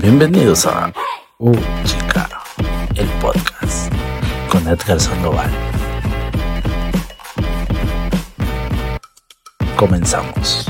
Bienvenidos 0.00 0.64
a 0.66 0.92
Uh 1.38 1.54
Chica, 1.84 2.28
el 2.96 3.06
podcast 3.20 3.92
con 4.50 4.66
Edgar 4.66 4.98
Sandoval. 4.98 5.50
Comenzamos. 9.76 10.66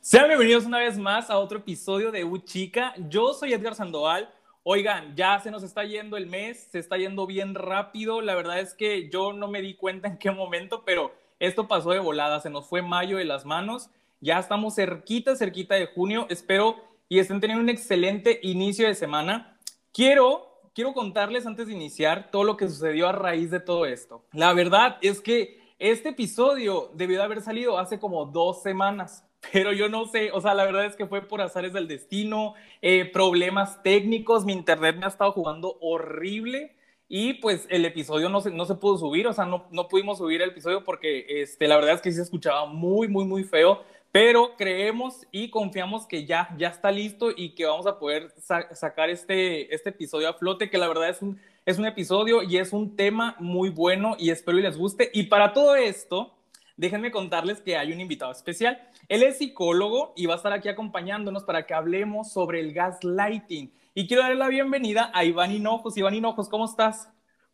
Sean 0.00 0.28
bienvenidos 0.28 0.66
una 0.66 0.78
vez 0.78 0.98
más 0.98 1.30
a 1.30 1.38
otro 1.38 1.58
episodio 1.58 2.12
de 2.12 2.24
U 2.24 2.38
Chica. 2.38 2.94
Yo 3.08 3.34
soy 3.34 3.52
Edgar 3.52 3.74
Sandoval. 3.74 4.32
Oigan, 4.62 5.16
ya 5.16 5.40
se 5.40 5.50
nos 5.50 5.62
está 5.62 5.84
yendo 5.84 6.16
el 6.16 6.26
mes, 6.26 6.68
se 6.70 6.78
está 6.78 6.96
yendo 6.98 7.26
bien 7.26 7.54
rápido. 7.54 8.20
La 8.20 8.34
verdad 8.34 8.60
es 8.60 8.74
que 8.74 9.08
yo 9.10 9.32
no 9.32 9.48
me 9.48 9.62
di 9.62 9.74
cuenta 9.74 10.08
en 10.08 10.18
qué 10.18 10.30
momento, 10.30 10.84
pero 10.84 11.12
esto 11.40 11.66
pasó 11.66 11.90
de 11.90 11.98
volada. 11.98 12.40
Se 12.40 12.50
nos 12.50 12.66
fue 12.66 12.82
mayo 12.82 13.16
de 13.16 13.24
las 13.24 13.44
manos. 13.44 13.90
Ya 14.20 14.38
estamos 14.38 14.74
cerquita, 14.74 15.36
cerquita 15.36 15.74
de 15.74 15.86
junio. 15.86 16.26
Espero 16.28 16.87
y 17.08 17.18
estén 17.18 17.40
teniendo 17.40 17.62
un 17.62 17.70
excelente 17.70 18.38
inicio 18.42 18.86
de 18.86 18.94
semana. 18.94 19.56
Quiero, 19.92 20.60
quiero 20.74 20.92
contarles 20.92 21.46
antes 21.46 21.66
de 21.66 21.72
iniciar 21.72 22.30
todo 22.30 22.44
lo 22.44 22.56
que 22.56 22.68
sucedió 22.68 23.08
a 23.08 23.12
raíz 23.12 23.50
de 23.50 23.60
todo 23.60 23.86
esto. 23.86 24.24
La 24.32 24.52
verdad 24.52 24.98
es 25.00 25.20
que 25.20 25.58
este 25.78 26.10
episodio 26.10 26.90
debió 26.94 27.18
de 27.18 27.24
haber 27.24 27.40
salido 27.40 27.78
hace 27.78 27.98
como 27.98 28.26
dos 28.26 28.62
semanas, 28.62 29.24
pero 29.52 29.72
yo 29.72 29.88
no 29.88 30.06
sé, 30.06 30.32
o 30.32 30.40
sea, 30.40 30.54
la 30.54 30.64
verdad 30.64 30.84
es 30.84 30.96
que 30.96 31.06
fue 31.06 31.22
por 31.22 31.40
azares 31.40 31.72
del 31.72 31.88
destino, 31.88 32.54
eh, 32.82 33.10
problemas 33.10 33.82
técnicos, 33.82 34.44
mi 34.44 34.52
internet 34.52 34.96
me 34.96 35.06
ha 35.06 35.08
estado 35.08 35.32
jugando 35.32 35.78
horrible 35.80 36.74
y 37.08 37.34
pues 37.34 37.66
el 37.70 37.86
episodio 37.86 38.28
no 38.28 38.42
se, 38.42 38.50
no 38.50 38.66
se 38.66 38.74
pudo 38.74 38.98
subir, 38.98 39.26
o 39.28 39.32
sea, 39.32 39.46
no, 39.46 39.66
no 39.70 39.88
pudimos 39.88 40.18
subir 40.18 40.42
el 40.42 40.50
episodio 40.50 40.84
porque 40.84 41.24
este, 41.28 41.66
la 41.66 41.76
verdad 41.76 41.94
es 41.94 42.02
que 42.02 42.12
se 42.12 42.20
escuchaba 42.20 42.66
muy, 42.66 43.08
muy, 43.08 43.24
muy 43.24 43.44
feo 43.44 43.82
pero 44.12 44.56
creemos 44.56 45.26
y 45.30 45.50
confiamos 45.50 46.06
que 46.06 46.24
ya, 46.24 46.54
ya 46.56 46.68
está 46.68 46.90
listo 46.90 47.30
y 47.36 47.50
que 47.54 47.66
vamos 47.66 47.86
a 47.86 47.98
poder 47.98 48.32
sacar 48.38 49.10
este, 49.10 49.74
este 49.74 49.90
episodio 49.90 50.28
a 50.28 50.34
flote, 50.34 50.70
que 50.70 50.78
la 50.78 50.88
verdad 50.88 51.10
es 51.10 51.20
un, 51.20 51.38
es 51.66 51.78
un 51.78 51.86
episodio 51.86 52.42
y 52.42 52.56
es 52.56 52.72
un 52.72 52.96
tema 52.96 53.36
muy 53.38 53.68
bueno 53.68 54.16
y 54.18 54.30
espero 54.30 54.58
y 54.58 54.62
les 54.62 54.78
guste. 54.78 55.10
Y 55.12 55.24
para 55.24 55.52
todo 55.52 55.76
esto, 55.76 56.34
déjenme 56.76 57.10
contarles 57.10 57.60
que 57.60 57.76
hay 57.76 57.92
un 57.92 58.00
invitado 58.00 58.32
especial. 58.32 58.80
Él 59.08 59.22
es 59.22 59.38
psicólogo 59.38 60.14
y 60.16 60.26
va 60.26 60.34
a 60.34 60.36
estar 60.38 60.52
aquí 60.52 60.68
acompañándonos 60.68 61.44
para 61.44 61.66
que 61.66 61.74
hablemos 61.74 62.32
sobre 62.32 62.60
el 62.60 62.72
gaslighting. 62.72 63.72
Y 63.94 64.06
quiero 64.06 64.22
darle 64.22 64.38
la 64.38 64.48
bienvenida 64.48 65.10
a 65.12 65.24
Iván 65.24 65.52
Hinojos. 65.52 65.96
Iván 65.98 66.14
Hinojos, 66.14 66.48
¿cómo 66.48 66.64
estás? 66.64 67.10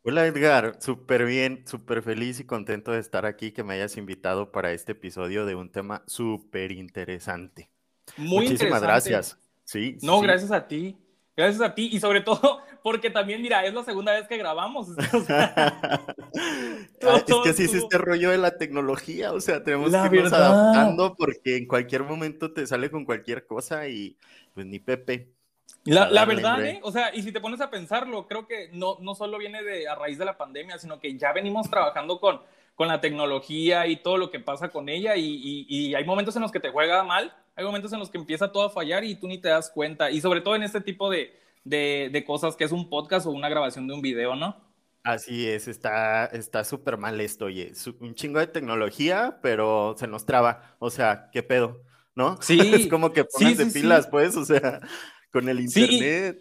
Hola 0.06 0.26
Edgar, 0.26 0.76
súper 0.80 1.24
bien, 1.24 1.62
súper 1.66 2.02
feliz 2.02 2.38
y 2.38 2.44
contento 2.44 2.92
de 2.92 2.98
estar 2.98 3.24
aquí, 3.24 3.52
que 3.52 3.64
me 3.64 3.72
hayas 3.72 3.96
invitado 3.96 4.52
para 4.52 4.70
este 4.72 4.92
episodio 4.92 5.46
de 5.46 5.54
un 5.54 5.72
tema 5.72 6.02
súper 6.06 6.72
interesante. 6.72 7.70
Muy 8.18 8.44
Muchísimas 8.44 8.82
gracias. 8.82 9.38
Sí. 9.64 9.96
No, 10.02 10.20
gracias 10.20 10.52
a 10.52 10.68
ti. 10.68 10.98
Gracias 11.34 11.62
a 11.62 11.74
ti 11.74 11.88
y 11.90 12.00
sobre 12.00 12.20
todo 12.20 12.60
porque 12.82 13.08
también, 13.08 13.40
mira, 13.40 13.64
es 13.64 13.72
la 13.72 13.82
segunda 13.82 14.12
vez 14.12 14.28
que 14.28 14.36
grabamos. 14.36 14.88
Ah, 17.06 17.18
es 17.18 17.24
que 17.24 17.50
así 17.50 17.64
es 17.64 17.74
este 17.74 17.98
rollo 17.98 18.30
de 18.30 18.38
la 18.38 18.56
tecnología, 18.56 19.32
o 19.32 19.40
sea, 19.40 19.62
tenemos 19.62 19.90
que 19.90 20.16
irnos 20.16 20.32
adaptando 20.32 21.14
porque 21.14 21.56
en 21.56 21.66
cualquier 21.66 22.02
momento 22.02 22.52
te 22.52 22.66
sale 22.66 22.90
con 22.90 23.04
cualquier 23.04 23.46
cosa 23.46 23.88
y 23.88 24.16
pues 24.54 24.66
ni 24.66 24.80
Pepe. 24.80 25.32
La, 25.84 26.24
verdad, 26.24 26.64
¿eh? 26.64 26.80
O 26.82 26.90
sea, 26.90 27.14
y 27.14 27.22
si 27.22 27.30
te 27.30 27.40
pones 27.40 27.60
a 27.60 27.70
pensarlo, 27.70 28.26
creo 28.26 28.46
que 28.46 28.70
no, 28.72 28.96
no 29.00 29.14
solo 29.14 29.36
viene 29.36 29.62
de, 29.62 29.86
a 29.86 29.94
raíz 29.94 30.16
de 30.18 30.24
la 30.24 30.38
pandemia, 30.38 30.78
sino 30.78 30.98
que 30.98 31.16
ya 31.18 31.32
venimos 31.32 31.68
trabajando 31.68 32.20
con, 32.20 32.40
con 32.74 32.88
la 32.88 33.00
tecnología 33.00 33.86
y 33.86 33.96
todo 33.96 34.16
lo 34.16 34.30
que 34.30 34.40
pasa 34.40 34.70
con 34.70 34.88
ella 34.88 35.16
y, 35.16 35.66
y, 35.68 35.94
hay 35.94 36.04
momentos 36.04 36.34
en 36.36 36.42
los 36.42 36.52
que 36.52 36.60
te 36.60 36.70
juega 36.70 37.04
mal, 37.04 37.34
hay 37.54 37.64
momentos 37.64 37.92
en 37.92 37.98
los 37.98 38.08
que 38.08 38.16
empieza 38.16 38.50
todo 38.50 38.64
a 38.64 38.70
fallar 38.70 39.04
y 39.04 39.14
tú 39.14 39.28
ni 39.28 39.38
te 39.38 39.48
das 39.48 39.70
cuenta. 39.70 40.10
Y 40.10 40.22
sobre 40.22 40.40
todo 40.40 40.56
en 40.56 40.62
este 40.62 40.80
tipo 40.80 41.10
de, 41.10 41.38
de, 41.64 42.08
de 42.10 42.24
cosas 42.24 42.56
que 42.56 42.64
es 42.64 42.72
un 42.72 42.88
podcast 42.88 43.26
o 43.26 43.30
una 43.30 43.50
grabación 43.50 43.86
de 43.86 43.94
un 43.94 44.00
video, 44.00 44.34
¿no? 44.34 44.56
Así 45.02 45.46
es, 45.46 45.68
está 45.68 46.30
súper 46.64 46.96
mal 46.96 47.20
esto, 47.20 47.44
oye, 47.44 47.72
un 48.00 48.14
chingo 48.14 48.40
de 48.40 48.46
tecnología, 48.46 49.38
pero 49.42 49.94
se 49.98 50.06
nos 50.06 50.24
traba, 50.24 50.76
o 50.78 50.88
sea, 50.88 51.28
¿qué 51.30 51.42
pedo? 51.42 51.82
¿No? 52.14 52.40
Sí. 52.40 52.58
es 52.74 52.86
como 52.86 53.12
que 53.12 53.24
pones 53.24 53.58
de 53.58 53.66
pilas, 53.66 54.06
pues, 54.06 54.34
o 54.34 54.46
sea, 54.46 54.80
con 55.34 55.48
el 55.48 55.60
internet. 55.60 56.40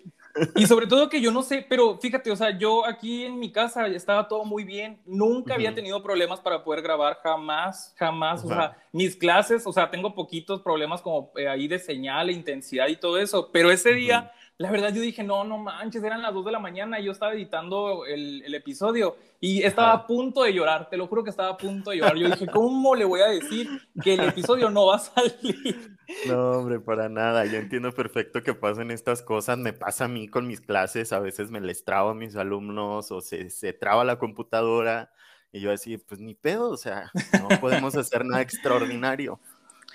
y, 0.56 0.68
sobre 0.68 0.86
todo 0.86 1.10
que 1.10 1.20
yo 1.20 1.32
no 1.32 1.42
sé, 1.42 1.66
pero 1.68 1.98
fíjate, 1.98 2.30
o 2.30 2.36
sea, 2.36 2.56
yo 2.56 2.86
aquí 2.86 3.24
en 3.24 3.40
mi 3.40 3.52
casa 3.52 3.88
estaba 3.88 4.28
todo 4.28 4.46
muy 4.46 4.64
bien, 4.64 5.00
nunca 5.04 5.56
había 5.56 5.74
tenido 5.74 6.02
problemas 6.04 6.40
para 6.40 6.64
poder 6.64 6.84
grabar, 6.84 7.18
jamás, 7.24 7.96
jamás, 7.98 8.44
o 8.46 8.50
sea, 8.50 8.78
mis 8.92 9.16
clases, 9.16 9.66
o 9.66 9.74
sea, 9.74 9.90
tengo 9.90 10.14
poquitos 10.14 10.62
problemas 10.62 11.02
como 11.02 11.32
eh, 11.36 11.48
ahí 11.48 11.68
de 11.68 11.80
señal, 11.80 12.30
intensidad 12.30 12.88
y 12.88 12.96
todo 12.96 13.18
eso, 13.18 13.50
pero 13.52 13.72
ese 13.72 13.94
día 13.94 14.32
la 14.58 14.72
verdad 14.72 14.94
yo 14.94 15.02
dije, 15.02 15.24
no, 15.24 15.44
no 15.44 15.58
manches, 15.58 16.04
eran 16.04 16.22
las 16.22 16.34
2 16.34 16.46
de 16.46 16.52
la 16.52 16.60
mañana 16.60 17.00
y 17.00 17.06
yo 17.06 17.12
estaba 17.12 17.34
editando 17.34 18.06
el, 18.06 18.44
el 18.44 18.54
episodio 18.56 19.16
y 19.40 19.64
estaba 19.64 19.92
a 19.92 20.08
punto 20.08 20.44
de 20.44 20.54
llorar, 20.54 20.90
te 20.90 20.98
lo 20.98 21.08
juro 21.08 21.24
que 21.24 21.30
estaba 21.30 21.50
a 21.50 21.58
punto 21.58 21.90
de 21.90 21.98
llorar. 21.98 22.16
Yo 22.16 22.30
dije, 22.30 22.48
¿cómo 22.48 22.96
le 22.96 23.06
voy 23.06 23.22
a 23.22 23.28
decir 23.28 23.68
que 24.02 24.14
el 24.14 24.22
episodio 24.22 24.70
no 24.70 24.86
va 24.88 24.96
a 24.96 25.00
salir? 25.00 25.98
No, 26.28 26.52
hombre, 26.60 26.80
para 26.80 27.10
nada. 27.10 27.46
Yo 27.46 27.58
entiendo 27.58 27.92
perfecto 27.92 28.44
que 28.44 28.54
pasen 28.54 28.92
estas 28.92 29.22
cosas. 29.22 29.58
Me 29.58 29.74
pasa 29.74 30.06
a 30.06 30.08
mí 30.08 30.28
con 30.28 30.48
mis 30.48 30.62
clases, 30.62 31.12
a 31.12 31.20
veces 31.20 31.50
me 31.50 31.60
les 31.60 31.84
trabo 31.84 32.10
a 32.10 32.16
mis 32.16 32.36
alumnos 32.36 33.12
o 33.12 33.22
se, 33.22 33.50
se 33.50 33.74
traba 33.74 34.04
la 34.04 34.20
computadora 34.20 35.12
y 35.54 35.62
yo 35.62 35.72
así, 35.72 35.98
pues 36.00 36.20
ni 36.20 36.34
pedo, 36.34 36.72
o 36.72 36.78
sea, 36.78 37.12
no 37.40 37.48
podemos 37.62 37.96
hacer 37.96 38.26
nada 38.26 38.42
extraordinario. 38.42 39.40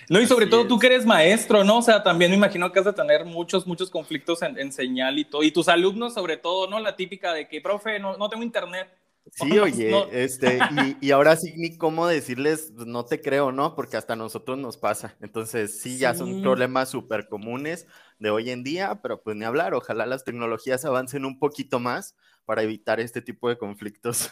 No, 0.09 0.21
y 0.21 0.27
sobre 0.27 0.47
todo 0.47 0.67
tú 0.67 0.79
que 0.79 0.87
eres 0.87 1.05
maestro, 1.05 1.65
¿no? 1.65 1.79
O 1.79 1.83
sea, 1.83 2.03
también 2.03 2.31
me 2.31 2.37
imagino 2.37 2.73
que 2.73 2.79
has 2.79 2.85
de 2.85 2.93
tener 2.93 3.25
muchos, 3.25 3.67
muchos 3.67 3.91
conflictos 3.91 4.41
en, 4.43 4.73
señal 4.73 5.19
y 5.19 5.25
todo. 5.25 5.43
Y 5.43 5.51
tus 5.51 5.69
alumnos, 5.69 6.15
sobre 6.15 6.37
todo, 6.37 6.67
¿no? 6.67 6.81
La 6.81 6.97
típica 6.97 7.33
de 7.35 7.47
que, 7.47 7.61
profe, 7.61 7.99
no, 7.99 8.17
no 8.17 8.29
tengo 8.29 8.43
internet. 8.43 8.89
Sí, 9.35 9.59
oye, 9.59 9.93
este, 10.13 10.59
y, 11.01 11.11
ahora 11.11 11.37
sí 11.37 11.53
ni 11.57 11.77
cómo 11.77 12.07
decirles, 12.07 12.73
no 12.73 13.05
te 13.05 13.21
creo, 13.21 13.53
¿no? 13.53 13.75
Porque 13.75 13.97
hasta 13.97 14.15
a 14.15 14.17
nosotros 14.17 14.59
nos 14.59 14.79
pasa. 14.79 15.17
Entonces, 15.21 15.81
sí, 15.81 15.99
ya 15.99 16.15
son 16.15 16.43
problemas 16.43 16.89
súper 16.89 17.29
comunes 17.29 17.87
de 18.19 18.31
hoy 18.31 18.51
en 18.51 18.65
día, 18.65 19.01
pero 19.03 19.23
pues 19.23 19.37
ni 19.37 19.45
hablar, 19.45 19.75
ojalá 19.75 20.07
las 20.07 20.25
tecnologías 20.25 20.85
avancen 20.85 21.25
un 21.25 21.39
poquito 21.39 21.79
más 21.81 22.17
para 22.47 22.63
evitar 22.63 23.01
este 23.01 23.21
tipo 23.21 23.49
de 23.49 23.59
conflictos. 23.59 24.31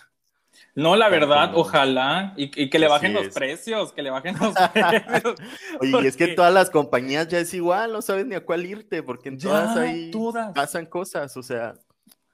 No, 0.74 0.94
la 0.94 1.08
verdad, 1.08 1.52
ojalá, 1.54 2.34
y, 2.36 2.68
que 2.68 2.78
le 2.78 2.86
bajen 2.86 3.14
los 3.14 3.28
precios, 3.28 3.92
que 3.92 4.02
le 4.02 4.10
bajen 4.10 4.36
los 4.40 4.54
precios. 4.70 5.34
Oye, 5.80 6.08
es 6.08 6.16
que 6.16 6.28
todas 6.28 6.52
las 6.52 6.70
compañías 6.70 7.28
ya 7.28 7.38
es 7.38 7.54
igual, 7.54 7.92
no 7.92 8.02
sabes 8.02 8.26
ni 8.26 8.34
a 8.34 8.44
cuál 8.44 8.66
irte, 8.66 9.02
porque 9.02 9.30
en 9.30 9.38
todas 9.38 9.76
ahí 9.76 10.12
pasan 10.54 10.86
cosas, 10.86 11.36
o 11.36 11.42
sea. 11.42 11.74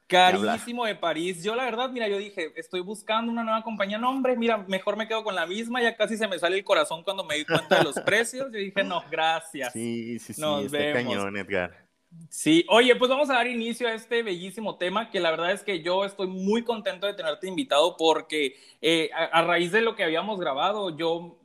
Carísimo 0.08 0.84
de 0.84 0.94
París. 0.94 1.42
Yo, 1.42 1.54
la 1.54 1.64
verdad, 1.64 1.88
mira, 1.88 2.06
yo 2.06 2.18
dije, 2.18 2.52
estoy 2.56 2.80
buscando 2.80 3.32
una 3.32 3.42
nueva 3.42 3.62
compañía. 3.62 3.96
No, 3.96 4.10
hombre, 4.10 4.36
mira, 4.36 4.58
mejor 4.58 4.96
me 4.96 5.08
quedo 5.08 5.24
con 5.24 5.34
la 5.34 5.46
misma. 5.46 5.80
Ya 5.80 5.96
casi 5.96 6.18
se 6.18 6.28
me 6.28 6.38
sale 6.38 6.58
el 6.58 6.64
corazón 6.64 7.02
cuando 7.02 7.24
me 7.24 7.36
di 7.36 7.46
cuenta 7.46 7.78
de 7.78 7.84
los 7.84 7.94
precios. 8.04 8.52
Yo 8.52 8.58
dije, 8.58 8.84
no, 8.84 9.02
gracias. 9.10 9.72
Sí, 9.72 10.18
sí, 10.18 10.34
sí, 10.34 10.42
está 10.42 10.92
cañón, 10.92 11.34
Edgar. 11.38 11.86
Sí, 12.28 12.64
oye, 12.68 12.96
pues 12.96 13.10
vamos 13.10 13.28
a 13.28 13.34
dar 13.34 13.46
inicio 13.46 13.86
a 13.88 13.92
este 13.92 14.22
bellísimo 14.22 14.76
tema 14.76 15.10
que 15.10 15.20
la 15.20 15.30
verdad 15.30 15.52
es 15.52 15.62
que 15.62 15.82
yo 15.82 16.04
estoy 16.04 16.28
muy 16.28 16.64
contento 16.64 17.06
de 17.06 17.14
tenerte 17.14 17.46
invitado 17.46 17.94
porque 17.98 18.56
eh, 18.80 19.10
a, 19.12 19.42
raíz 19.42 19.70
de 19.70 19.82
lo 19.82 19.94
que 19.94 20.04
habíamos 20.04 20.40
grabado, 20.40 20.96
yo 20.96 21.38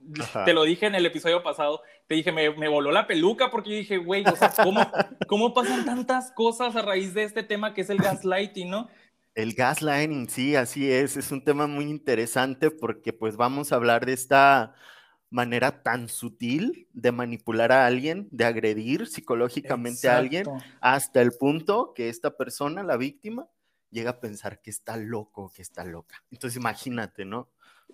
te 0.46 0.54
lo 0.54 0.64
dije 0.64 0.86
en 0.86 0.96
el 0.96 1.06
episodio 1.06 1.44
pasado, 1.44 1.82
te 2.08 2.16
dije, 2.16 2.32
me, 2.32 2.68
voló 2.70 2.92
la 2.92 3.06
peluca 3.06 3.52
porque 3.52 3.70
yo 3.72 3.76
dije, 3.76 3.98
güey, 3.98 4.24
o 4.26 4.36
sea, 4.36 4.54
¿cómo, 4.64 4.80
¿cómo 5.28 5.54
pasan 5.54 5.84
tantas 5.84 6.32
cosas 6.32 6.76
a 6.76 6.82
raíz 6.82 7.14
de 7.14 7.24
este 7.24 7.44
tema 7.44 7.74
que 7.74 7.82
es 7.82 7.90
el 7.90 7.98
gaslighting, 7.98 8.70
no? 8.70 8.88
El 9.36 9.54
gaslighting, 9.54 10.30
sí, 10.30 10.56
así 10.56 10.90
es, 10.90 11.18
es 11.18 11.32
un 11.32 11.44
tema 11.44 11.68
muy 11.68 11.86
interesante 11.86 12.72
porque 12.72 13.12
pues 13.12 13.36
vamos 13.36 13.72
a 13.72 13.76
hablar 13.76 14.06
de 14.06 14.14
esta 14.14 14.74
manera 15.30 15.84
tan 15.84 16.10
sutil 16.10 16.88
de 16.94 17.12
manipular 17.12 17.72
a 17.72 17.86
alguien, 17.86 18.28
de 18.32 18.46
agredir 18.46 19.08
psicológicamente 19.08 20.10
a 20.10 20.18
alguien, 20.18 20.46
hasta 20.80 21.22
el 21.22 21.32
punto 21.34 21.94
que 21.94 22.10
esta 22.10 22.38
persona, 22.38 22.84
la 22.84 22.98
víctima, 22.98 23.48
llega 23.90 24.12
a 24.12 24.20
pensar 24.20 24.62
que 24.62 24.70
está 24.70 24.98
loco, 24.98 25.52
que 25.56 25.62
está 25.62 25.84
loca. 25.84 26.24
Entonces 26.32 26.58
imagínate, 26.58 27.26
¿no? 27.26 27.50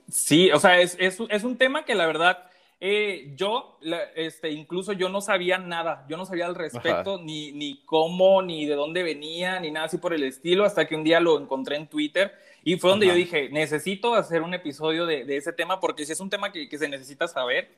Sí, 0.09 0.51
o 0.51 0.59
sea, 0.59 0.79
es, 0.79 0.97
es 0.99 1.43
un 1.43 1.57
tema 1.57 1.85
que 1.85 1.95
la 1.95 2.07
verdad 2.07 2.49
eh, 2.85 3.31
yo, 3.37 3.79
este, 4.13 4.51
incluso 4.51 4.91
yo 4.91 5.07
no 5.07 5.21
sabía 5.21 5.57
nada, 5.57 6.05
yo 6.09 6.17
no 6.17 6.25
sabía 6.25 6.47
al 6.47 6.53
respecto, 6.53 7.17
ni, 7.17 7.53
ni 7.53 7.81
cómo, 7.85 8.41
ni 8.41 8.65
de 8.65 8.75
dónde 8.75 9.03
venía, 9.03 9.57
ni 9.61 9.71
nada 9.71 9.85
así 9.85 9.99
por 9.99 10.13
el 10.13 10.23
estilo, 10.23 10.65
hasta 10.65 10.85
que 10.85 10.93
un 10.93 11.05
día 11.05 11.21
lo 11.21 11.39
encontré 11.39 11.77
en 11.77 11.87
Twitter 11.87 12.33
y 12.63 12.77
fue 12.77 12.91
donde 12.91 13.07
yo 13.07 13.13
dije, 13.13 13.49
necesito 13.49 14.15
hacer 14.15 14.41
un 14.41 14.53
episodio 14.53 15.05
de, 15.05 15.25
de 15.25 15.37
ese 15.37 15.51
tema 15.51 15.79
porque 15.79 16.05
si 16.05 16.13
es 16.13 16.19
un 16.19 16.29
tema 16.29 16.51
que, 16.51 16.69
que, 16.69 16.77
se 16.77 16.87
necesita 16.87 17.27
saber. 17.27 17.75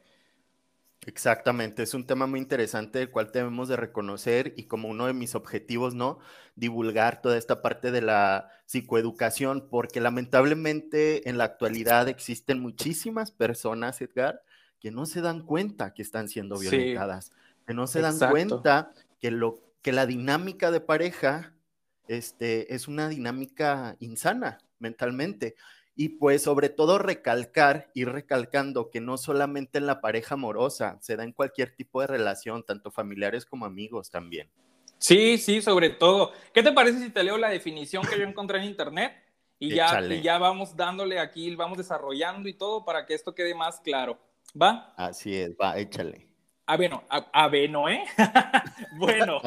Exactamente, 1.07 1.83
es 1.83 1.93
un 1.93 2.05
tema 2.05 2.27
muy 2.27 2.39
interesante 2.39 3.01
el 3.01 3.09
cual 3.09 3.31
debemos 3.33 3.67
de 3.67 3.77
reconocer 3.77 4.53
y 4.57 4.63
como 4.63 4.87
uno 4.87 5.07
de 5.07 5.13
mis 5.13 5.35
objetivos, 5.35 5.95
¿no? 5.95 6.19
Divulgar 6.55 7.21
toda 7.21 7.37
esta 7.37 7.61
parte 7.61 7.91
de 7.91 8.01
la 8.01 8.49
psicoeducación 8.65 9.67
porque 9.69 9.99
lamentablemente 10.01 11.29
en 11.29 11.37
la 11.37 11.45
actualidad 11.45 12.07
existen 12.07 12.59
muchísimas 12.59 13.31
personas, 13.31 14.01
Edgar, 14.01 14.41
que 14.79 14.91
no 14.91 15.05
se 15.05 15.21
dan 15.21 15.41
cuenta 15.41 15.93
que 15.93 16.01
están 16.01 16.29
siendo 16.29 16.59
violentadas, 16.59 17.31
que 17.65 17.73
no 17.73 17.87
se 17.87 18.01
dan 18.01 18.17
cuenta 18.29 18.91
que 19.19 19.31
lo 19.31 19.61
que 19.81 19.91
la 19.91 20.07
dinámica 20.07 20.71
de 20.71 20.81
pareja 20.81 21.53
este, 22.07 22.73
es 22.73 22.87
una 22.87 23.09
dinámica 23.09 23.95
insana 23.99 24.59
mentalmente. 24.85 25.55
Y 25.95 26.09
pues 26.09 26.43
sobre 26.43 26.69
todo 26.69 26.97
recalcar, 26.97 27.89
ir 27.93 28.09
recalcando 28.09 28.89
que 28.89 29.01
no 29.01 29.17
solamente 29.17 29.77
en 29.77 29.87
la 29.87 30.01
pareja 30.01 30.35
amorosa, 30.35 30.97
se 31.01 31.15
da 31.15 31.23
en 31.23 31.31
cualquier 31.31 31.75
tipo 31.75 32.01
de 32.01 32.07
relación, 32.07 32.63
tanto 32.63 32.91
familiares 32.91 33.45
como 33.45 33.65
amigos 33.65 34.09
también. 34.09 34.49
Sí, 34.97 35.37
sí, 35.37 35.61
sobre 35.61 35.89
todo. 35.89 36.31
¿Qué 36.53 36.61
te 36.63 36.71
parece 36.71 36.99
si 36.99 37.09
te 37.09 37.23
leo 37.23 37.37
la 37.37 37.49
definición 37.49 38.03
que 38.05 38.17
yo 38.17 38.25
encontré 38.25 38.59
en 38.59 38.65
internet? 38.65 39.13
Y 39.57 39.73
ya, 39.73 40.01
y 40.01 40.21
ya 40.21 40.37
vamos 40.37 40.75
dándole 40.75 41.17
aquí, 41.19 41.55
vamos 41.55 41.77
desarrollando 41.77 42.49
y 42.49 42.53
todo 42.53 42.83
para 42.83 43.05
que 43.05 43.13
esto 43.13 43.33
quede 43.33 43.55
más 43.55 43.79
claro. 43.79 44.19
¿Va? 44.61 44.93
Así 44.97 45.33
es, 45.35 45.51
va, 45.51 45.77
échale. 45.77 46.27
Ah, 46.67 46.77
bueno, 46.77 47.03
a, 47.09 47.47
bueno, 47.47 47.87
¿eh? 47.87 48.01
bueno, 48.97 49.41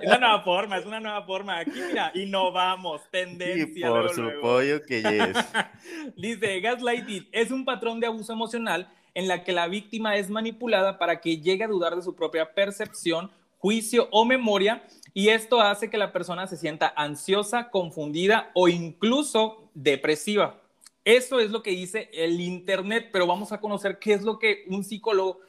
es 0.00 0.06
una 0.06 0.18
nueva 0.18 0.42
forma, 0.42 0.78
es 0.78 0.86
una 0.86 1.00
nueva 1.00 1.22
forma. 1.24 1.58
Aquí, 1.58 1.78
mira, 1.88 2.10
innovamos, 2.14 3.02
tendencia. 3.10 3.86
Sí, 3.86 3.92
por 3.92 4.14
su 4.14 4.30
pollo 4.40 4.82
que 4.82 5.00
es. 5.00 5.36
Dice, 6.16 6.60
gaslighting 6.60 7.28
es 7.32 7.50
un 7.50 7.66
patrón 7.66 8.00
de 8.00 8.06
abuso 8.06 8.32
emocional 8.32 8.88
en 9.12 9.28
la 9.28 9.44
que 9.44 9.52
la 9.52 9.68
víctima 9.68 10.16
es 10.16 10.30
manipulada 10.30 10.98
para 10.98 11.20
que 11.20 11.38
llegue 11.38 11.64
a 11.64 11.68
dudar 11.68 11.96
de 11.96 12.02
su 12.02 12.16
propia 12.16 12.54
percepción, 12.54 13.30
juicio 13.58 14.08
o 14.10 14.24
memoria, 14.24 14.82
y 15.12 15.28
esto 15.28 15.60
hace 15.60 15.90
que 15.90 15.98
la 15.98 16.12
persona 16.12 16.46
se 16.46 16.56
sienta 16.56 16.94
ansiosa, 16.96 17.68
confundida 17.68 18.50
o 18.54 18.68
incluso 18.68 19.68
depresiva. 19.74 20.62
Eso 21.04 21.40
es 21.40 21.50
lo 21.50 21.62
que 21.62 21.72
dice 21.72 22.08
el 22.14 22.40
Internet, 22.40 23.10
pero 23.12 23.26
vamos 23.26 23.52
a 23.52 23.60
conocer 23.60 23.98
qué 23.98 24.14
es 24.14 24.22
lo 24.22 24.38
que 24.38 24.64
un 24.68 24.82
psicólogo 24.82 25.40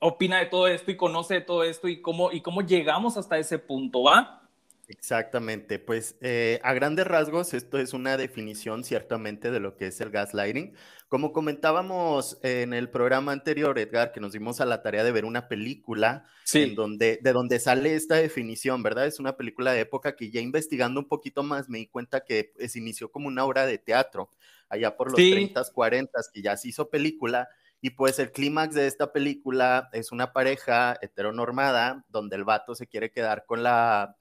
opina 0.00 0.38
de 0.38 0.46
todo 0.46 0.66
esto 0.66 0.90
y 0.90 0.96
conoce 0.96 1.34
de 1.34 1.40
todo 1.42 1.62
esto 1.62 1.86
y 1.86 2.02
cómo, 2.02 2.32
y 2.32 2.40
cómo 2.40 2.62
llegamos 2.62 3.16
hasta 3.16 3.38
ese 3.38 3.58
punto, 3.58 4.02
¿va? 4.02 4.40
Exactamente, 4.88 5.78
pues 5.78 6.16
eh, 6.20 6.58
a 6.64 6.72
grandes 6.72 7.06
rasgos 7.06 7.54
esto 7.54 7.78
es 7.78 7.92
una 7.92 8.16
definición 8.16 8.82
ciertamente 8.82 9.52
de 9.52 9.60
lo 9.60 9.76
que 9.76 9.86
es 9.86 10.00
el 10.00 10.10
gaslighting. 10.10 10.74
Como 11.06 11.32
comentábamos 11.32 12.38
en 12.42 12.72
el 12.72 12.90
programa 12.90 13.30
anterior, 13.30 13.78
Edgar, 13.78 14.10
que 14.10 14.18
nos 14.18 14.32
dimos 14.32 14.60
a 14.60 14.64
la 14.64 14.82
tarea 14.82 15.04
de 15.04 15.12
ver 15.12 15.24
una 15.24 15.46
película 15.46 16.26
en 16.52 16.74
donde, 16.74 17.20
de 17.22 17.32
donde 17.32 17.60
sale 17.60 17.94
esta 17.94 18.16
definición, 18.16 18.82
¿verdad? 18.82 19.06
Es 19.06 19.20
una 19.20 19.36
película 19.36 19.72
de 19.72 19.80
época 19.80 20.16
que 20.16 20.30
ya 20.32 20.40
investigando 20.40 20.98
un 20.98 21.06
poquito 21.06 21.44
más 21.44 21.68
me 21.68 21.78
di 21.78 21.86
cuenta 21.86 22.24
que 22.24 22.52
se 22.66 22.78
inició 22.80 23.12
como 23.12 23.28
una 23.28 23.44
obra 23.44 23.66
de 23.66 23.78
teatro, 23.78 24.28
allá 24.68 24.96
por 24.96 25.12
los 25.12 25.16
30, 25.16 25.62
40, 25.72 26.18
que 26.32 26.42
ya 26.42 26.56
se 26.56 26.68
hizo 26.68 26.90
película 26.90 27.48
y 27.80 27.90
pues 27.90 28.18
el 28.18 28.32
clímax 28.32 28.74
de 28.74 28.86
esta 28.86 29.12
película 29.12 29.88
es 29.92 30.12
una 30.12 30.32
pareja 30.32 30.98
heteronormada 31.00 32.04
donde 32.08 32.36
el 32.36 32.44
vato 32.44 32.74
se 32.74 32.86
quiere 32.86 33.10
quedar 33.10 33.46
con 33.46 33.62
la 33.62 34.16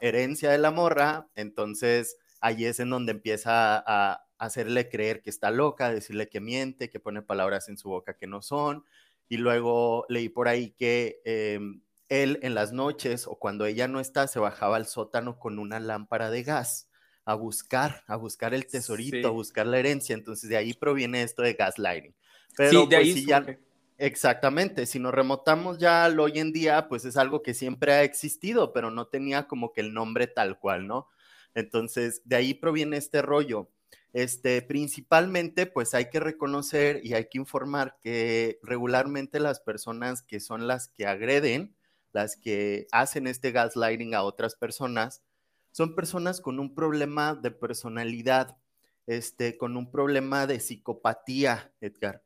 herencia 0.00 0.50
de 0.50 0.58
la 0.58 0.70
morra, 0.70 1.28
entonces 1.34 2.18
ahí 2.40 2.66
es 2.66 2.80
en 2.80 2.90
donde 2.90 3.12
empieza 3.12 3.82
a, 3.86 4.24
hacerle 4.38 4.88
creer 4.88 5.22
que 5.22 5.30
está 5.30 5.52
loca, 5.52 5.92
decirle 5.92 6.28
que 6.28 6.40
miente, 6.40 6.90
que 6.90 6.98
pone 6.98 7.22
palabras 7.22 7.68
en 7.68 7.78
su 7.78 7.88
boca 7.90 8.16
que 8.16 8.26
no 8.26 8.42
son. 8.42 8.84
Y 9.28 9.36
luego 9.36 10.04
leí 10.08 10.28
por 10.28 10.48
ahí 10.48 10.72
que 10.72 11.20
em, 11.24 11.80
él 12.08 12.40
en 12.42 12.56
las 12.56 12.72
noches 12.72 13.28
o 13.28 13.36
cuando 13.38 13.66
ella 13.66 13.86
no 13.86 14.00
está 14.00 14.26
se 14.26 14.40
bajaba 14.40 14.74
al 14.74 14.86
sótano 14.88 15.38
con 15.38 15.60
una 15.60 15.78
lámpara 15.78 16.28
de 16.28 16.42
gas 16.42 16.88
a 17.24 17.34
buscar, 17.34 18.02
a 18.08 18.16
buscar 18.16 18.52
el 18.52 18.66
tesorito, 18.66 19.28
a 19.28 19.30
buscar 19.30 19.64
la 19.64 19.78
herencia. 19.78 20.14
Entonces 20.14 20.50
de 20.50 20.56
ahí 20.56 20.74
proviene 20.74 21.22
esto 21.22 21.42
de 21.42 21.54
gaslighting. 21.54 22.16
Pero 22.56 22.86
de 22.86 22.96
pues, 22.96 22.98
ahí 22.98 23.26
ya, 23.26 23.58
exactamente, 23.98 24.86
si 24.86 24.98
nos 24.98 25.14
remotamos 25.14 25.78
ya 25.78 26.04
al 26.04 26.18
hoy 26.20 26.38
en 26.38 26.52
día, 26.52 26.88
pues 26.88 27.04
es 27.04 27.16
algo 27.16 27.42
que 27.42 27.54
siempre 27.54 27.92
ha 27.92 28.02
existido, 28.02 28.72
pero 28.72 28.90
no 28.90 29.06
tenía 29.06 29.46
como 29.46 29.72
que 29.72 29.80
el 29.80 29.94
nombre 29.94 30.26
tal 30.26 30.58
cual, 30.58 30.86
¿no? 30.86 31.08
Entonces, 31.54 32.22
de 32.24 32.36
ahí 32.36 32.54
proviene 32.54 32.96
este 32.96 33.22
rollo. 33.22 33.68
Este, 34.12 34.60
principalmente, 34.60 35.66
pues 35.66 35.94
hay 35.94 36.10
que 36.10 36.20
reconocer 36.20 37.00
y 37.02 37.14
hay 37.14 37.28
que 37.30 37.38
informar 37.38 37.96
que 38.02 38.58
regularmente 38.62 39.40
las 39.40 39.60
personas 39.60 40.22
que 40.22 40.40
son 40.40 40.66
las 40.66 40.88
que 40.88 41.06
agreden, 41.06 41.74
las 42.12 42.36
que 42.36 42.86
hacen 42.92 43.26
este 43.26 43.52
gaslighting 43.52 44.14
a 44.14 44.22
otras 44.22 44.54
personas, 44.54 45.22
son 45.70 45.94
personas 45.94 46.42
con 46.42 46.60
un 46.60 46.74
problema 46.74 47.34
de 47.34 47.50
personalidad, 47.50 48.58
este, 49.06 49.56
con 49.56 49.78
un 49.78 49.90
problema 49.90 50.46
de 50.46 50.60
psicopatía, 50.60 51.72
Edgar. 51.80 52.22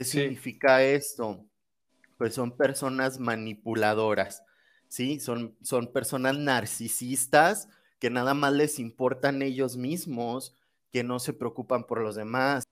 ¿Qué 0.00 0.06
significa 0.06 0.82
esto? 0.82 1.44
Pues 2.16 2.32
son 2.32 2.56
personas 2.56 3.18
manipuladoras, 3.18 4.42
¿sí? 4.88 5.20
Son, 5.20 5.54
son 5.60 5.92
personas 5.92 6.38
narcisistas 6.38 7.68
que 7.98 8.08
nada 8.08 8.32
más 8.32 8.54
les 8.54 8.78
importan 8.78 9.42
ellos 9.42 9.76
mismos, 9.76 10.56
que 10.90 11.04
no 11.04 11.18
se 11.18 11.34
preocupan 11.34 11.84
por 11.84 12.00
los 12.00 12.14
demás. 12.14 12.64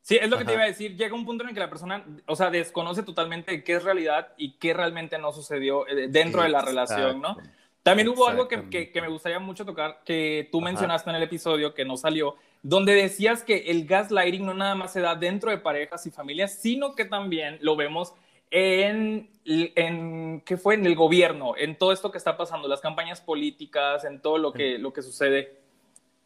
Sí, 0.00 0.16
es 0.22 0.30
lo 0.30 0.38
que 0.38 0.44
te 0.44 0.52
iba 0.52 0.62
a 0.62 0.66
decir. 0.66 0.96
Llega 0.96 1.12
un 1.12 1.26
punto 1.26 1.42
en 1.42 1.48
el 1.48 1.54
que 1.54 1.60
la 1.60 1.70
persona, 1.70 2.06
o 2.28 2.36
sea, 2.36 2.50
desconoce 2.50 3.02
totalmente 3.02 3.64
qué 3.64 3.74
es 3.74 3.82
realidad 3.82 4.32
y 4.36 4.56
qué 4.58 4.72
realmente 4.72 5.18
no 5.18 5.32
sucedió 5.32 5.88
eh, 5.88 6.06
dentro 6.06 6.44
de 6.44 6.50
la 6.50 6.62
relación, 6.62 7.20
¿no? 7.20 7.36
También 7.82 8.08
hubo 8.08 8.28
algo 8.28 8.46
que, 8.46 8.90
que, 8.90 9.00
me 9.00 9.08
gustaría 9.08 9.38
mucho 9.38 9.64
tocar, 9.64 10.00
que 10.04 10.48
tú 10.52 10.60
mencionaste 10.60 11.08
en 11.08 11.16
el 11.16 11.22
episodio, 11.22 11.72
que 11.72 11.86
no 11.86 11.96
salió, 11.96 12.36
donde 12.62 12.94
decías 12.94 13.42
que 13.42 13.70
el 13.70 13.86
gaslighting 13.86 14.44
no 14.44 14.52
nada 14.52 14.74
más 14.74 14.92
se 14.92 15.00
da 15.00 15.14
dentro 15.14 15.50
de 15.50 15.58
parejas 15.58 16.04
y 16.06 16.10
familias, 16.10 16.52
sino 16.60 16.94
que 16.94 17.06
también 17.06 17.58
lo 17.62 17.76
vemos 17.76 18.12
en, 18.50 19.30
en 19.44 20.42
¿qué 20.42 20.56
fue? 20.56 20.74
En 20.74 20.84
el 20.84 20.94
gobierno, 20.94 21.54
en 21.56 21.78
todo 21.78 21.92
esto 21.92 22.10
que 22.10 22.18
está 22.18 22.36
pasando, 22.36 22.68
las 22.68 22.80
campañas 22.80 23.20
políticas, 23.20 24.04
en 24.04 24.20
todo 24.20 24.38
lo 24.38 24.52
que, 24.52 24.78
lo 24.78 24.92
que 24.92 25.02
sucede. 25.02 25.60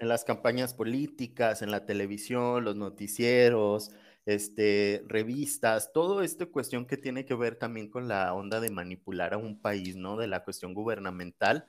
En 0.00 0.08
las 0.08 0.24
campañas 0.24 0.74
políticas, 0.74 1.62
en 1.62 1.70
la 1.70 1.86
televisión, 1.86 2.64
los 2.64 2.74
noticieros, 2.74 3.92
este, 4.26 5.02
revistas, 5.06 5.92
todo 5.92 6.22
esta 6.22 6.46
cuestión 6.46 6.86
que 6.86 6.96
tiene 6.96 7.24
que 7.24 7.34
ver 7.34 7.56
también 7.56 7.90
con 7.90 8.08
la 8.08 8.32
onda 8.32 8.60
de 8.60 8.70
manipular 8.70 9.34
a 9.34 9.38
un 9.38 9.60
país, 9.60 9.96
¿no? 9.96 10.16
De 10.16 10.26
la 10.26 10.44
cuestión 10.44 10.72
gubernamental, 10.72 11.66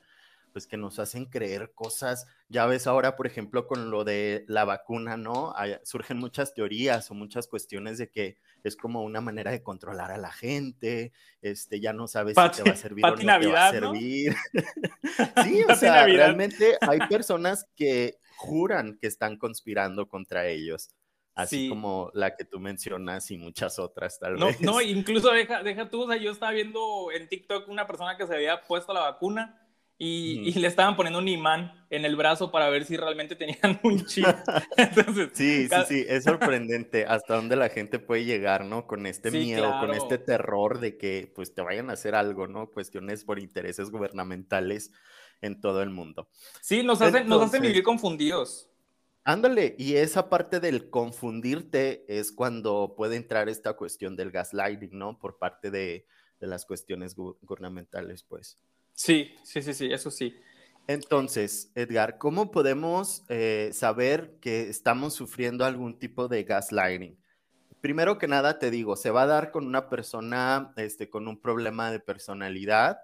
pues 0.54 0.68
que 0.68 0.78
nos 0.78 1.00
hacen 1.00 1.26
creer 1.26 1.74
cosas. 1.76 2.28
Ya 2.48 2.66
ves 2.66 2.88
ahora, 2.88 3.18
por 3.18 3.28
ejemplo, 3.28 3.68
con 3.68 3.92
lo 3.92 4.06
de 4.06 4.46
la 4.48 4.64
vacuna, 4.64 5.18
¿no? 5.18 5.54
surgen 5.84 6.18
muchas 6.18 6.54
teorías 6.54 7.12
o 7.12 7.14
muchas 7.14 7.48
cuestiones 7.48 7.98
de 7.98 8.10
que 8.10 8.38
es 8.64 8.78
como 8.78 9.04
una 9.04 9.20
manera 9.20 9.52
de 9.52 9.62
controlar 9.62 10.12
a 10.12 10.18
la 10.18 10.32
gente, 10.32 11.12
este, 11.42 11.82
ya 11.82 11.92
no 11.92 12.08
sabes 12.08 12.36
si 12.36 12.64
te 12.64 12.70
va 12.70 12.74
a 12.74 12.78
servir 12.78 13.06
o 13.06 13.10
no 13.10 13.40
te 13.40 13.48
va 13.48 13.68
a 13.68 13.72
servir. 13.72 14.34
sí, 15.44 15.64
o 15.70 15.76
sea, 15.76 16.06
realmente 16.06 16.78
hay 16.80 17.00
personas 17.10 17.68
que 17.76 18.18
juran 18.38 18.98
que 18.98 19.08
están 19.08 19.38
conspirando 19.38 20.08
contra 20.08 20.48
ellos 20.48 20.90
así 21.36 21.70
como 21.70 22.10
la 22.14 22.36
que 22.36 22.46
tú 22.46 22.60
mencionas 22.60 23.30
y 23.30 23.38
muchas 23.38 23.78
otras 23.78 24.18
tal 24.20 24.36
no, 24.36 24.48
vez. 24.48 24.62
No, 24.62 24.82
incluso 24.82 25.32
deja, 25.32 25.62
deja 25.62 25.90
tú, 25.90 26.04
o 26.04 26.08
sea, 26.08 26.18
yo 26.18 26.32
estaba 26.32 26.54
viendo 26.54 27.12
en 27.12 27.28
TikTok 27.28 27.68
una 27.68 27.86
persona 27.86 28.18
que 28.18 28.26
se 28.26 28.34
había 28.34 28.62
puesto 28.62 28.94
la 28.94 29.02
vacuna 29.02 29.62
y, 29.98 30.50
y, 30.50 30.54
le 30.60 30.68
estaban 30.68 30.98
poniendo 30.98 31.20
un 31.20 31.28
imán 31.30 31.86
en 31.90 32.04
el 32.04 32.18
brazo 32.18 32.52
para 32.52 32.70
ver 32.70 32.84
si 32.84 32.98
realmente 32.98 33.38
tenían 33.38 33.80
un 33.84 34.06
chip. 34.06 34.26
Entonces, 34.78 35.30
sí, 35.34 35.70
sí, 35.70 35.76
sí, 35.88 36.06
es 36.08 36.26
sorprendente 36.26 37.06
hasta 37.06 37.36
dónde 37.36 37.56
la 37.56 37.70
gente 37.70 38.00
puede 38.00 38.26
llegar, 38.26 38.66
¿no? 38.66 38.88
Con 38.88 39.06
este 39.06 39.32
miedo, 39.32 39.72
con 39.80 39.94
este 39.94 40.18
terror 40.18 40.80
de 40.80 40.98
que 40.98 41.32
pues 41.34 41.54
te 41.54 41.62
vayan 41.62 41.90
a 41.90 41.94
hacer 41.94 42.14
algo, 42.14 42.48
¿no? 42.48 42.72
Cuestiones 42.72 43.24
por 43.24 43.40
intereses 43.40 43.90
gubernamentales 43.90 44.92
en 45.42 45.62
todo 45.62 45.82
el 45.82 45.92
mundo. 45.92 46.30
Sí, 46.62 46.84
nos 46.84 47.02
hacen, 47.02 47.28
nos 47.28 47.42
hacen 47.42 47.62
vivir 47.62 47.84
confundidos. 47.84 48.70
Ándale, 49.28 49.76
y 49.80 49.96
esa 49.96 50.30
parte 50.30 50.60
del 50.60 50.92
confundirte 50.92 52.06
es 52.08 52.32
cuando 52.32 52.94
puede 52.96 53.16
entrar 53.16 53.50
esta 53.50 53.74
cuestión 53.74 54.16
del 54.16 54.30
gaslighting, 54.30 54.96
¿no? 54.96 55.18
Por 55.18 55.40
parte 55.40 55.72
de, 55.72 56.06
las 56.40 56.64
cuestiones 56.64 57.16
gubernamentales, 57.16 58.22
pues. 58.22 58.60
Sí, 58.94 59.34
sí, 59.44 59.64
sí, 59.64 59.74
sí, 59.74 59.92
eso 59.92 60.12
sí. 60.12 60.36
Entonces, 60.86 61.72
Edgar, 61.74 62.20
¿cómo 62.20 62.52
podemos 62.52 63.24
eh, 63.30 63.72
saber 63.74 64.38
que 64.40 64.70
estamos 64.70 65.16
sufriendo 65.16 65.66
algún 65.66 65.98
tipo 65.98 66.28
de 66.28 66.44
gaslighting? 66.44 67.18
Primero 67.82 68.20
que 68.20 68.28
nada, 68.28 68.60
te 68.60 68.70
digo, 68.70 68.96
se 68.96 69.10
va 69.10 69.24
a 69.24 69.28
dar 69.28 69.50
con 69.50 69.66
una 69.66 69.90
persona 69.90 70.72
este, 70.78 71.10
con 71.10 71.28
un 71.28 71.42
problema 71.42 71.90
de 71.90 72.00
personalidad, 72.00 73.00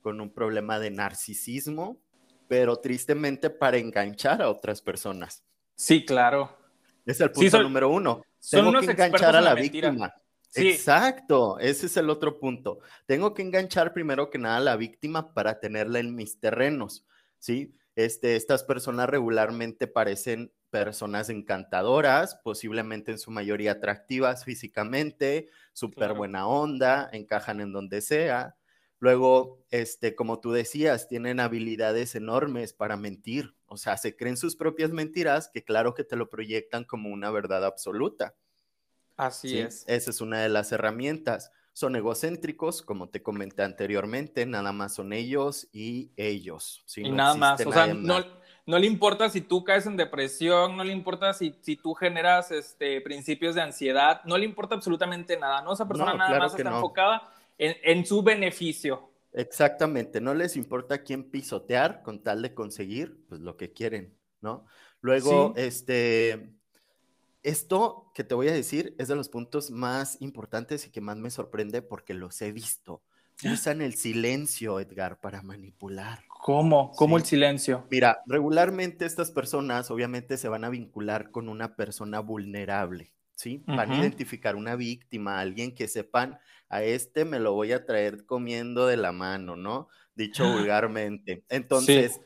con 0.00 0.22
un 0.22 0.32
problema 0.32 0.78
de 0.78 0.90
narcisismo, 0.90 2.00
pero 2.48 2.76
tristemente 2.76 3.50
para 3.50 3.76
enganchar 3.76 4.40
a 4.40 4.48
otras 4.48 4.80
personas. 4.80 5.44
Sí, 5.76 6.04
claro. 6.04 6.56
Es 7.04 7.20
el 7.20 7.30
punto 7.30 7.62
número 7.62 7.90
uno. 7.90 8.22
Tengo 8.50 8.72
que 8.80 8.90
enganchar 8.90 9.36
a 9.36 9.40
la, 9.40 9.54
víctima. 9.54 10.12
Exacto, 10.54 11.58
ese 11.58 11.86
es 11.86 11.96
el 11.96 12.10
otro 12.10 12.38
punto. 12.38 12.80
Tengo 13.04 13.34
que 13.34 13.42
enganchar 13.42 13.92
primero 13.92 14.30
que 14.30 14.38
nada 14.38 14.56
a 14.56 14.60
la 14.60 14.76
víctima 14.76 15.34
para 15.34 15.60
tenerla 15.60 15.98
en 15.98 16.14
mis 16.14 16.40
terrenos, 16.40 17.04
¿sí? 17.38 17.74
Este, 17.94 18.36
estas 18.36 18.64
personas 18.64 19.08
regularmente 19.08 19.86
parecen 19.86 20.52
personas 20.70 21.30
encantadoras, 21.30 22.36
posiblemente 22.42 23.12
en 23.12 23.18
su 23.18 23.30
mayoría 23.30 23.72
atractivas 23.72 24.44
físicamente, 24.44 25.48
súper 25.72 26.14
buena 26.14 26.46
onda, 26.46 27.08
encajan 27.12 27.60
en 27.60 27.72
donde 27.72 28.00
sea, 28.00 28.56
Luego, 28.98 29.62
este, 29.70 30.14
como 30.14 30.40
tú 30.40 30.52
decías, 30.52 31.08
tienen 31.08 31.38
habilidades 31.38 32.14
enormes 32.14 32.72
para 32.72 32.96
mentir. 32.96 33.54
O 33.66 33.76
sea, 33.76 33.96
se 33.96 34.16
creen 34.16 34.36
sus 34.36 34.56
propias 34.56 34.90
mentiras 34.90 35.50
que 35.52 35.64
claro 35.64 35.94
que 35.94 36.04
te 36.04 36.16
lo 36.16 36.30
proyectan 36.30 36.84
como 36.84 37.10
una 37.10 37.30
verdad 37.30 37.64
absoluta. 37.64 38.34
Así 39.16 39.58
es. 39.58 39.84
Esa 39.86 40.10
es 40.10 40.20
una 40.20 40.40
de 40.40 40.48
las 40.48 40.72
herramientas. 40.72 41.52
Son 41.72 41.94
egocéntricos, 41.94 42.80
como 42.80 43.10
te 43.10 43.22
comenté 43.22 43.62
anteriormente, 43.62 44.46
nada 44.46 44.72
más 44.72 44.94
son 44.94 45.12
ellos 45.12 45.68
y 45.72 46.10
ellos. 46.16 46.82
y 46.96 47.10
nada 47.10 47.34
más, 47.34 47.66
o 47.66 47.72
sea, 47.72 47.88
no, 47.88 48.24
no, 48.64 48.78
le 48.78 48.86
importa 48.86 49.28
si 49.28 49.42
tú 49.42 49.62
caes 49.62 49.84
en 49.84 49.98
depresión, 49.98 50.74
no 50.74 50.84
le 50.84 50.92
importa 50.92 51.34
si, 51.34 51.54
si 51.60 51.76
tú 51.76 51.92
generas 51.92 52.50
este, 52.50 53.02
principios 53.02 53.54
de 53.54 53.60
ansiedad, 53.60 54.22
no 54.24 54.38
le 54.38 54.46
importa 54.46 54.74
absolutamente 54.74 55.38
nada, 55.38 55.60
¿no? 55.60 55.74
Esa 55.74 55.86
persona 55.86 56.14
nada 56.14 56.38
más 56.38 56.54
está 56.54 56.70
enfocada 56.70 57.30
en, 57.58 58.06
su 58.06 58.22
beneficio. 58.22 59.12
Exactamente, 59.32 60.20
no 60.20 60.34
les 60.34 60.56
importa 60.56 61.02
quién 61.02 61.30
pisotear 61.30 62.02
con 62.02 62.22
tal 62.22 62.42
de 62.42 62.54
conseguir 62.54 63.18
pues, 63.28 63.40
lo 63.40 63.56
que 63.56 63.72
quieren, 63.72 64.14
¿no? 64.40 64.66
Luego, 65.00 65.52
este, 65.56 66.50
esto 67.42 68.10
que 68.14 68.24
te 68.24 68.34
voy 68.34 68.48
a 68.48 68.52
decir 68.52 68.94
es 68.98 69.08
de 69.08 69.14
los 69.14 69.28
puntos 69.28 69.70
más 69.70 70.20
importantes 70.20 70.86
y 70.86 70.90
que 70.90 71.00
más 71.00 71.16
me 71.16 71.30
sorprende 71.30 71.82
porque 71.82 72.14
los 72.14 72.40
he 72.42 72.52
visto. 72.52 73.02
Usan 73.44 73.82
el 73.82 73.94
silencio, 73.94 74.80
Edgar, 74.80 75.20
para 75.20 75.42
manipular. 75.42 76.24
¿Cómo? 76.26 76.90
¿Cómo 76.92 77.18
el 77.18 77.24
silencio? 77.24 77.86
Mira, 77.90 78.22
regularmente 78.26 79.04
estas 79.04 79.30
personas 79.30 79.90
obviamente 79.90 80.38
se 80.38 80.48
van 80.48 80.64
a 80.64 80.70
vincular 80.70 81.30
con 81.30 81.48
una 81.48 81.76
persona 81.76 82.20
vulnerable, 82.20 83.12
¿sí? 83.34 83.62
Van 83.66 83.92
a 83.92 83.98
identificar 83.98 84.56
una 84.56 84.74
víctima, 84.74 85.38
alguien 85.38 85.74
que 85.74 85.86
sepan 85.86 86.38
a 86.68 86.82
este 86.82 87.24
me 87.24 87.40
lo 87.40 87.52
voy 87.52 87.72
a 87.72 87.86
traer 87.86 88.24
comiendo 88.26 88.86
de 88.86 88.96
la 88.96 89.12
mano, 89.12 89.56
¿no? 89.56 89.88
Dicho 90.14 90.50
vulgarmente. 90.50 91.44
Entonces, 91.48 92.20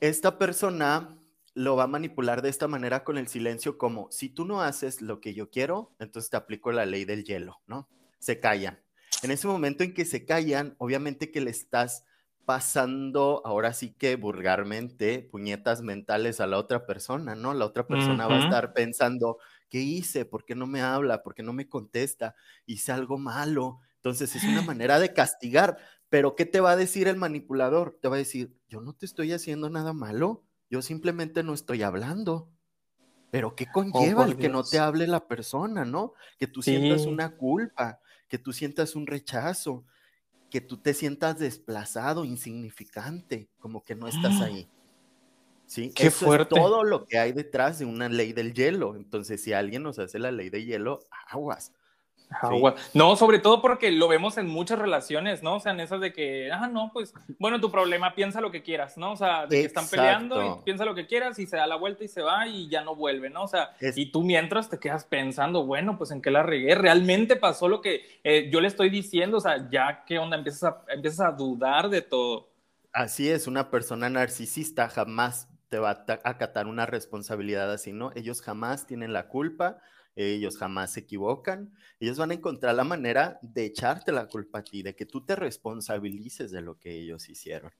esta 0.00 0.38
persona 0.38 1.18
lo 1.54 1.76
va 1.76 1.84
a 1.84 1.88
manipular 1.88 2.42
de 2.42 2.48
esta 2.48 2.68
manera 2.68 3.04
con 3.04 3.16
el 3.16 3.28
silencio 3.28 3.78
como, 3.78 4.10
si 4.10 4.28
tú 4.28 4.44
no 4.44 4.60
haces 4.60 5.00
lo 5.00 5.20
que 5.20 5.34
yo 5.34 5.50
quiero, 5.50 5.94
entonces 5.98 6.30
te 6.30 6.36
aplico 6.36 6.72
la 6.72 6.84
ley 6.84 7.04
del 7.04 7.24
hielo, 7.24 7.62
¿no? 7.66 7.88
Se 8.18 8.40
callan. 8.40 8.82
En 9.22 9.30
ese 9.30 9.46
momento 9.46 9.84
en 9.84 9.94
que 9.94 10.04
se 10.04 10.24
callan, 10.24 10.74
obviamente 10.78 11.30
que 11.30 11.40
le 11.40 11.50
estás 11.50 12.04
pasando, 12.44 13.40
ahora 13.44 13.72
sí 13.72 13.94
que 13.96 14.16
vulgarmente, 14.16 15.26
puñetas 15.30 15.80
mentales 15.80 16.40
a 16.40 16.46
la 16.46 16.58
otra 16.58 16.86
persona, 16.86 17.34
¿no? 17.34 17.54
La 17.54 17.64
otra 17.64 17.86
persona 17.86 18.26
va 18.26 18.36
a 18.36 18.44
estar 18.44 18.74
pensando, 18.74 19.38
¿qué 19.68 19.80
hice? 19.80 20.24
¿Por 20.24 20.44
qué 20.44 20.54
no 20.54 20.66
me 20.66 20.82
habla? 20.82 21.22
¿Por 21.22 21.34
qué 21.34 21.42
no 21.42 21.52
me 21.52 21.68
contesta? 21.68 22.34
Hice 22.66 22.92
algo 22.92 23.18
malo. 23.18 23.80
Entonces 23.96 24.34
es 24.36 24.44
una 24.44 24.62
manera 24.78 24.98
de 24.98 25.12
castigar. 25.12 25.78
Pero 26.08 26.36
¿qué 26.36 26.46
te 26.46 26.60
va 26.60 26.72
a 26.72 26.76
decir 26.76 27.08
el 27.08 27.16
manipulador? 27.16 27.98
Te 28.00 28.08
va 28.08 28.16
a 28.16 28.18
decir, 28.18 28.56
yo 28.68 28.80
no 28.80 28.92
te 28.92 29.06
estoy 29.06 29.32
haciendo 29.32 29.68
nada 29.70 29.92
malo, 29.92 30.44
yo 30.70 30.82
simplemente 30.82 31.42
no 31.42 31.54
estoy 31.54 31.82
hablando. 31.82 32.50
Pero 33.30 33.56
¿qué 33.56 33.66
oh, 33.68 33.72
conlleva 33.72 34.24
el 34.24 34.36
que 34.36 34.48
no 34.48 34.62
te 34.62 34.78
hable 34.78 35.08
la 35.08 35.26
persona, 35.26 35.84
no? 35.84 36.12
Que 36.38 36.46
tú 36.46 36.62
sientas 36.62 37.06
una 37.06 37.36
culpa, 37.36 37.98
que 38.28 38.38
tú 38.38 38.52
sientas 38.52 38.94
un 38.94 39.08
rechazo, 39.08 39.84
que 40.50 40.60
tú 40.60 40.76
te 40.76 40.94
sientas 40.94 41.40
desplazado, 41.40 42.24
insignificante, 42.24 43.48
como 43.58 43.82
que 43.82 43.96
no 43.96 44.06
estás 44.06 44.34
ahí. 44.40 44.68
¿Sí? 45.66 45.92
Qué 45.94 46.10
fuerte. 46.10 46.54
todo 46.54 46.84
lo 46.84 47.04
que 47.06 47.18
hay 47.18 47.32
detrás 47.32 47.78
de 47.78 47.84
una 47.84 48.08
ley 48.08 48.32
del 48.32 48.54
hielo. 48.54 48.96
Entonces, 48.96 49.42
si 49.42 49.52
alguien 49.52 49.82
nos 49.82 49.98
hace 49.98 50.18
la 50.18 50.32
ley 50.32 50.50
de 50.50 50.64
hielo, 50.64 51.00
aguas. 51.28 51.72
No, 52.94 53.16
sobre 53.16 53.38
todo 53.38 53.60
porque 53.62 53.90
lo 53.90 54.08
vemos 54.08 54.38
en 54.38 54.48
muchas 54.48 54.78
relaciones, 54.78 55.42
¿no? 55.42 55.56
O 55.56 55.60
sea, 55.60 55.72
en 55.72 55.80
esas 55.80 56.00
de 56.00 56.12
que, 56.12 56.50
ah, 56.50 56.66
no, 56.66 56.90
pues, 56.92 57.14
bueno, 57.38 57.60
tu 57.60 57.70
problema, 57.70 58.14
piensa 58.14 58.40
lo 58.40 58.50
que 58.50 58.62
quieras, 58.62 58.96
¿no? 58.96 59.12
O 59.12 59.16
sea, 59.16 59.46
de 59.46 59.60
que 59.60 59.66
están 59.66 59.88
peleando 59.88 60.42
y 60.42 60.64
piensa 60.64 60.84
lo 60.84 60.94
que 60.94 61.06
quieras 61.06 61.38
y 61.38 61.46
se 61.46 61.56
da 61.56 61.66
la 61.66 61.76
vuelta 61.76 62.04
y 62.04 62.08
se 62.08 62.22
va 62.22 62.46
y 62.46 62.68
ya 62.68 62.82
no 62.82 62.96
vuelve, 62.96 63.30
¿no? 63.30 63.44
O 63.44 63.48
sea, 63.48 63.76
y 63.80 64.10
tú 64.10 64.22
mientras 64.22 64.68
te 64.68 64.78
quedas 64.78 65.04
pensando, 65.04 65.64
bueno, 65.64 65.96
pues 65.96 66.10
en 66.10 66.20
qué 66.20 66.30
la 66.30 66.42
regué, 66.42 66.74
realmente 66.74 67.36
pasó 67.36 67.68
lo 67.68 67.80
que 67.80 68.20
eh, 68.24 68.50
yo 68.52 68.60
le 68.60 68.68
estoy 68.68 68.90
diciendo, 68.90 69.38
o 69.38 69.40
sea, 69.40 69.68
ya 69.70 70.04
qué 70.06 70.18
onda, 70.18 70.36
empiezas 70.36 70.64
a, 70.64 70.84
empiezas 70.88 71.26
a 71.26 71.32
dudar 71.32 71.88
de 71.88 72.02
todo. 72.02 72.48
Así 72.92 73.28
es, 73.28 73.46
una 73.46 73.70
persona 73.70 74.08
narcisista 74.08 74.88
jamás 74.88 75.48
te 75.68 75.78
va 75.78 76.04
a 76.06 76.28
acatar 76.28 76.66
una 76.66 76.86
responsabilidad 76.86 77.72
así, 77.72 77.92
¿no? 77.92 78.10
Ellos 78.14 78.42
jamás 78.42 78.86
tienen 78.86 79.12
la 79.12 79.28
culpa, 79.28 79.80
ellos 80.16 80.56
jamás 80.58 80.92
se 80.92 81.00
equivocan, 81.00 81.72
ellos 81.98 82.18
van 82.18 82.30
a 82.30 82.34
encontrar 82.34 82.74
la 82.74 82.84
manera 82.84 83.38
de 83.42 83.64
echarte 83.64 84.12
la 84.12 84.26
culpa 84.26 84.60
a 84.60 84.64
ti, 84.64 84.82
de 84.82 84.94
que 84.94 85.06
tú 85.06 85.24
te 85.24 85.36
responsabilices 85.36 86.50
de 86.50 86.60
lo 86.60 86.78
que 86.78 86.92
ellos 86.92 87.28
hicieron. 87.28 87.72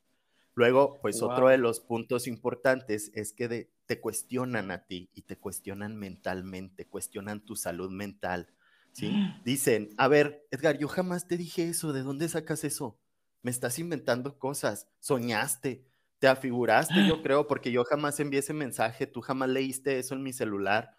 Luego, 0.57 1.01
pues 1.03 1.21
otro 1.21 1.49
de 1.49 1.59
los 1.59 1.81
puntos 1.81 2.29
importantes 2.29 3.11
es 3.15 3.33
que 3.33 3.69
te 3.87 4.01
cuestionan 4.01 4.71
a 4.71 4.87
ti 4.87 5.11
y 5.13 5.23
te 5.23 5.37
cuestionan 5.37 5.97
mentalmente, 5.97 6.87
cuestionan 6.87 7.45
tu 7.45 7.57
salud 7.57 7.91
mental, 7.91 8.53
¿sí? 8.93 9.13
Dicen, 9.45 9.91
a 9.97 10.07
ver, 10.09 10.47
Edgar, 10.51 10.79
yo 10.79 10.89
jamás 10.89 11.27
te 11.27 11.37
dije 11.37 11.69
eso, 11.69 11.93
¿de 11.93 12.03
dónde 12.03 12.29
sacas 12.29 12.63
eso? 12.65 12.99
Me 13.43 13.51
estás 13.51 13.79
inventando 13.79 14.39
cosas, 14.39 14.89
soñaste, 15.01 15.85
te 16.25 16.29
afiguraste, 16.29 17.07
yo 17.07 17.21
creo, 17.23 17.47
porque 17.47 17.71
yo 17.71 17.85
jamás 17.85 18.19
envié 18.19 18.41
ese 18.41 18.55
mensaje, 18.55 19.07
tú 19.07 19.21
jamás 19.21 19.51
leíste 19.51 19.99
eso 19.99 20.15
en 20.15 20.23
mi 20.23 20.33
celular. 20.33 20.97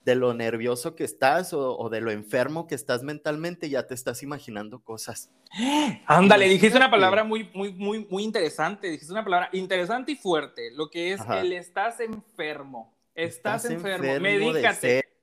De 0.00 0.16
lo 0.16 0.34
nervioso 0.34 0.96
que 0.96 1.04
estás 1.04 1.54
o, 1.54 1.88
de 1.88 2.00
lo 2.02 2.10
enfermo 2.10 2.66
que 2.66 2.74
estás 2.74 3.04
mentalmente, 3.04 3.70
ya 3.70 3.86
te 3.86 3.94
estás 3.94 4.22
imaginando 4.22 4.82
cosas. 4.82 5.30
Ándale, 6.06 6.48
dijiste 6.48 6.76
una 6.76 6.90
palabra 6.90 7.22
muy, 7.22 7.48
muy, 7.54 7.72
muy, 7.72 8.04
muy 8.10 8.24
interesante. 8.24 8.88
Dijiste 8.90 9.12
una 9.12 9.24
palabra 9.24 9.48
interesante 9.52 10.12
y 10.12 10.16
fuerte. 10.16 10.72
Lo 10.72 10.90
que 10.90 11.12
es 11.12 11.20
el 11.26 11.52
estás 11.52 12.00
enfermo. 12.00 12.94
Estás, 13.14 13.64
enfermo, 13.66 14.04
enfermo 14.04 14.22
medícate 14.24 15.13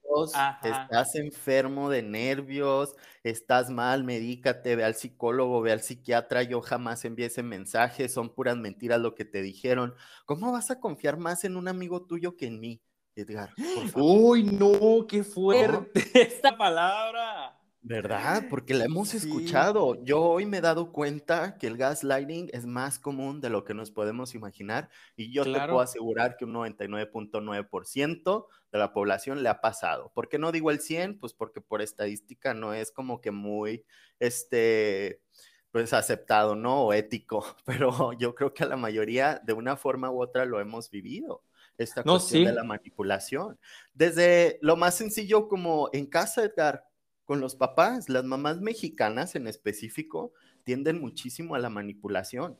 estás 0.64 1.16
enfermo 1.16 1.90
de 1.90 2.02
nervios, 2.04 2.96
estás 3.24 3.70
mal, 3.70 4.04
medícate, 4.04 4.76
ve 4.76 4.84
al 4.84 4.96
psicólogo, 4.96 5.62
ve 5.62 5.72
al 5.72 5.82
psiquiatra, 5.82 6.44
yo 6.44 6.62
jamás 6.62 7.06
envié 7.06 7.28
ese 7.28 7.44
mensaje, 7.44 8.10
son 8.10 8.34
puras 8.34 8.58
mentiras 8.58 9.00
lo 9.00 9.16
que 9.16 9.26
te 9.26 9.42
dijeron. 9.42 9.96
¿Cómo 10.26 10.52
vas 10.52 10.72
a 10.72 10.80
confiar 10.80 11.18
más 11.18 11.44
en 11.44 11.58
un 11.58 11.68
amigo 11.68 12.06
tuyo 12.06 12.36
que 12.36 12.48
en 12.48 12.60
mí, 12.60 12.82
Edgar? 13.16 13.54
Uy, 13.96 14.44
no, 14.44 15.06
qué 15.08 15.24
fuerte 15.24 16.04
esta 16.14 16.58
palabra. 16.58 17.61
¿Verdad? 17.84 18.44
Porque 18.48 18.76
la 18.76 18.86
hemos 18.86 19.16
escuchado. 19.16 20.04
Yo 20.04 20.22
hoy 20.22 20.46
me 20.46 20.58
he 20.58 20.62
dado 20.62 20.92
cuenta 20.92 21.58
que 21.58 21.66
el 21.66 21.78
gaslighting 21.78 22.50
es 22.54 22.68
más 22.68 23.00
común 23.00 23.42
de 23.42 23.50
lo 23.50 23.64
que 23.64 23.74
nos 23.74 23.90
podemos 23.90 24.36
imaginar 24.36 24.90
y 25.16 25.34
yo 25.34 25.44
te 25.44 25.52
puedo 25.52 25.80
asegurar 25.80 26.38
que 26.38 26.46
un 26.46 26.54
99.9% 26.54 28.48
de 28.72 28.80
la 28.80 28.94
población 28.94 29.42
le 29.42 29.50
ha 29.50 29.62
pasado. 29.62 30.12
¿Por 30.14 30.30
qué 30.30 30.38
no 30.38 30.52
digo 30.52 30.70
el 30.70 30.80
100? 30.80 31.18
Pues 31.18 31.34
porque 31.34 31.60
por 31.60 31.82
estadística 31.82 32.54
no 32.54 32.76
es 32.76 32.92
como 32.92 33.20
que 33.20 33.32
muy, 33.32 33.84
este, 34.20 35.24
pues 35.72 35.92
aceptado, 35.94 36.56
¿no? 36.56 36.84
O 36.84 36.94
ético, 36.94 37.44
pero 37.66 38.14
yo 38.14 38.36
creo 38.36 38.54
que 38.54 38.64
a 38.64 38.68
la 38.68 38.78
mayoría 38.78 39.42
de 39.44 39.54
una 39.54 39.76
forma 39.76 40.12
u 40.12 40.22
otra 40.22 40.46
lo 40.46 40.60
hemos 40.60 40.92
vivido 40.92 41.44
esta 41.78 42.04
cuestión 42.04 42.44
de 42.44 42.54
la 42.54 42.64
manipulación. 42.64 43.60
Desde 43.94 44.60
lo 44.62 44.76
más 44.76 44.96
sencillo 44.96 45.48
como 45.48 45.90
en 45.94 46.06
casa, 46.06 46.44
Edgar, 46.44 46.91
con 47.32 47.40
los 47.40 47.56
papás. 47.56 48.10
Las 48.10 48.26
mamás 48.26 48.60
mexicanas 48.60 49.36
en 49.36 49.48
específico 49.48 50.34
tienden 50.66 51.00
muchísimo 51.00 51.56
a 51.56 51.60
la 51.60 51.70
manipulación. 51.70 52.60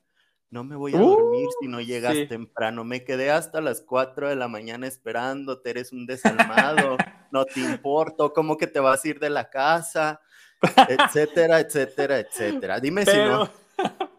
No 0.50 0.64
me 0.64 0.78
voy 0.78 0.96
a 0.96 0.98
dormir 0.98 1.50
si 1.60 1.68
no 1.68 1.82
llegas 1.82 2.16
temprano. 2.30 2.86
Me 2.86 3.04
quedé 3.04 3.32
hasta 3.32 3.60
las 3.60 3.82
4 3.82 4.30
de 4.30 4.38
la 4.38 4.48
mañana 4.48 4.88
esperándote, 4.88 5.72
eres 5.72 5.92
un 5.92 6.06
desalmado, 6.06 6.96
no 7.34 7.44
te 7.44 7.60
importo, 7.60 8.32
¿cómo 8.32 8.56
que 8.56 8.66
te 8.66 8.80
vas 8.80 9.04
a 9.04 9.08
ir 9.10 9.20
de 9.20 9.30
la 9.30 9.50
casa? 9.50 10.22
Etcétera, 10.88 11.60
etcétera, 11.60 12.20
etcétera. 12.20 12.80
Dime 12.80 13.06
si 13.06 13.18
no. 13.18 13.52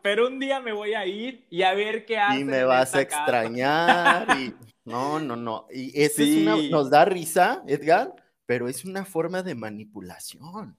Pero 0.03 0.27
un 0.29 0.39
día 0.39 0.61
me 0.61 0.75
voy 0.75 0.93
a 0.93 1.07
ir 1.07 1.47
y 1.49 1.63
a 1.63 1.73
ver 1.73 2.05
qué 2.05 2.19
haces. 2.19 2.43
Y 2.43 2.45
me 2.45 2.63
vas 2.65 2.95
a 2.95 3.01
extrañar. 3.01 4.39
Y... 4.39 4.55
No, 4.85 5.19
no, 5.19 5.35
no. 5.35 5.67
Y 5.73 5.99
eso 5.99 6.23
nos 6.71 6.91
da 6.91 7.07
risa, 7.07 7.63
Edgar, 7.67 8.15
pero 8.47 8.69
es 8.69 8.85
una 8.85 9.05
forma 9.05 9.43
de 9.43 9.55
manipulación. 9.55 10.77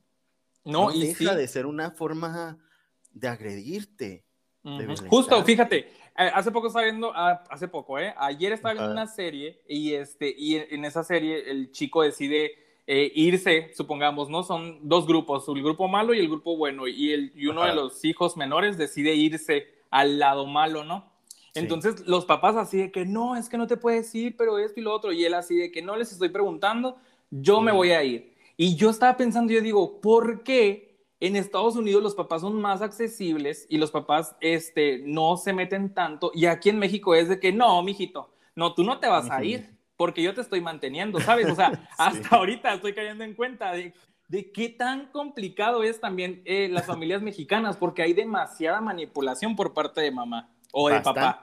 No, 0.66 0.94
y 0.94 1.08
deja 1.08 1.36
de 1.36 1.48
ser 1.48 1.66
una 1.66 1.92
forma 1.92 2.58
de 3.12 3.28
agredirte. 3.28 4.26
Justo, 5.10 5.44
fíjate, 5.44 5.80
eh, 6.18 6.32
hace 6.34 6.52
poco 6.52 6.68
estaba 6.68 6.86
viendo, 6.86 7.12
ah, 7.14 7.44
hace 7.50 7.68
poco, 7.68 8.00
¿eh? 8.00 8.14
Ayer 8.18 8.54
estaba 8.54 8.74
viendo 8.74 8.92
una 8.92 9.08
serie 9.08 9.62
y, 9.68 9.94
este, 9.94 10.34
y 10.38 10.56
en 10.56 10.86
esa 10.86 11.04
serie 11.04 11.50
el 11.50 11.72
chico 11.72 12.02
decide 12.02 12.52
eh, 12.88 13.12
irse, 13.16 13.72
supongamos, 13.76 14.30
¿no? 14.30 14.44
Son 14.44 14.88
dos 14.88 15.06
grupos, 15.06 15.48
el 15.50 15.62
grupo 15.62 15.88
malo 15.88 16.14
y 16.14 16.20
el 16.20 16.30
grupo 16.30 16.56
bueno, 16.56 16.88
y, 16.88 17.12
el, 17.12 17.34
y 17.36 17.48
uno 17.48 17.66
de 17.66 17.74
los 17.74 18.06
hijos 18.06 18.38
menores 18.38 18.78
decide 18.78 19.16
irse 19.16 19.68
al 19.90 20.20
lado 20.20 20.46
malo, 20.46 20.84
¿no? 20.84 21.12
Entonces 21.56 22.08
los 22.08 22.26
papás 22.26 22.56
así 22.56 22.78
de 22.78 22.92
que 22.92 23.06
no, 23.06 23.36
es 23.36 23.48
que 23.48 23.58
no 23.58 23.68
te 23.68 23.78
puedes 23.78 24.14
ir, 24.16 24.36
pero 24.38 24.58
esto 24.58 24.80
y 24.80 24.84
lo 24.84 24.94
otro, 24.94 25.12
y 25.12 25.24
él 25.24 25.34
así 25.34 25.56
de 25.56 25.72
que 25.72 25.82
no 25.82 25.96
les 25.96 26.12
estoy 26.12 26.30
preguntando, 26.30 26.98
yo 27.42 27.62
me 27.62 27.72
voy 27.72 27.92
a 27.92 28.04
ir. 28.04 28.34
Y 28.58 28.76
yo 28.76 28.90
estaba 28.90 29.18
pensando, 29.18 29.52
yo 29.52 29.62
digo, 29.62 30.00
¿por 30.00 30.44
qué 30.44 30.94
en 31.24 31.38
Estados 31.38 31.78
Unidos 31.78 32.04
los 32.04 32.16
papás 32.16 32.42
son 32.42 32.60
más 32.60 32.82
accesibles 32.82 33.66
y 33.70 33.78
los 33.78 33.92
papás 33.92 34.36
este, 34.42 35.02
no 35.06 35.38
se 35.38 35.54
meten 35.54 35.94
tanto. 35.94 36.32
Y 36.36 36.48
aquí 36.48 36.68
en 36.68 36.80
México 36.80 37.16
es 37.16 37.30
de 37.30 37.40
que 37.40 37.54
no, 37.54 37.82
mijito, 37.82 38.34
no, 38.56 38.74
tú 38.74 38.84
no 38.84 39.00
te 39.00 39.08
vas 39.08 39.32
a 39.32 39.42
ir 39.42 39.74
porque 39.96 40.22
yo 40.22 40.34
te 40.34 40.42
estoy 40.42 40.60
manteniendo, 40.60 41.22
¿sabes? 41.22 41.50
O 41.50 41.56
sea, 41.56 41.88
hasta 41.98 42.36
ahorita 42.36 42.74
estoy 42.74 42.94
cayendo 42.94 43.24
en 43.24 43.36
cuenta 43.36 43.72
de, 43.72 43.94
de 44.28 44.52
qué 44.52 44.68
tan 44.68 45.06
complicado 45.14 45.82
es 45.84 46.02
también 46.02 46.42
eh, 46.44 46.68
las 46.70 46.86
familias 46.86 47.22
mexicanas, 47.22 47.78
porque 47.78 48.02
hay 48.02 48.12
demasiada 48.12 48.82
manipulación 48.82 49.56
por 49.56 49.74
parte 49.74 50.02
de 50.02 50.12
mamá 50.12 50.50
o 50.74 50.90
de 50.90 51.00
papá. 51.00 51.42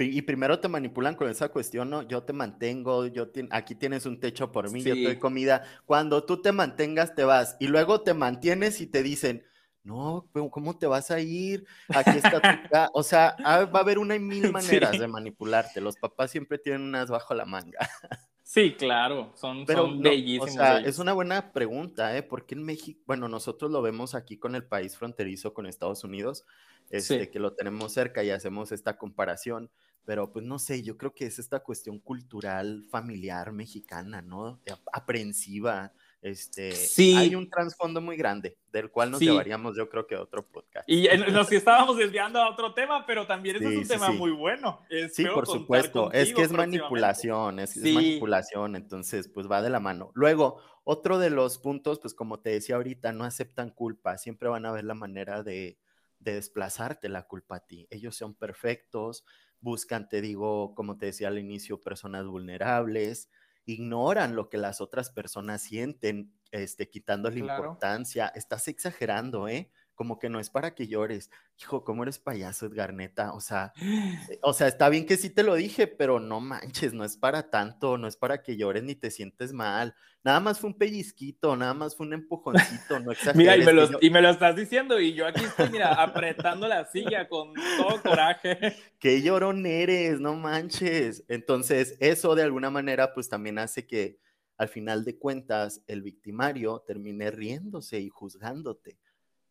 Y 0.00 0.22
primero 0.22 0.60
te 0.60 0.68
manipulan 0.68 1.16
con 1.16 1.28
esa 1.28 1.48
cuestión, 1.48 1.90
¿no? 1.90 2.02
Yo 2.02 2.22
te 2.22 2.32
mantengo, 2.32 3.06
yo 3.06 3.30
aquí 3.50 3.74
tienes 3.74 4.06
un 4.06 4.20
techo 4.20 4.52
por 4.52 4.70
mí, 4.70 4.80
yo 4.82 4.94
te 4.94 5.02
doy 5.02 5.18
comida. 5.18 5.64
Cuando 5.86 6.24
tú 6.24 6.40
te 6.40 6.52
mantengas, 6.52 7.16
te 7.16 7.24
vas. 7.24 7.56
Y 7.58 7.66
luego 7.66 8.02
te 8.02 8.14
mantienes 8.14 8.80
y 8.80 8.86
te 8.86 9.02
dicen, 9.02 9.44
no, 9.82 10.28
¿cómo 10.50 10.78
te 10.78 10.86
vas 10.86 11.10
a 11.10 11.18
ir? 11.18 11.66
Aquí 11.88 12.10
está 12.10 12.40
tu 12.40 12.40
casa. 12.70 12.90
O 12.92 13.02
sea, 13.02 13.34
va 13.44 13.78
a 13.78 13.82
haber 13.82 13.98
una 13.98 14.14
y 14.14 14.20
mil 14.20 14.52
maneras 14.52 14.98
de 14.98 15.08
manipularte. 15.08 15.80
Los 15.80 15.96
papás 15.96 16.30
siempre 16.30 16.58
tienen 16.58 16.82
unas 16.82 17.10
bajo 17.10 17.34
la 17.34 17.44
manga. 17.44 17.78
Sí, 18.50 18.76
claro, 18.78 19.30
son, 19.34 19.66
Pero 19.66 19.94
bellísimos. 19.94 20.48
O 20.48 20.52
sea, 20.54 20.78
es 20.78 20.98
una 20.98 21.12
buena 21.12 21.52
pregunta, 21.52 22.16
¿eh? 22.16 22.22
Porque 22.22 22.54
en 22.54 22.62
México, 22.62 22.98
bueno, 23.06 23.28
nosotros 23.28 23.70
lo 23.70 23.82
vemos 23.82 24.14
aquí 24.14 24.38
con 24.38 24.54
el 24.54 24.64
país 24.64 24.96
fronterizo 24.96 25.52
con 25.52 25.66
Estados 25.66 26.02
Unidos, 26.02 26.46
este, 26.88 27.28
que 27.28 27.40
lo 27.40 27.52
tenemos 27.52 27.92
cerca 27.92 28.24
y 28.24 28.30
hacemos 28.30 28.72
esta 28.72 28.96
comparación 28.96 29.70
pero 30.08 30.32
pues 30.32 30.42
no 30.42 30.58
sé, 30.58 30.82
yo 30.82 30.96
creo 30.96 31.14
que 31.14 31.26
es 31.26 31.38
esta 31.38 31.60
cuestión 31.60 31.98
cultural, 31.98 32.82
familiar 32.90 33.52
mexicana, 33.52 34.22
¿no? 34.22 34.58
Aprensiva. 34.90 35.92
Este, 36.22 36.72
sí. 36.72 37.14
hay 37.14 37.34
un 37.34 37.50
trasfondo 37.50 38.00
muy 38.00 38.16
grande, 38.16 38.56
del 38.72 38.90
cual 38.90 39.10
nos 39.10 39.20
llevaríamos 39.20 39.76
yo 39.76 39.90
creo 39.90 40.06
que 40.06 40.14
a 40.14 40.22
otro 40.22 40.46
podcast. 40.46 40.88
Y 40.88 41.08
nos 41.30 41.52
estábamos 41.52 41.98
desviando 41.98 42.40
a 42.40 42.48
otro 42.48 42.72
tema, 42.72 43.04
pero 43.04 43.26
también 43.26 43.56
es 43.56 43.62
un 43.62 43.86
tema 43.86 44.10
muy 44.10 44.30
bueno. 44.30 44.80
sí, 45.12 45.26
por 45.26 45.46
supuesto, 45.46 46.10
es 46.10 46.32
que 46.32 46.40
es 46.40 46.52
manipulación, 46.52 47.60
es, 47.60 47.76
es, 47.76 47.92
manipulación, 47.92 48.76
entonces 48.76 49.28
pues 49.28 49.46
va 49.46 49.60
de 49.60 49.68
la 49.68 49.78
mano. 49.78 50.10
Luego, 50.14 50.62
otro 50.84 51.18
de 51.18 51.28
los 51.28 51.58
puntos, 51.58 52.00
pues 52.00 52.14
como 52.14 52.40
te 52.40 52.48
decía 52.48 52.76
ahorita, 52.76 53.12
no 53.12 53.24
aceptan 53.24 53.68
culpa, 53.68 54.16
siempre 54.16 54.48
van 54.48 54.64
a 54.64 54.72
ver 54.72 54.84
la 54.84 54.94
manera 54.94 55.42
de, 55.42 55.76
de 56.18 56.32
desplazarte 56.32 57.10
la 57.10 57.24
culpa 57.24 57.56
a 57.56 57.66
ti. 57.66 57.86
Ellos 57.90 58.16
son 58.16 58.34
perfectos, 58.34 59.26
buscan, 59.60 60.08
te 60.08 60.20
digo, 60.20 60.74
como 60.74 60.98
te 60.98 61.06
decía 61.06 61.28
al 61.28 61.38
inicio, 61.38 61.80
personas 61.80 62.26
vulnerables, 62.26 63.30
ignoran 63.64 64.34
lo 64.36 64.48
que 64.48 64.58
las 64.58 64.80
otras 64.80 65.10
personas 65.10 65.62
sienten, 65.62 66.32
este, 66.50 66.88
quitándole 66.88 67.40
importancia. 67.40 68.28
Estás 68.28 68.68
exagerando, 68.68 69.48
¿eh? 69.48 69.70
Como 69.98 70.20
que 70.20 70.30
no 70.30 70.38
es 70.38 70.48
para 70.48 70.76
que 70.76 70.86
llores. 70.86 71.28
Hijo, 71.60 71.82
¿cómo 71.82 72.04
eres 72.04 72.20
payaso, 72.20 72.66
Edgar, 72.66 72.94
neta? 72.94 73.32
O 73.32 73.40
sea, 73.40 73.72
eh, 74.30 74.38
o 74.42 74.52
sea, 74.52 74.68
está 74.68 74.88
bien 74.88 75.04
que 75.04 75.16
sí 75.16 75.28
te 75.28 75.42
lo 75.42 75.56
dije, 75.56 75.88
pero 75.88 76.20
no 76.20 76.40
manches, 76.40 76.94
no 76.94 77.04
es 77.04 77.16
para 77.16 77.50
tanto, 77.50 77.98
no 77.98 78.06
es 78.06 78.16
para 78.16 78.40
que 78.40 78.56
llores 78.56 78.84
ni 78.84 78.94
te 78.94 79.10
sientes 79.10 79.52
mal. 79.52 79.96
Nada 80.22 80.38
más 80.38 80.60
fue 80.60 80.70
un 80.70 80.78
pellizquito, 80.78 81.56
nada 81.56 81.74
más 81.74 81.96
fue 81.96 82.06
un 82.06 82.12
empujoncito, 82.12 83.00
no 83.00 83.10
exageres. 83.10 83.36
mira, 83.36 83.56
y 83.56 83.64
me, 83.64 83.72
lo, 83.72 83.88
y 84.00 84.10
me, 84.10 84.22
lo, 84.22 84.30
estás 84.30 84.54
diciendo, 84.54 85.00
y 85.00 85.14
yo 85.14 85.26
aquí 85.26 85.42
estoy, 85.42 85.68
mira, 85.70 85.92
apretando 85.94 86.68
la 86.68 86.84
silla 86.84 87.28
con 87.28 87.52
todo 87.54 88.00
coraje. 88.00 88.76
Qué 89.00 89.20
llorón 89.20 89.66
eres, 89.66 90.20
no 90.20 90.34
manches. 90.34 91.24
Entonces, 91.26 91.96
eso 91.98 92.36
de 92.36 92.44
alguna 92.44 92.70
manera, 92.70 93.12
pues 93.14 93.28
también 93.28 93.58
hace 93.58 93.84
que 93.84 94.20
al 94.58 94.68
final 94.68 95.04
de 95.04 95.18
cuentas 95.18 95.82
el 95.88 96.02
victimario 96.02 96.84
termine 96.86 97.32
riéndose 97.32 97.98
y 97.98 98.08
juzgándote 98.08 98.96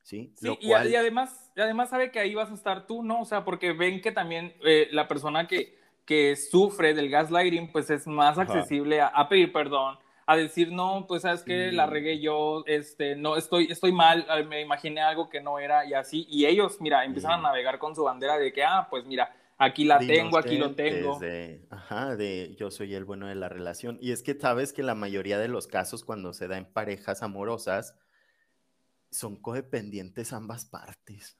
¿sí? 0.07 0.33
y, 0.61 0.71
además, 0.71 1.51
además 1.57 1.89
sabe 1.89 2.11
que 2.11 2.19
ahí 2.19 2.33
vas 2.33 2.49
a 2.49 2.53
estar 2.53 2.87
tú, 2.87 3.03
¿no? 3.03 3.21
O 3.21 3.25
sea, 3.25 3.43
porque 3.43 3.73
ven 3.73 3.99
que 3.99 4.13
también 4.13 4.53
eh, 4.63 4.87
la 4.91 5.05
persona 5.05 5.47
que, 5.47 5.77
que 6.05 6.37
sufre 6.37 6.93
del 6.93 7.09
gaslighting, 7.09 7.73
pues 7.73 7.89
es 7.89 8.07
más 8.07 8.37
accesible 8.37 9.01
a, 9.01 9.27
pedir 9.27 9.51
perdón, 9.51 9.99
a 10.25 10.37
decir, 10.37 10.71
no, 10.71 11.05
pues 11.09 11.23
sabes 11.23 11.43
que 11.43 11.73
la 11.73 11.87
regué 11.87 12.21
yo, 12.21 12.63
este, 12.67 13.17
no, 13.17 13.35
estoy, 13.35 13.67
estoy 13.69 13.91
mal, 13.91 14.25
me 14.47 14.61
imaginé 14.61 15.01
algo 15.01 15.29
que 15.29 15.41
no 15.41 15.59
era 15.59 15.85
y 15.85 15.93
así, 15.93 16.25
y 16.29 16.45
ellos, 16.45 16.79
mira, 16.79 17.03
empiezan 17.03 17.33
a 17.33 17.41
navegar 17.41 17.77
con 17.77 17.93
su 17.93 18.03
bandera 18.03 18.37
de 18.37 18.53
que, 18.53 18.63
ah, 18.63 18.87
pues 18.89 19.03
mira, 19.05 19.35
aquí 19.57 19.83
la 19.83 19.99
tengo, 19.99 20.37
aquí 20.37 20.57
lo 20.57 20.73
tengo. 20.73 21.19
ajá, 21.69 22.15
de 22.15 22.55
yo 22.57 22.71
soy 22.71 22.95
el 22.95 23.03
bueno 23.03 23.27
de 23.27 23.35
la 23.35 23.49
relación. 23.49 23.97
Y 23.99 24.13
es 24.13 24.23
que 24.23 24.35
sabes 24.35 24.71
que 24.71 24.83
la 24.83 24.95
mayoría 24.95 25.37
de 25.37 25.49
los 25.49 25.67
casos 25.67 26.05
cuando 26.05 26.31
se 26.31 26.47
da 26.47 26.57
en 26.57 26.65
parejas 26.65 27.23
amorosas, 27.23 27.93
son 29.11 29.35
codependientes 29.37 30.33
ambas 30.33 30.65
partes. 30.65 31.37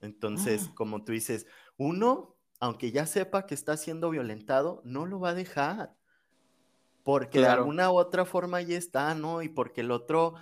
Entonces, 0.00 0.66
ah. 0.68 0.72
como 0.74 1.04
tú 1.04 1.12
dices, 1.12 1.46
uno, 1.76 2.36
aunque 2.60 2.92
ya 2.92 3.06
sepa 3.06 3.46
que 3.46 3.54
está 3.54 3.76
siendo 3.76 4.10
violentado, 4.10 4.82
no 4.84 5.06
lo 5.06 5.20
va 5.20 5.30
a 5.30 5.34
dejar. 5.34 5.94
Porque 7.02 7.40
de 7.40 7.46
alguna 7.46 7.90
u 7.90 7.96
otra 7.96 8.26
forma 8.26 8.60
ya 8.60 8.76
está, 8.76 9.14
¿no? 9.14 9.42
Y 9.42 9.48
porque 9.48 9.80
el 9.80 9.92
otro, 9.92 10.34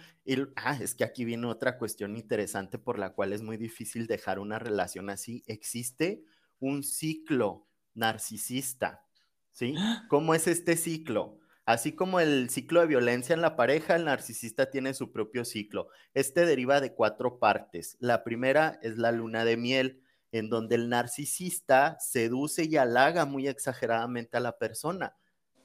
ah, 0.57 0.77
es 0.81 0.97
que 0.97 1.05
aquí 1.05 1.25
viene 1.25 1.47
otra 1.47 1.79
cuestión 1.79 2.17
interesante 2.17 2.77
por 2.77 2.99
la 2.99 3.13
cual 3.13 3.33
es 3.33 3.43
muy 3.43 3.57
difícil 3.57 4.09
dejar 4.09 4.41
una 4.41 4.59
relación 4.59 5.09
así. 5.09 5.45
Existe 5.47 6.25
un 6.59 6.83
ciclo 6.83 7.69
narcisista, 7.95 9.05
¿sí? 9.53 9.75
¿Cómo 10.09 10.35
es 10.35 10.49
este 10.49 10.77
ciclo? 10.77 11.39
Así 11.67 11.93
como 11.93 12.21
el 12.21 12.49
ciclo 12.49 12.81
de 12.81 12.87
violencia 12.87 13.35
en 13.35 13.41
la 13.41 13.57
pareja, 13.57 13.97
el 13.97 14.05
narcisista 14.05 14.71
tiene 14.71 14.95
su 14.95 15.11
propio 15.11 15.45
ciclo. 15.45 15.89
Este 16.15 16.47
deriva 16.47 16.81
de 16.81 16.95
cuatro 16.95 17.41
partes. 17.41 17.97
La 17.99 18.23
primera 18.23 18.79
es 18.83 18.99
la 18.99 19.11
luna 19.11 19.45
de 19.45 19.57
miel, 19.57 20.01
en 20.31 20.49
donde 20.49 20.77
el 20.77 20.89
narcisista 20.89 21.99
seduce 21.99 22.65
y 22.67 22.77
halaga 22.77 23.25
muy 23.25 23.49
exageradamente 23.49 24.37
a 24.37 24.41
la 24.41 24.57
persona. 24.57 25.17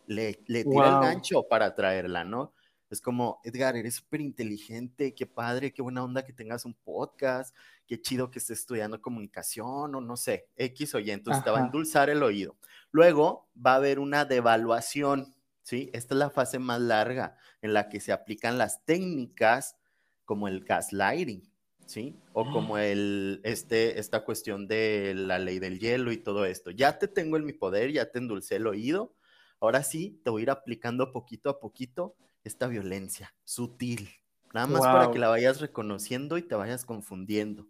Le, 0.08 0.34
tira 0.34 0.64
el 0.66 1.00
gancho 1.02 1.44
para 1.48 1.68
atraerla, 1.68 2.24
¿no? 2.24 2.52
Es 2.90 3.00
como, 3.00 3.40
Edgar, 3.44 3.78
eres 3.78 3.96
súper 3.96 4.22
inteligente, 4.22 5.14
qué 5.14 5.28
padre, 5.28 5.72
qué 5.72 5.84
buena 5.84 6.04
onda 6.04 6.26
que 6.26 6.34
tengas 6.34 6.66
un 6.66 6.74
podcast, 6.74 7.56
qué 7.86 8.02
chido 8.02 8.32
que 8.32 8.40
estés 8.40 8.60
estudiando 8.62 9.00
comunicación 9.00 9.94
o 9.94 10.02
no 10.02 10.18
sé, 10.18 10.48
X 10.58 10.96
o 10.96 11.00
Y. 11.00 11.12
Entonces 11.12 11.44
te 11.44 11.52
va 11.52 11.60
a 11.60 11.66
endulzar 11.66 12.10
el 12.10 12.24
oído. 12.24 12.58
Luego 12.92 13.48
va 13.56 13.74
a 13.74 13.76
haber 13.76 14.00
una 14.00 14.26
devaluación 14.26 15.36
¿sí? 15.63 15.89
Esta 15.93 16.13
es 16.13 16.19
la 16.19 16.30
fase 16.30 16.60
más 16.60 16.82
larga 16.82 17.38
en 17.62 17.74
la 17.74 17.89
que 17.89 18.00
se 18.00 18.12
aplican 18.12 18.58
las 18.58 18.84
técnicas 18.86 19.78
como 20.26 20.47
el 20.47 20.63
gaslighting, 20.63 21.43
¿sí? 21.86 22.15
O 22.34 22.50
como 22.50 22.76
ah. 22.76 22.86
el, 22.86 23.41
este, 23.43 24.00
esta 24.00 24.24
cuestión 24.24 24.67
de 24.67 25.13
la 25.15 25.39
ley 25.39 25.60
del 25.60 25.80
hielo 25.80 26.12
y 26.12 26.17
todo 26.17 26.45
esto. 26.45 26.71
Ya 26.71 26.97
te 27.00 27.08
tengo 27.08 27.38
en 27.38 27.45
mi 27.45 27.54
poder, 27.54 27.91
ya 27.91 28.12
te 28.12 28.19
endulcé 28.19 28.58
el 28.58 28.67
oído, 28.67 29.15
ahora 29.60 29.84
sí 29.84 30.21
te 30.24 30.30
voy 30.30 30.41
a 30.41 30.43
ir 30.43 30.50
aplicando 30.52 31.12
poquito 31.12 31.50
a 31.50 31.60
poquito 31.60 32.15
esta 32.43 32.67
violencia 32.67 33.36
sutil, 33.43 34.10
nada 34.54 34.67
más 34.67 34.82
para 34.82 35.12
que 35.12 35.19
la 35.19 35.30
vayas 35.30 35.62
reconociendo 35.62 36.38
y 36.38 36.41
te 36.41 36.56
vayas 36.56 36.86
confundiendo. 36.86 37.67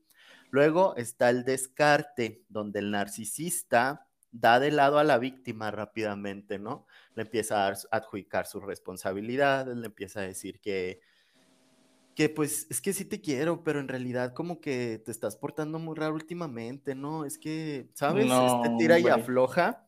Luego 0.49 0.95
está 0.97 1.30
el 1.30 1.45
descarte, 1.45 2.43
donde 2.49 2.80
el 2.80 2.91
narcisista 2.91 4.08
da 4.32 4.60
de 4.60 4.72
lado 4.72 4.98
a 4.98 5.04
la 5.04 5.17
víctima 5.17 5.72
rápidamente, 5.72 6.58
¿no? 6.60 6.86
Le 7.15 7.24
empieza 7.24 7.67
a, 7.67 7.74
adjudicar 7.91 8.46
sus 8.46 8.63
responsabilidades, 8.63 9.76
le 9.76 9.86
empieza 9.86 10.22
a 10.22 10.24
decir 10.24 10.60
que, 10.60 11.02
que 12.15 12.30
pues 12.30 12.67
es 12.70 12.82
que 12.82 12.94
sí 12.94 13.06
te 13.06 13.22
quiero, 13.22 13.63
pero 13.63 13.80
en 13.80 13.88
realidad 13.88 14.34
como 14.34 14.62
que 14.62 15.02
te 15.04 15.12
estás 15.12 15.36
portando 15.36 15.80
muy 15.80 15.96
raro 15.96 16.13
últimamente, 16.13 16.96
¿no? 16.96 17.26
Es 17.26 17.38
que, 17.38 17.89
¿sabes? 17.94 18.26
este 18.26 18.76
tira 18.78 19.00
y 19.00 19.08
afloja. 19.08 19.88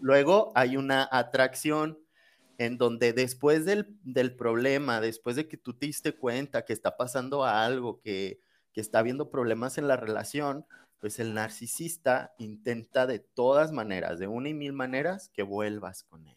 Luego 0.00 0.52
hay 0.54 0.76
una 0.76 1.08
atracción 1.10 1.98
en 2.58 2.78
donde 2.78 3.12
después 3.12 3.64
del, 3.64 3.96
del, 4.02 4.34
problema, 4.34 5.00
después 5.00 5.36
de 5.36 5.46
que 5.46 5.56
tú 5.56 5.74
te 5.74 5.86
diste 5.86 6.12
cuenta 6.12 6.64
que 6.64 6.72
está 6.72 6.96
pasando 6.96 7.44
algo, 7.44 8.00
que, 8.00 8.40
que 8.72 8.80
está 8.80 9.00
habiendo 9.00 9.30
problemas 9.30 9.76
en 9.76 9.88
la 9.88 9.96
relación, 9.96 10.64
pues 11.00 11.18
el 11.18 11.34
narcisista 11.34 12.34
intenta 12.38 13.06
de 13.06 13.18
todas 13.18 13.72
maneras, 13.72 14.18
de 14.18 14.28
una 14.28 14.48
y 14.48 14.54
mil 14.54 14.72
maneras, 14.72 15.30
que 15.34 15.42
vuelvas 15.42 16.04
con 16.04 16.26
él. 16.26 16.36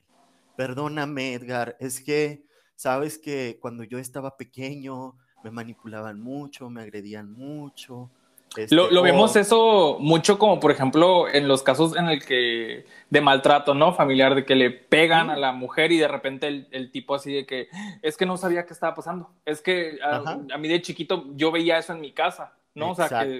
Perdóname, 0.55 1.33
Edgar, 1.33 1.77
es 1.79 2.01
que 2.01 2.43
sabes 2.75 3.17
que 3.17 3.57
cuando 3.61 3.83
yo 3.83 3.97
estaba 3.97 4.37
pequeño 4.37 5.15
me 5.43 5.51
manipulaban 5.51 6.19
mucho, 6.19 6.69
me 6.69 6.81
agredían 6.81 7.31
mucho. 7.31 8.09
Este, 8.57 8.73
lo, 8.73 9.01
vemos 9.03 9.35
eso 9.35 9.97
mucho 9.99 10.39
como 10.39 10.59
por 10.59 10.71
ejemplo 10.71 11.29
en 11.29 11.47
los 11.47 11.61
casos 11.61 11.95
en 11.95 12.07
el 12.07 12.25
que 12.25 12.85
de 13.09 13.21
maltrato, 13.21 13.75
¿no? 13.75 13.93
Familiar, 13.93 14.33
de 14.33 14.43
que 14.43 14.55
le 14.55 14.71
pegan 14.71 15.29
a 15.29 15.37
la 15.37 15.51
mujer 15.51 15.91
y 15.91 15.97
de 15.97 16.07
repente 16.07 16.67
el, 16.71 16.91
tipo 16.91 17.13
así 17.13 17.31
de 17.31 17.45
que 17.45 17.67
es 18.01 18.17
que 18.17 18.25
no 18.25 18.37
sabía 18.37 18.65
qué 18.65 18.73
estaba 18.73 18.95
pasando. 18.95 19.29
Es 19.45 19.61
que 19.61 19.99
a, 20.01 20.39
a, 20.51 20.57
mí 20.57 20.67
de 20.67 20.81
chiquito 20.81 21.25
yo 21.35 21.51
veía 21.51 21.77
eso 21.77 21.93
en 21.93 22.01
mi 22.01 22.11
casa, 22.11 22.57
¿no? 22.73 22.91
O 22.91 22.95
sea, 22.95 23.07
que 23.07 23.39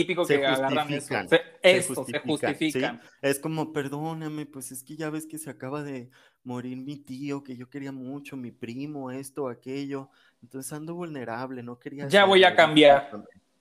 típico 0.00 0.26
que 0.26 0.44
agarran 0.44 0.92
eso. 0.92 1.14
Se, 1.28 1.82
justifican. 2.24 3.00
Es 3.22 3.38
como, 3.38 3.72
perdóname, 3.72 4.46
pues 4.46 4.72
es 4.72 4.82
que 4.82 4.96
ya 4.96 5.10
ves 5.10 5.26
que 5.26 5.38
se 5.38 5.50
acaba 5.50 5.82
de 5.82 6.10
morir 6.44 6.76
mi 6.76 6.96
tío, 6.96 7.42
que 7.42 7.56
yo 7.56 7.68
quería 7.68 7.92
mucho, 7.92 8.36
mi 8.36 8.52
primo, 8.52 9.10
esto, 9.10 9.48
aquello. 9.48 10.10
entonces 10.42 10.72
ando 10.72 10.94
vulnerable, 10.94 11.62
no 11.62 11.78
quería... 11.78 12.08
Ya 12.08 12.24
voy 12.24 12.44
a 12.44 12.54
cambiar. 12.54 13.10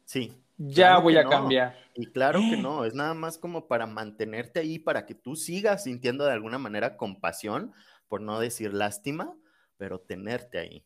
Sí. 0.06 0.32
Ya 0.58 1.00
voy 1.00 1.17
a 1.17 1.26
cambiar. 1.26 1.76
Y 1.95 2.08
claro 2.08 2.39
que 2.39 2.58
no, 2.58 2.86
es 2.86 2.93
nada 2.93 3.13
más 3.13 3.38
como 3.38 3.67
para 3.67 3.86
mantenerte 3.86 4.60
ahí, 4.60 4.80
para 4.80 5.06
que 5.06 5.15
tú 5.15 5.36
sigas 5.36 5.84
sintiendo 5.84 6.26
de 6.26 6.34
alguna 6.34 6.58
manera 6.58 6.95
compasión, 6.98 7.74
por 8.08 8.21
no 8.21 8.39
decir 8.39 8.74
lástima, 8.74 9.36
pero 9.78 10.00
tenerte 10.00 10.60
ahí. 10.60 10.86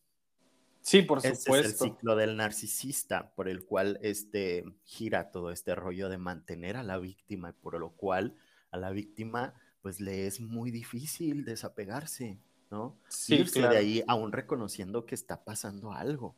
Sí, 0.89 1.03
por 1.03 1.21
supuesto. 1.21 1.55
es 1.55 1.65
el 1.65 1.71
ciclo 1.91 2.15
del 2.15 2.35
narcisista 2.35 3.31
por 3.35 3.47
el 3.47 3.63
cual 3.63 3.99
este, 4.01 4.65
gira 4.85 5.29
todo 5.29 5.51
este 5.51 5.75
rollo 5.75 6.09
de 6.09 6.17
mantener 6.17 6.77
a 6.77 6.81
la 6.81 6.97
víctima 6.97 7.51
y 7.51 7.53
por 7.53 7.79
lo 7.79 7.91
cual 7.91 8.33
a 8.71 8.77
la 8.77 8.89
víctima 8.89 9.53
pues 9.83 10.01
le 10.01 10.25
es 10.25 10.41
muy 10.41 10.71
difícil 10.71 11.45
desapegarse, 11.45 12.39
¿no? 12.71 12.97
Sí, 13.07 13.35
Irse 13.35 13.61
de 13.61 13.77
ahí 13.77 14.03
aún 14.07 14.31
reconociendo 14.31 15.05
que 15.05 15.13
está 15.13 15.43
pasando 15.43 15.91
algo. 15.91 16.35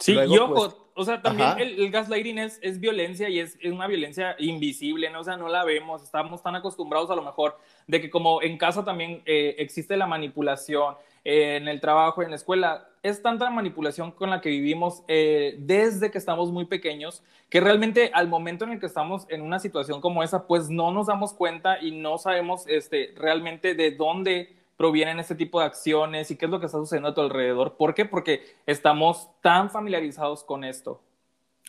Sí, 0.00 0.14
y 0.14 0.38
ojo, 0.38 0.54
pues, 0.54 0.76
o 0.96 1.04
sea, 1.04 1.22
también 1.22 1.56
el, 1.60 1.88
gaslighting 1.92 2.38
es, 2.38 2.58
es 2.62 2.80
violencia 2.80 3.28
y 3.28 3.38
es, 3.38 3.56
es, 3.60 3.70
una 3.70 3.86
violencia 3.86 4.34
invisible, 4.40 5.08
¿no? 5.08 5.20
O 5.20 5.24
sea, 5.24 5.36
no 5.36 5.46
la 5.46 5.62
vemos, 5.62 6.02
estamos 6.02 6.42
tan 6.42 6.56
acostumbrados 6.56 7.10
a 7.10 7.14
lo 7.14 7.22
mejor 7.22 7.56
de 7.86 8.00
que 8.00 8.10
como 8.10 8.42
en 8.42 8.58
casa 8.58 8.84
también 8.84 9.22
eh, 9.24 9.54
existe 9.58 9.96
la 9.96 10.08
manipulación, 10.08 10.96
eh, 11.28 11.56
en 11.56 11.66
el 11.66 11.80
trabajo, 11.80 12.22
en 12.22 12.30
la 12.30 12.36
escuela, 12.36 12.88
es 13.08 13.22
tanta 13.22 13.48
manipulación 13.50 14.10
con 14.10 14.30
la 14.30 14.40
que 14.40 14.48
vivimos 14.48 15.04
eh, 15.06 15.56
desde 15.60 16.10
que 16.10 16.18
estamos 16.18 16.50
muy 16.50 16.64
pequeños, 16.64 17.22
que 17.48 17.60
realmente 17.60 18.10
al 18.12 18.26
momento 18.26 18.64
en 18.64 18.72
el 18.72 18.80
que 18.80 18.86
estamos 18.86 19.26
en 19.28 19.42
una 19.42 19.60
situación 19.60 20.00
como 20.00 20.24
esa, 20.24 20.48
pues 20.48 20.68
no 20.70 20.90
nos 20.90 21.06
damos 21.06 21.32
cuenta 21.32 21.80
y 21.80 21.92
no 21.92 22.18
sabemos 22.18 22.66
este, 22.66 23.14
realmente 23.16 23.74
de 23.74 23.92
dónde 23.92 24.56
provienen 24.76 25.20
este 25.20 25.36
tipo 25.36 25.60
de 25.60 25.66
acciones 25.66 26.32
y 26.32 26.36
qué 26.36 26.46
es 26.46 26.50
lo 26.50 26.58
que 26.58 26.66
está 26.66 26.78
sucediendo 26.78 27.10
a 27.10 27.14
tu 27.14 27.20
alrededor. 27.20 27.76
¿Por 27.76 27.94
qué? 27.94 28.04
Porque 28.06 28.42
estamos 28.66 29.28
tan 29.40 29.70
familiarizados 29.70 30.42
con 30.42 30.64
esto. 30.64 31.00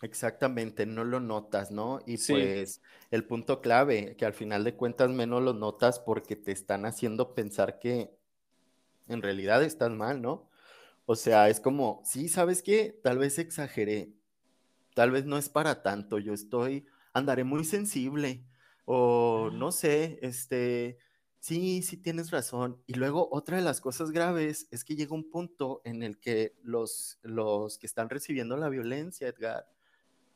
Exactamente, 0.01 0.85
no 0.87 1.03
lo 1.03 1.19
notas, 1.19 1.71
¿no? 1.71 1.99
Y 2.05 2.17
pues 2.17 2.81
el 3.11 3.25
punto 3.25 3.61
clave, 3.61 4.15
que 4.15 4.25
al 4.25 4.33
final 4.33 4.63
de 4.63 4.73
cuentas 4.73 5.09
menos 5.11 5.41
lo 5.43 5.53
notas 5.53 5.99
porque 5.99 6.35
te 6.35 6.51
están 6.51 6.85
haciendo 6.85 7.35
pensar 7.35 7.79
que 7.79 8.11
en 9.07 9.21
realidad 9.21 9.63
estás 9.63 9.91
mal, 9.91 10.21
¿no? 10.21 10.46
O 11.09 11.15
sea, 11.15 11.47
es 11.47 11.61
como, 11.61 12.01
sí, 12.03 12.27
¿sabes 12.27 12.61
qué? 12.61 12.99
Tal 13.01 13.17
vez 13.17 13.39
exageré, 13.39 14.13
tal 14.93 15.09
vez 15.09 15.25
no 15.25 15.37
es 15.37 15.47
para 15.47 15.81
tanto, 15.81 16.19
yo 16.19 16.33
estoy, 16.33 16.85
andaré 17.13 17.45
muy 17.45 17.63
sensible, 17.63 18.45
o 18.83 19.49
no 19.53 19.71
sé, 19.71 20.19
este, 20.21 20.97
sí, 21.39 21.81
sí 21.81 21.95
tienes 21.95 22.29
razón. 22.29 22.83
Y 22.87 22.95
luego 22.95 23.29
otra 23.31 23.55
de 23.55 23.63
las 23.63 23.79
cosas 23.79 24.11
graves 24.11 24.67
es 24.69 24.83
que 24.83 24.97
llega 24.97 25.15
un 25.15 25.29
punto 25.31 25.81
en 25.85 26.03
el 26.03 26.19
que 26.19 26.57
los, 26.61 27.19
los 27.21 27.77
que 27.77 27.87
están 27.87 28.09
recibiendo 28.09 28.57
la 28.57 28.67
violencia, 28.67 29.29
Edgar, 29.29 29.65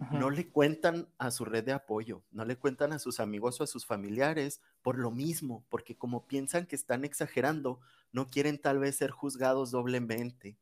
no 0.10 0.30
le 0.30 0.50
cuentan 0.50 1.10
a 1.18 1.32
su 1.32 1.44
red 1.44 1.66
de 1.66 1.74
apoyo, 1.74 2.24
no 2.32 2.46
le 2.46 2.56
cuentan 2.56 2.94
a 2.94 3.00
sus 3.00 3.20
amigos 3.20 3.60
o 3.60 3.66
a 3.66 3.68
sus 3.68 3.86
familiares 3.86 4.62
por 4.82 4.98
lo 4.98 5.12
mismo, 5.12 5.63
porque 5.70 5.96
como 5.96 6.26
piensan 6.28 6.65
que 6.65 6.76
están 6.76 7.06
exagerando, 7.06 7.80
no 8.12 8.30
quieren 8.30 8.60
tal 8.60 8.80
vez 8.80 8.98
ser 8.98 9.12
juzgados 9.12 9.72
doblemente, 9.72 10.58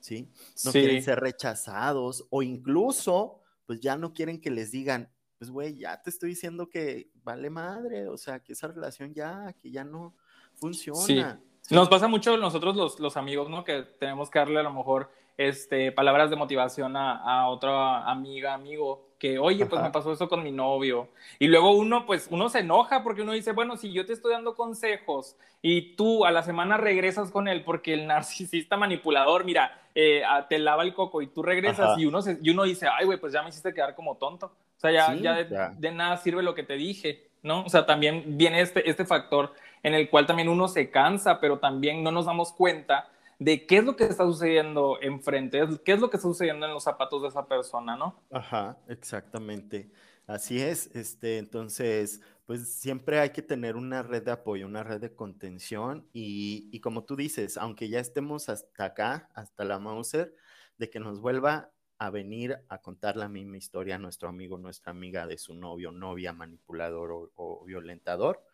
¿sí? 0.00 0.28
No 0.64 0.72
quieren 0.72 1.02
ser 1.02 1.20
rechazados 1.20 2.26
o 2.30 2.42
incluso, 2.42 3.40
pues 3.66 3.80
ya 3.80 3.96
no 3.96 4.12
quieren 4.12 4.40
que 4.40 4.50
les 4.50 4.70
digan, 4.70 5.10
pues 5.38 5.50
güey, 5.50 5.76
ya 5.76 6.00
te 6.02 6.10
estoy 6.10 6.30
diciendo 6.30 6.68
que 6.68 7.10
vale 7.24 7.50
madre, 7.50 8.08
o 8.08 8.16
sea, 8.16 8.40
que 8.40 8.52
esa 8.52 8.68
relación 8.68 9.12
ya, 9.14 9.54
que 9.60 9.70
ya 9.70 9.84
no 9.84 10.14
funciona. 10.54 11.40
Nos 11.70 11.88
pasa 11.88 12.08
mucho 12.08 12.36
nosotros 12.36 12.76
los, 12.76 13.00
los 13.00 13.16
amigos, 13.16 13.48
¿no? 13.48 13.64
Que 13.64 13.82
tenemos 13.82 14.30
que 14.30 14.38
darle 14.38 14.60
a 14.60 14.64
lo 14.64 14.72
mejor 14.72 15.10
este, 15.48 15.92
palabras 15.92 16.30
de 16.30 16.36
motivación 16.36 16.96
a, 16.96 17.48
otra 17.48 18.10
amiga, 18.10 18.54
amigo, 18.54 19.08
que, 19.18 19.38
oye, 19.38 19.66
pues 19.66 19.82
me 19.82 19.90
pasó 19.90 20.12
eso 20.12 20.28
con 20.28 20.42
mi 20.42 20.52
novio. 20.52 21.08
Y 21.38 21.46
luego 21.46 21.72
uno, 21.72 22.06
pues, 22.06 22.28
uno 22.30 22.48
se 22.48 22.60
enoja 22.60 23.02
porque 23.02 23.22
uno 23.22 23.32
dice, 23.32 23.52
bueno, 23.52 23.76
si 23.76 23.92
yo 23.92 24.04
te 24.04 24.12
estoy 24.12 24.32
dando 24.32 24.54
consejos 24.54 25.36
y 25.60 25.94
tú 25.94 26.24
a 26.24 26.30
la 26.30 26.42
semana 26.42 26.76
regresas 26.76 27.30
con 27.30 27.48
él 27.48 27.62
porque 27.64 27.94
el 27.94 28.06
narcisista 28.08 28.76
manipulador, 28.76 29.44
mira, 29.44 29.80
eh, 29.94 30.22
te 30.48 30.58
lava 30.58 30.82
el 30.82 30.94
coco 30.94 31.22
y 31.22 31.26
tú 31.26 31.42
regresas 31.42 31.98
y 31.98 32.06
uno, 32.06 32.20
y 32.40 32.50
uno 32.50 32.62
dice, 32.64 32.88
ay, 32.88 33.06
güey, 33.06 33.18
pues 33.18 33.32
ya 33.32 33.42
me 33.42 33.50
hiciste 33.50 33.74
quedar 33.74 33.94
como 33.94 34.16
tonto. 34.16 34.46
O 34.46 34.80
sea, 34.80 34.90
ya, 34.90 35.14
ya, 35.14 35.34
de, 35.34 35.74
de, 35.78 35.92
nada 35.92 36.16
sirve 36.16 36.42
lo 36.42 36.54
que 36.54 36.64
te 36.64 36.74
dije, 36.74 37.28
¿no? 37.42 37.62
O 37.64 37.68
sea, 37.68 37.86
también 37.86 38.36
viene 38.36 38.60
este, 38.60 38.88
este 38.88 39.04
factor 39.04 39.52
en 39.82 39.94
el 39.94 40.10
cual 40.10 40.26
también 40.26 40.48
uno 40.48 40.66
se 40.66 40.90
cansa, 40.90 41.40
pero 41.40 41.58
también 41.58 42.02
no 42.02 42.10
nos 42.10 42.26
damos 42.26 42.52
cuenta 42.52 43.08
de 43.44 43.66
qué 43.66 43.78
es 43.78 43.84
lo 43.84 43.96
que 43.96 44.04
está 44.04 44.24
sucediendo 44.24 44.98
enfrente, 45.00 45.60
qué 45.84 45.92
es 45.92 46.00
lo 46.00 46.10
que 46.10 46.16
está 46.16 46.28
sucediendo 46.28 46.66
en 46.66 46.72
los 46.72 46.84
zapatos 46.84 47.22
de 47.22 47.28
esa 47.28 47.46
persona, 47.46 47.96
¿no? 47.96 48.22
Ajá, 48.30 48.78
exactamente. 48.88 49.90
Así 50.26 50.60
es, 50.60 50.94
este, 50.94 51.38
entonces, 51.38 52.20
pues 52.46 52.72
siempre 52.72 53.18
hay 53.18 53.30
que 53.30 53.42
tener 53.42 53.76
una 53.76 54.02
red 54.02 54.22
de 54.22 54.30
apoyo, 54.30 54.66
una 54.66 54.84
red 54.84 55.00
de 55.00 55.14
contención 55.14 56.06
y, 56.12 56.68
y 56.70 56.80
como 56.80 57.04
tú 57.04 57.16
dices, 57.16 57.58
aunque 57.58 57.88
ya 57.88 57.98
estemos 57.98 58.48
hasta 58.48 58.84
acá, 58.84 59.28
hasta 59.34 59.64
la 59.64 59.80
Mauser, 59.80 60.34
de 60.78 60.88
que 60.88 61.00
nos 61.00 61.20
vuelva 61.20 61.72
a 61.98 62.10
venir 62.10 62.58
a 62.68 62.78
contar 62.78 63.16
la 63.16 63.28
misma 63.28 63.56
historia 63.56 63.96
a 63.96 63.98
nuestro 63.98 64.28
amigo, 64.28 64.58
nuestra 64.58 64.90
amiga 64.90 65.26
de 65.26 65.38
su 65.38 65.54
novio, 65.54 65.92
novia, 65.92 66.32
manipulador 66.32 67.30
o, 67.34 67.64
violentador, 67.64 68.44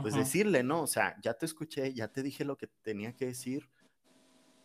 pues 0.00 0.14
decirle, 0.14 0.62
no, 0.62 0.82
o 0.82 0.86
sea, 0.86 1.16
ya 1.22 1.34
te 1.34 1.44
escuché, 1.44 1.92
ya 1.92 2.08
te 2.08 2.22
dije 2.22 2.46
lo 2.46 2.56
que 2.56 2.66
tenía 2.66 3.14
que 3.14 3.26
decir, 3.26 3.68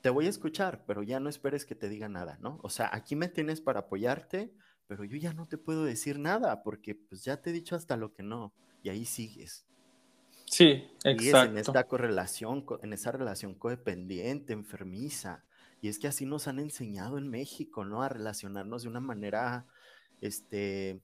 te 0.08 0.12
voy 0.12 0.26
a 0.26 0.30
escuchar, 0.30 0.86
pero 0.88 1.04
ya 1.04 1.20
no 1.20 1.28
esperes 1.28 1.66
que 1.66 1.76
te 1.76 1.90
diga 1.90 2.08
nada, 2.08 2.38
¿no? 2.40 2.62
O 2.64 2.70
sea, 2.70 2.90
aquí 2.94 3.18
me 3.18 3.28
tienes 3.28 3.60
para 3.60 3.82
apoyarte, 3.82 4.54
pero 4.88 5.04
yo 5.04 5.18
ya 5.18 5.34
no 5.34 5.48
te 5.48 5.58
puedo 5.58 5.84
decir 5.84 6.18
nada 6.18 6.64
porque 6.64 6.96
pues 6.96 7.26
ya 7.26 7.42
te 7.42 7.50
he 7.50 7.54
dicho 7.54 7.76
hasta 7.76 7.98
lo 7.98 8.14
que 8.14 8.24
no 8.24 8.54
y 8.82 8.88
ahí 8.88 9.04
sigues. 9.04 9.66
Sí, 10.46 10.88
exacto. 11.04 11.52
en 11.52 11.58
esta 11.58 11.84
correlación, 11.84 12.66
en 12.84 12.94
esa 12.94 13.12
relación 13.12 13.54
codependiente, 13.54 14.54
enfermiza. 14.54 15.44
Y 15.82 15.90
es 15.90 16.00
que 16.00 16.08
así 16.08 16.26
nos 16.26 16.48
han 16.48 16.60
enseñado 16.60 17.18
en 17.18 17.30
México, 17.30 17.84
¿no? 17.84 18.02
A 18.02 18.08
relacionarnos 18.08 18.84
de 18.84 18.88
una 18.88 19.02
manera, 19.02 19.66
este, 20.22 21.02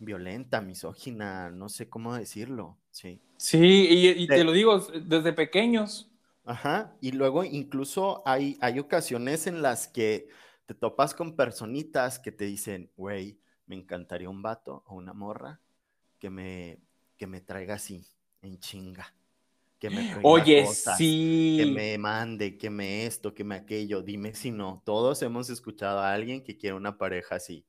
violenta, 0.00 0.60
misógina, 0.60 1.48
no 1.48 1.70
sé 1.70 1.88
cómo 1.88 2.14
decirlo, 2.14 2.76
sí. 2.90 3.22
Sí, 3.38 3.86
y, 3.88 4.08
y 4.22 4.26
te 4.26 4.44
lo 4.44 4.52
digo, 4.52 4.80
desde 4.80 5.32
pequeños. 5.32 6.10
Ajá, 6.44 6.94
y 7.00 7.12
luego 7.12 7.42
incluso 7.42 8.22
hay, 8.26 8.58
hay 8.60 8.78
ocasiones 8.78 9.46
en 9.46 9.62
las 9.62 9.88
que 9.88 10.28
te 10.66 10.74
topas 10.74 11.14
con 11.14 11.36
personitas 11.36 12.18
que 12.18 12.32
te 12.32 12.44
dicen, 12.44 12.90
güey, 12.96 13.38
me 13.66 13.76
encantaría 13.76 14.28
un 14.28 14.42
vato 14.42 14.82
o 14.86 14.94
una 14.94 15.14
morra 15.14 15.60
que 16.18 16.30
me, 16.30 16.80
que 17.16 17.26
me 17.26 17.40
traiga 17.40 17.74
así, 17.74 18.06
en 18.42 18.58
chinga. 18.58 19.14
Que 19.78 19.90
me 19.90 20.16
Oye, 20.22 20.66
sí. 20.66 21.58
Que 21.60 21.66
me 21.66 21.98
mande, 21.98 22.56
que 22.56 22.70
me 22.70 23.04
esto, 23.04 23.34
que 23.34 23.44
me 23.44 23.56
aquello. 23.56 24.00
Dime 24.00 24.34
si 24.34 24.50
no. 24.50 24.82
Todos 24.86 25.20
hemos 25.20 25.50
escuchado 25.50 25.98
a 25.98 26.14
alguien 26.14 26.42
que 26.42 26.56
quiere 26.56 26.74
una 26.74 26.96
pareja 26.96 27.36
así, 27.36 27.66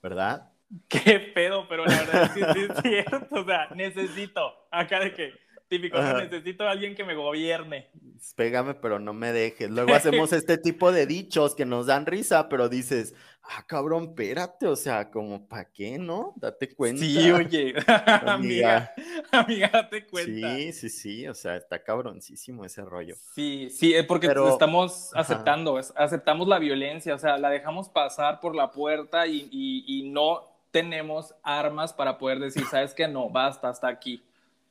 ¿verdad? 0.00 0.52
Qué 0.88 1.18
pedo, 1.18 1.66
pero 1.68 1.84
la 1.84 1.96
verdad 1.96 2.24
es 2.24 2.30
que 2.32 2.60
es 2.62 2.82
cierto. 2.82 3.40
O 3.40 3.44
sea, 3.44 3.68
necesito. 3.74 4.68
Acá 4.70 5.00
de 5.00 5.12
que 5.12 5.32
Típico, 5.68 6.00
necesito 6.00 6.64
a 6.64 6.70
alguien 6.70 6.94
que 6.94 7.02
me 7.02 7.14
gobierne. 7.16 7.90
Pégame, 8.36 8.74
pero 8.74 9.00
no 9.00 9.12
me 9.12 9.32
dejes. 9.32 9.68
Luego 9.68 9.94
hacemos 9.94 10.32
este 10.32 10.58
tipo 10.58 10.92
de 10.92 11.06
dichos 11.06 11.56
que 11.56 11.64
nos 11.64 11.86
dan 11.86 12.06
risa, 12.06 12.48
pero 12.48 12.68
dices, 12.68 13.14
ah, 13.42 13.64
cabrón, 13.66 14.04
espérate, 14.10 14.68
o 14.68 14.76
sea, 14.76 15.10
como, 15.10 15.48
¿para 15.48 15.64
qué, 15.72 15.98
no? 15.98 16.34
Date 16.36 16.72
cuenta. 16.74 17.04
Sí, 17.04 17.30
oye, 17.32 17.74
amiga, 18.26 18.92
amiga, 19.32 19.70
date 19.72 20.06
cuenta. 20.06 20.54
Sí, 20.56 20.72
sí, 20.72 20.88
sí, 20.88 21.28
o 21.28 21.34
sea, 21.34 21.56
está 21.56 21.82
cabroncísimo 21.82 22.64
ese 22.64 22.82
rollo. 22.82 23.16
Sí, 23.34 23.68
sí, 23.70 23.92
es 23.92 24.06
porque 24.06 24.28
estamos 24.28 25.10
aceptando, 25.14 25.80
aceptamos 25.96 26.46
la 26.46 26.60
violencia, 26.60 27.14
o 27.14 27.18
sea, 27.18 27.38
la 27.38 27.50
dejamos 27.50 27.88
pasar 27.88 28.38
por 28.38 28.54
la 28.54 28.70
puerta 28.70 29.26
y, 29.26 29.48
y, 29.50 29.84
y 29.86 30.10
no 30.10 30.56
tenemos 30.70 31.34
armas 31.42 31.92
para 31.92 32.18
poder 32.18 32.38
decir, 32.38 32.64
¿sabes 32.66 32.94
qué? 32.94 33.08
No, 33.08 33.30
basta, 33.30 33.68
hasta 33.68 33.88
aquí. 33.88 34.22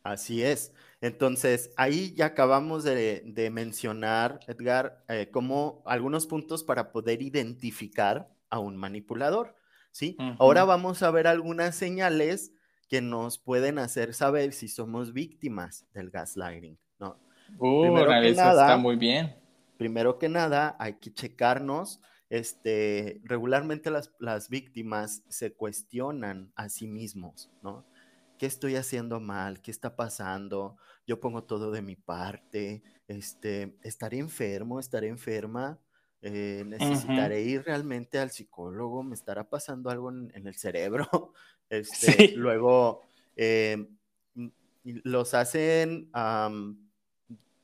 Así 0.06 0.44
es. 0.44 0.72
Entonces, 1.02 1.72
ahí 1.78 2.14
ya 2.14 2.28
acabamos 2.28 2.84
de, 2.84 3.50
mencionar, 3.52 4.40
Edgar, 4.48 5.04
eh, 5.10 5.30
como 5.32 5.82
algunos 5.84 6.28
puntos 6.28 6.64
para 6.64 6.92
poder 6.92 7.24
identificar 7.24 8.30
a 8.52 8.60
un 8.60 8.78
manipulador, 8.78 9.56
¿sí? 9.90 10.16
Ahora 10.38 10.64
vamos 10.64 11.02
a 11.02 11.10
ver 11.10 11.26
algunas 11.26 11.76
señales 11.76 12.54
que 12.88 13.02
nos 13.02 13.40
pueden 13.40 13.80
hacer 13.80 14.14
saber 14.14 14.54
si 14.54 14.68
somos 14.68 15.12
víctimas 15.12 15.88
del 15.92 16.12
gaslighting, 16.12 16.78
¿no? 17.00 17.18
Uh, 17.58 17.82
primero 17.82 18.22
que 18.22 18.32
nada, 18.36 18.62
está 18.62 18.78
muy 18.78 18.98
bien. 18.98 19.36
Primero 19.78 20.20
que 20.20 20.30
nada, 20.30 20.76
hay 20.78 20.94
que 21.00 21.12
checarnos, 21.12 22.00
este, 22.30 23.22
regularmente 23.24 23.90
las, 23.90 24.14
las 24.20 24.50
víctimas 24.50 25.24
se 25.30 25.52
cuestionan 25.54 26.52
a 26.56 26.70
sí 26.70 26.86
mismos, 26.86 27.50
¿no? 27.64 27.88
¿Qué 28.38 28.46
estoy 28.46 28.76
haciendo 28.76 29.20
mal? 29.20 29.62
¿Qué 29.62 29.72
está 29.72 29.96
pasando? 29.96 30.78
Yo 31.08 31.20
pongo 31.20 31.44
todo 31.44 31.72
de 31.72 31.82
mi 31.82 31.96
parte, 31.96 32.84
este, 33.08 33.78
estaré 33.84 34.20
enfermo, 34.20 34.80
estaré 34.80 35.08
enferma, 35.08 35.80
eh, 36.22 36.64
necesitaré 36.66 37.42
ir 37.44 37.64
realmente 37.64 38.18
al 38.20 38.32
psicólogo, 38.32 39.04
me 39.04 39.16
estará 39.16 39.48
pasando 39.50 39.90
algo 39.90 40.10
en, 40.10 40.32
el 40.34 40.56
cerebro. 40.56 41.34
Este, 41.68 42.34
Luego, 42.36 43.02
eh, 43.36 43.88
los 44.84 45.34
hacen 45.34 46.12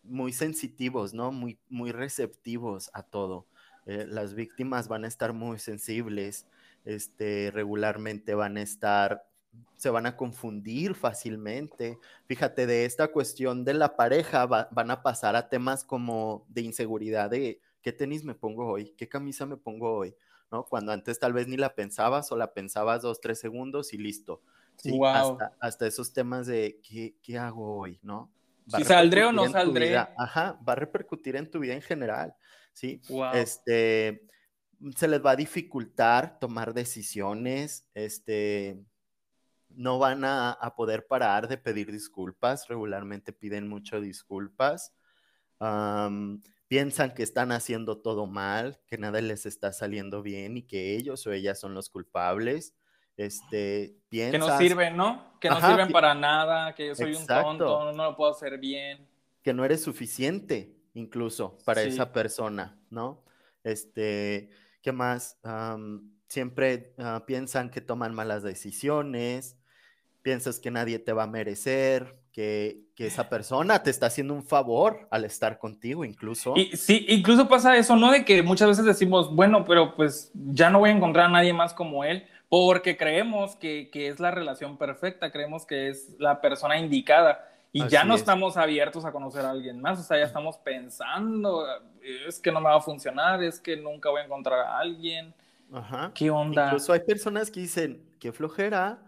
muy 0.03 0.33
sensitivos, 0.33 1.13
¿no? 1.13 1.31
Muy, 1.31 1.59
muy 1.69 1.91
receptivos 1.91 2.89
a 2.93 3.03
todo. 3.03 3.47
Eh, 3.85 4.05
las 4.07 4.33
víctimas 4.33 4.87
van 4.87 5.05
a 5.05 5.07
estar 5.07 5.33
muy 5.33 5.59
sensibles, 5.59 6.45
este, 6.85 7.51
regularmente 7.51 8.35
van 8.35 8.57
a 8.57 8.61
estar, 8.61 9.23
se 9.77 9.89
van 9.89 10.05
a 10.05 10.15
confundir 10.15 10.95
fácilmente. 10.95 11.97
Fíjate, 12.27 12.67
de 12.67 12.85
esta 12.85 13.09
cuestión 13.09 13.65
de 13.65 13.73
la 13.73 13.95
pareja 13.95 14.45
van 14.45 14.91
a 14.91 15.01
pasar 15.01 15.35
a 15.35 15.49
temas 15.49 15.83
como 15.83 16.45
de 16.49 16.61
inseguridad 16.61 17.29
de 17.29 17.59
qué 17.81 17.91
tenis 17.91 18.23
me 18.23 18.35
pongo 18.35 18.67
hoy, 18.67 18.93
qué 18.97 19.09
camisa 19.09 19.45
me 19.45 19.57
pongo 19.57 19.95
hoy, 19.95 20.15
¿no? 20.51 20.65
Cuando 20.65 20.91
antes 20.91 21.19
tal 21.19 21.33
vez 21.33 21.47
ni 21.47 21.57
la 21.57 21.73
pensabas 21.73 22.31
o 22.31 22.37
la 22.37 22.53
pensabas 22.53 23.01
dos, 23.01 23.19
tres 23.19 23.39
segundos 23.39 23.93
y 23.93 23.97
listo. 23.97 24.41
Sí, 24.75 24.99
hasta, 25.03 25.87
esos 25.87 26.13
temas 26.13 26.47
de 26.47 26.79
qué, 26.81 27.15
qué 27.21 27.37
hago 27.37 27.77
hoy, 27.77 27.99
¿no? 28.01 28.31
Si 28.67 28.83
saldré 28.83 29.25
o 29.25 29.31
no 29.31 29.49
saldré. 29.49 29.97
Ajá, 29.97 30.59
va 30.67 30.73
a 30.73 30.75
repercutir 30.75 31.35
en 31.35 31.49
tu 31.49 31.59
vida 31.59 31.73
en 31.73 31.81
general, 31.81 32.35
¿sí? 32.73 33.01
Este, 33.33 34.27
se 34.95 35.07
les 35.07 35.23
va 35.23 35.31
a 35.31 35.35
dificultar 35.35 36.39
tomar 36.39 36.73
decisiones, 36.73 37.87
este, 37.93 38.79
no 39.75 39.99
van 39.99 40.23
a, 40.25 40.73
poder 40.75 41.07
parar 41.07 41.47
de 41.47 41.57
pedir 41.57 41.91
disculpas, 41.91 42.67
regularmente 42.67 43.33
piden 43.33 43.67
mucho 43.67 44.01
disculpas, 44.01 44.93
piensan 46.67 47.13
que 47.13 47.23
están 47.23 47.51
haciendo 47.51 47.97
todo 47.97 48.27
mal, 48.27 48.79
que 48.87 48.97
nada 48.97 49.21
les 49.21 49.45
está 49.45 49.73
saliendo 49.73 50.21
bien 50.21 50.57
y 50.57 50.63
que 50.63 50.95
ellos 50.95 51.25
o 51.27 51.31
ellas 51.31 51.59
son 51.59 51.73
los 51.73 51.89
culpables. 51.89 52.75
Este, 53.17 53.97
Que 54.09 54.37
no 54.37 54.57
sirven, 54.57 54.95
¿no? 54.95 55.37
Que 55.39 55.49
no 55.49 55.59
sirven 55.59 55.91
para 55.91 56.15
nada, 56.15 56.73
que 56.73 56.87
yo 56.87 56.95
soy 56.95 57.13
un 57.13 57.27
tonto, 57.27 57.91
no 57.93 58.03
lo 58.03 58.15
puedo 58.15 58.31
hacer 58.31 58.57
bien. 58.57 59.07
Que 59.43 59.53
no 59.53 59.65
eres 59.65 59.83
suficiente, 59.83 60.75
incluso, 60.93 61.57
para 61.65 61.83
esa 61.83 62.11
persona, 62.11 62.79
¿no? 62.89 63.23
Este, 63.63 64.49
¿qué 64.81 64.91
más? 64.91 65.37
siempre 66.31 66.93
ah, 66.97 67.25
piensan 67.27 67.69
que 67.69 67.81
toman 67.81 68.15
malas 68.15 68.41
decisiones, 68.41 69.57
piensas 70.21 70.59
que 70.59 70.71
nadie 70.71 70.99
te 70.99 71.13
va 71.13 71.23
a 71.23 71.27
merecer, 71.27 72.15
que, 72.31 72.81
que, 72.95 73.07
esa 73.07 73.27
persona 73.27 73.83
te 73.83 73.89
está 73.89 74.05
haciendo 74.05 74.33
un 74.33 74.43
favor 74.43 75.07
al 75.11 75.25
estar 75.25 75.57
contigo, 75.57 76.05
incluso. 76.05 76.53
Y, 76.55 76.77
sí, 76.77 77.05
incluso 77.09 77.47
pasa 77.47 77.75
eso, 77.75 77.95
¿no? 77.95 78.11
De 78.11 78.23
que 78.23 78.41
muchas 78.41 78.69
veces 78.69 78.85
decimos, 78.85 79.33
bueno, 79.35 79.65
pero 79.65 79.95
pues 79.95 80.31
ya 80.33 80.69
no 80.69 80.79
voy 80.79 80.91
a 80.91 80.93
encontrar 80.93 81.25
a 81.25 81.29
nadie 81.29 81.53
más 81.53 81.73
como 81.73 82.03
él, 82.05 82.25
porque 82.47 82.97
creemos 82.97 83.55
que, 83.55 83.89
que, 83.91 84.07
es 84.07 84.19
la 84.19 84.31
relación 84.31 84.77
perfecta, 84.77 85.31
creemos 85.31 85.65
que 85.65 85.89
es 85.89 86.15
la 86.19 86.41
persona 86.41 86.77
indicada 86.77 87.47
y 87.73 87.87
ya 87.87 88.03
no 88.03 88.15
estamos 88.15 88.57
abiertos 88.57 89.05
a 89.05 89.11
conocer 89.11 89.45
a 89.45 89.51
alguien 89.51 89.79
más, 89.79 89.99
o 89.99 90.03
sea, 90.03 90.17
ya 90.17 90.25
estamos 90.25 90.57
pensando, 90.57 91.65
es 92.27 92.39
que 92.39 92.51
no 92.51 92.59
me 92.59 92.69
va 92.69 92.77
a 92.77 92.81
funcionar, 92.81 93.41
es 93.43 93.59
que 93.59 93.77
nunca 93.77 94.09
voy 94.09 94.21
a 94.21 94.25
encontrar 94.25 94.59
a 94.59 94.79
alguien. 94.79 95.33
Ajá. 95.71 96.11
¿Qué 96.13 96.29
onda? 96.29 96.65
Incluso 96.65 96.91
hay 96.91 96.99
personas 96.99 97.49
que 97.49 97.61
dicen, 97.61 98.03
qué 98.19 98.33
flojera 98.33 98.99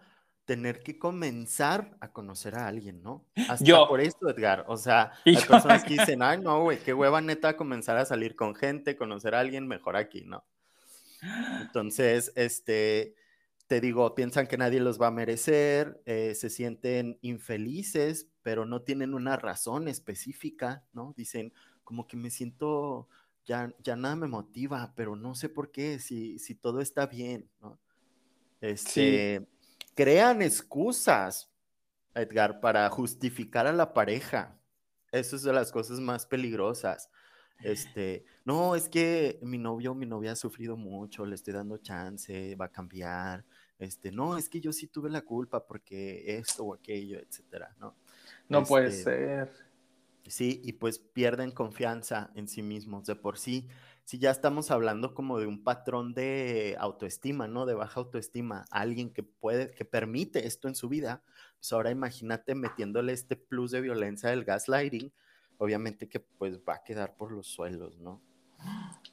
tener 0.45 0.81
que 0.81 0.99
comenzar 0.99 1.95
a 2.01 2.11
conocer 2.11 2.55
a 2.55 2.67
alguien, 2.67 3.01
¿no? 3.01 3.25
Hasta 3.47 3.63
yo. 3.63 3.87
por 3.87 4.01
esto, 4.01 4.29
Edgar. 4.29 4.65
O 4.67 4.77
sea, 4.77 5.13
hay 5.25 5.37
personas 5.37 5.83
que 5.83 5.93
dicen, 5.93 6.21
ay, 6.21 6.39
no, 6.39 6.63
güey, 6.63 6.79
qué 6.79 6.93
hueva 6.93 7.21
neta 7.21 7.55
comenzar 7.55 7.97
a 7.97 8.05
salir 8.05 8.35
con 8.35 8.53
gente, 8.55 8.97
conocer 8.97 9.35
a 9.35 9.39
alguien, 9.39 9.67
mejor 9.67 9.95
aquí, 9.95 10.23
¿no? 10.25 10.43
Entonces, 11.61 12.33
este, 12.35 13.15
te 13.67 13.79
digo, 13.79 14.13
piensan 14.15 14.47
que 14.47 14.57
nadie 14.57 14.81
los 14.81 15.01
va 15.01 15.07
a 15.07 15.11
merecer, 15.11 16.01
eh, 16.05 16.35
se 16.35 16.49
sienten 16.49 17.17
infelices, 17.21 18.27
pero 18.41 18.65
no 18.65 18.81
tienen 18.81 19.13
una 19.13 19.37
razón 19.37 19.87
específica, 19.87 20.83
¿no? 20.91 21.13
Dicen, 21.15 21.53
como 21.85 22.05
que 22.05 22.17
me 22.17 22.29
siento, 22.29 23.07
ya, 23.45 23.73
ya 23.81 23.95
nada 23.95 24.17
me 24.17 24.27
motiva, 24.27 24.93
pero 24.97 25.15
no 25.15 25.35
sé 25.35 25.47
por 25.47 25.71
qué, 25.71 25.99
si, 25.99 26.37
si 26.39 26.55
todo 26.55 26.81
está 26.81 27.07
bien, 27.07 27.49
¿no? 27.61 27.79
Este, 28.59 29.47
Crean 29.95 30.41
excusas, 30.41 31.51
Edgar, 32.15 32.59
para 32.59 32.89
justificar 32.89 33.67
a 33.67 33.73
la 33.73 33.93
pareja. 33.93 34.59
Eso 35.11 35.35
es 35.35 35.43
de 35.43 35.53
las 35.53 35.71
cosas 35.71 35.99
más 35.99 36.25
peligrosas. 36.25 37.09
Este, 37.63 38.25
no, 38.43 38.75
es 38.75 38.89
que 38.89 39.39
mi 39.41 39.57
novio 39.57 39.91
o 39.91 39.95
mi 39.95 40.05
novia 40.05 40.33
ha 40.33 40.35
sufrido 40.35 40.75
mucho, 40.75 41.25
le 41.25 41.35
estoy 41.35 41.53
dando 41.53 41.77
chance, 41.77 42.55
va 42.55 42.65
a 42.65 42.71
cambiar. 42.71 43.45
Este, 43.79 44.11
no, 44.11 44.37
es 44.37 44.49
que 44.49 44.59
yo 44.59 44.73
sí 44.73 44.87
tuve 44.87 45.09
la 45.09 45.21
culpa 45.21 45.65
porque 45.65 46.37
esto 46.37 46.65
o 46.65 46.73
aquello, 46.73 47.19
etcétera, 47.19 47.75
¿no? 47.79 47.95
No 48.49 48.63
puede 48.65 48.87
este, 48.87 49.03
ser. 49.03 49.51
Sí, 50.25 50.61
y 50.63 50.73
pues 50.73 50.99
pierden 50.99 51.51
confianza 51.51 52.31
en 52.35 52.47
sí 52.47 52.61
mismos 52.61 53.05
de 53.05 53.15
por 53.15 53.37
sí. 53.37 53.67
Si 54.05 54.19
ya 54.19 54.31
estamos 54.31 54.69
hablando 54.69 55.13
como 55.13 55.39
de 55.39 55.47
un 55.47 55.63
patrón 55.63 56.13
de 56.13 56.75
autoestima, 56.79 57.47
¿no? 57.47 57.65
De 57.65 57.73
baja 57.73 57.99
autoestima, 58.01 58.65
alguien 58.69 59.13
que 59.13 59.23
puede, 59.23 59.71
que 59.71 59.85
permite 59.85 60.45
esto 60.45 60.67
en 60.67 60.75
su 60.75 60.89
vida, 60.89 61.23
pues 61.55 61.71
ahora 61.71 61.91
imagínate 61.91 62.53
metiéndole 62.53 63.13
este 63.13 63.35
plus 63.37 63.71
de 63.71 63.81
violencia 63.81 64.29
del 64.29 64.43
gaslighting, 64.43 65.13
obviamente 65.57 66.09
que 66.09 66.19
pues 66.19 66.59
va 66.59 66.75
a 66.75 66.83
quedar 66.83 67.15
por 67.15 67.31
los 67.31 67.47
suelos, 67.47 67.97
¿no? 67.97 68.21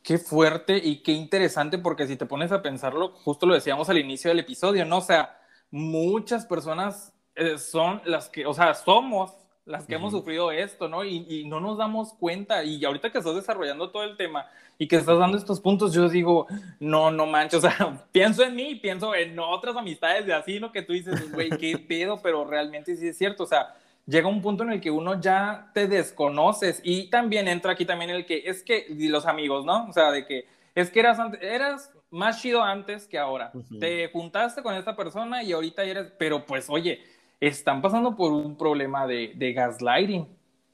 Qué 0.02 0.18
fuerte 0.18 0.76
y 0.76 1.02
qué 1.02 1.12
interesante, 1.12 1.78
porque 1.78 2.06
si 2.06 2.16
te 2.16 2.26
pones 2.26 2.50
a 2.52 2.62
pensarlo, 2.62 3.12
justo 3.12 3.46
lo 3.46 3.54
decíamos 3.54 3.88
al 3.88 3.98
inicio 3.98 4.30
del 4.30 4.40
episodio, 4.40 4.84
¿no? 4.84 4.98
O 4.98 5.02
sea, 5.02 5.38
muchas 5.70 6.46
personas 6.46 7.12
eh, 7.34 7.58
son 7.58 8.02
las 8.04 8.28
que, 8.28 8.46
o 8.46 8.54
sea, 8.54 8.74
somos 8.74 9.39
las 9.64 9.86
que 9.86 9.94
hemos 9.94 10.12
sufrido 10.12 10.50
esto, 10.50 10.88
¿no? 10.88 11.04
Y, 11.04 11.44
no 11.46 11.60
nos 11.60 11.78
damos 11.78 12.12
cuenta. 12.14 12.64
Y 12.64 12.84
ahorita 12.84 13.10
que 13.10 13.18
estás 13.18 13.34
desarrollando 13.34 13.90
todo 13.90 14.04
el 14.04 14.16
tema 14.16 14.46
y 14.78 14.88
que 14.88 14.96
estás 14.96 15.18
dando 15.18 15.36
estos 15.36 15.60
puntos, 15.60 15.92
yo 15.92 16.08
digo, 16.08 16.46
no, 16.78 17.10
no 17.10 17.26
manches, 17.26 17.64
o 17.64 17.68
sea, 17.68 18.06
pienso 18.12 18.42
en 18.42 18.56
mí, 18.56 18.74
pienso 18.76 19.14
en 19.14 19.38
otras 19.38 19.76
amistades 19.76 20.26
de 20.26 20.34
así, 20.34 20.58
¿no? 20.58 20.72
Que 20.72 20.82
tú 20.82 20.92
dices, 20.92 21.30
güey, 21.32 21.50
qué 21.50 21.78
pedo, 21.88 22.20
pero 22.22 22.44
realmente 22.44 22.96
sí 22.96 23.08
es 23.08 23.18
cierto, 23.18 23.44
o 23.44 23.46
sea, 23.46 23.74
llega 24.06 24.28
un 24.28 24.42
punto 24.42 24.64
en 24.64 24.72
el 24.72 24.80
que 24.80 24.90
uno 24.90 25.20
ya 25.20 25.70
te 25.74 25.86
desconoces 25.86 26.80
y 26.82 27.08
también 27.10 27.46
entra 27.46 27.72
aquí 27.72 27.84
también 27.84 28.10
el 28.10 28.26
que 28.26 28.42
es 28.46 28.62
que 28.62 28.86
los 28.88 29.26
amigos, 29.26 29.64
¿no? 29.64 29.86
O 29.88 29.92
sea, 29.92 30.10
de 30.10 30.26
que 30.26 30.46
es 30.74 30.90
que 30.90 31.00
eras, 31.00 31.18
eras 31.40 31.92
más 32.10 32.40
chido 32.40 32.62
antes 32.62 33.06
que 33.06 33.18
ahora. 33.18 33.52
Te 33.78 34.08
juntaste 34.08 34.62
con 34.62 34.74
esta 34.74 34.96
persona 34.96 35.42
y 35.42 35.52
ahorita 35.52 35.84
eres, 35.84 36.12
pero 36.18 36.44
pues 36.44 36.68
oye, 36.68 37.02
están 37.40 37.80
pasando 37.80 38.14
por 38.16 38.32
un 38.32 38.56
problema 38.56 39.06
de, 39.06 39.32
de 39.34 39.52
gaslighting. 39.52 40.28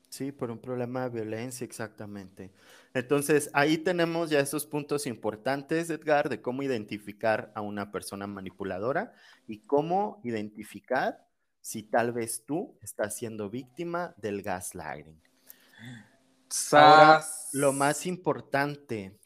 Sí, 0.09 0.33
por 0.33 0.51
un 0.51 0.59
problema 0.59 1.09
de 1.09 1.21
violencia, 1.21 1.65
exactamente. 1.65 2.51
Entonces, 2.95 3.51
ahí 3.53 3.79
tenemos 3.79 4.31
ya 4.31 4.41
esos 4.41 4.65
puntos 4.67 5.07
importantes, 5.07 5.91
Edgar, 5.91 6.29
de 6.29 6.41
cómo 6.41 6.63
identificar 6.63 7.53
a 7.55 7.61
una 7.61 7.93
persona 7.93 8.27
manipuladora 8.27 9.13
y 9.47 9.59
cómo 9.59 10.21
identificar 10.25 11.27
si 11.61 11.83
tal 11.83 12.13
vez 12.13 12.45
tú 12.47 12.79
estás 12.81 13.17
siendo 13.17 13.51
víctima 13.51 14.15
del 14.17 14.43
gaslighting. 14.43 15.21
Ahora, 16.73 17.23
lo 17.53 17.73
más 17.73 18.07
importante, 18.07 19.19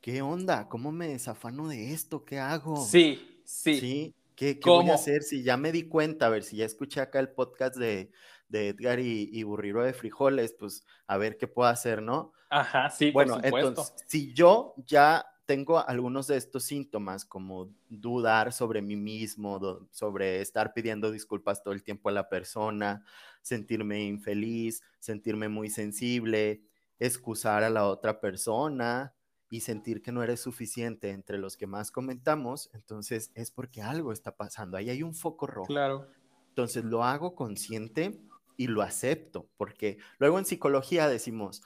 ¿qué 0.00 0.22
onda? 0.22 0.68
¿Cómo 0.68 0.92
me 0.92 1.08
desafano 1.08 1.68
de 1.68 1.92
esto? 1.92 2.24
¿Qué 2.24 2.38
hago? 2.38 2.76
Sí, 2.76 3.42
sí. 3.44 3.80
¿Sí? 3.80 4.14
¿Qué, 4.38 4.56
voy 4.64 4.88
a 4.88 4.94
hacer? 4.94 5.24
Si 5.24 5.42
ya 5.42 5.56
me 5.56 5.72
di 5.72 5.88
cuenta, 5.88 6.26
a 6.26 6.28
ver, 6.28 6.44
si 6.44 6.58
ya 6.58 6.64
escuché 6.64 7.00
acá 7.00 7.18
el 7.18 7.30
podcast 7.30 7.74
de, 7.74 8.12
Edgar 8.52 9.00
y, 9.00 9.28
y, 9.32 9.42
Burriro 9.42 9.82
de 9.82 9.92
Frijoles, 9.92 10.52
pues 10.52 10.86
a 11.08 11.16
ver 11.16 11.36
qué 11.38 11.48
puedo 11.48 11.68
hacer, 11.68 12.00
¿no? 12.00 12.32
Ajá, 12.48 12.88
sí, 12.88 13.10
bueno, 13.10 13.40
entonces, 13.42 13.92
si 14.06 14.32
yo 14.32 14.74
ya 14.86 15.26
tengo 15.44 15.84
algunos 15.84 16.28
de 16.28 16.36
estos 16.36 16.62
síntomas, 16.62 17.24
como 17.24 17.74
dudar 17.88 18.52
sobre 18.52 18.80
mí 18.80 18.94
mismo, 18.94 19.88
sobre 19.90 20.40
estar 20.40 20.72
pidiendo 20.72 21.10
disculpas 21.10 21.60
todo 21.60 21.74
el 21.74 21.82
tiempo 21.82 22.08
a 22.08 22.12
la 22.12 22.28
persona, 22.28 23.04
sentirme 23.42 24.04
infeliz, 24.04 24.84
sentirme 25.00 25.48
muy 25.48 25.68
sensible, 25.68 26.62
excusar 27.00 27.64
a 27.64 27.70
la 27.70 27.86
otra 27.88 28.20
persona 28.20 29.14
y 29.50 29.60
sentir 29.60 30.02
que 30.02 30.12
no 30.12 30.22
eres 30.22 30.40
suficiente 30.40 31.10
entre 31.10 31.38
los 31.38 31.56
que 31.56 31.66
más 31.66 31.90
comentamos, 31.90 32.70
entonces 32.74 33.30
es 33.34 33.50
porque 33.50 33.82
algo 33.82 34.12
está 34.12 34.36
pasando. 34.36 34.76
Ahí 34.76 34.90
hay 34.90 35.02
un 35.02 35.14
foco 35.14 35.46
rojo. 35.46 35.68
Claro. 35.68 36.06
Entonces 36.50 36.84
lo 36.84 37.04
hago 37.04 37.34
consciente 37.34 38.20
y 38.56 38.66
lo 38.66 38.82
acepto, 38.82 39.48
porque 39.56 39.98
luego 40.18 40.38
en 40.38 40.44
psicología 40.44 41.08
decimos, 41.08 41.62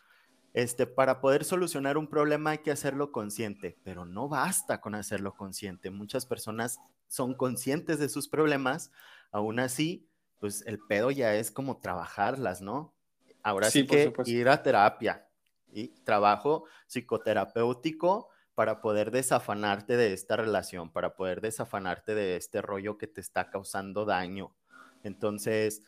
este, 0.52 0.86
para 0.86 1.20
poder 1.20 1.44
solucionar 1.44 1.96
un 1.96 2.08
problema 2.08 2.50
hay 2.50 2.58
que 2.58 2.70
hacerlo 2.70 3.10
consciente, 3.10 3.78
pero 3.82 4.04
no 4.04 4.28
basta 4.28 4.80
con 4.80 4.94
hacerlo 4.94 5.34
consciente. 5.34 5.90
Muchas 5.90 6.26
personas 6.26 6.78
son 7.08 7.34
conscientes 7.34 7.98
de 7.98 8.10
sus 8.10 8.28
problemas, 8.28 8.92
aún 9.30 9.58
así, 9.58 10.06
pues 10.38 10.62
el 10.66 10.78
pedo 10.78 11.10
ya 11.10 11.34
es 11.34 11.50
como 11.50 11.78
trabajarlas, 11.78 12.60
¿no? 12.60 12.94
Ahora 13.42 13.70
sí, 13.70 13.86
que 13.86 14.12
ir 14.26 14.48
a 14.48 14.62
terapia, 14.62 15.26
y 15.72 15.88
trabajo 16.04 16.64
psicoterapéutico 16.87 18.28
para 18.54 18.80
poder 18.80 19.11
desafanarte 19.11 19.96
de 19.96 20.12
esta 20.12 20.37
relación, 20.37 20.92
para 20.92 21.16
poder 21.16 21.40
desafanarte 21.40 22.14
de 22.14 22.37
este 22.37 22.62
rollo 22.62 22.98
que 22.98 23.06
te 23.06 23.20
está 23.20 23.50
causando 23.50 24.04
daño. 24.04 24.54
Entonces, 25.02 25.82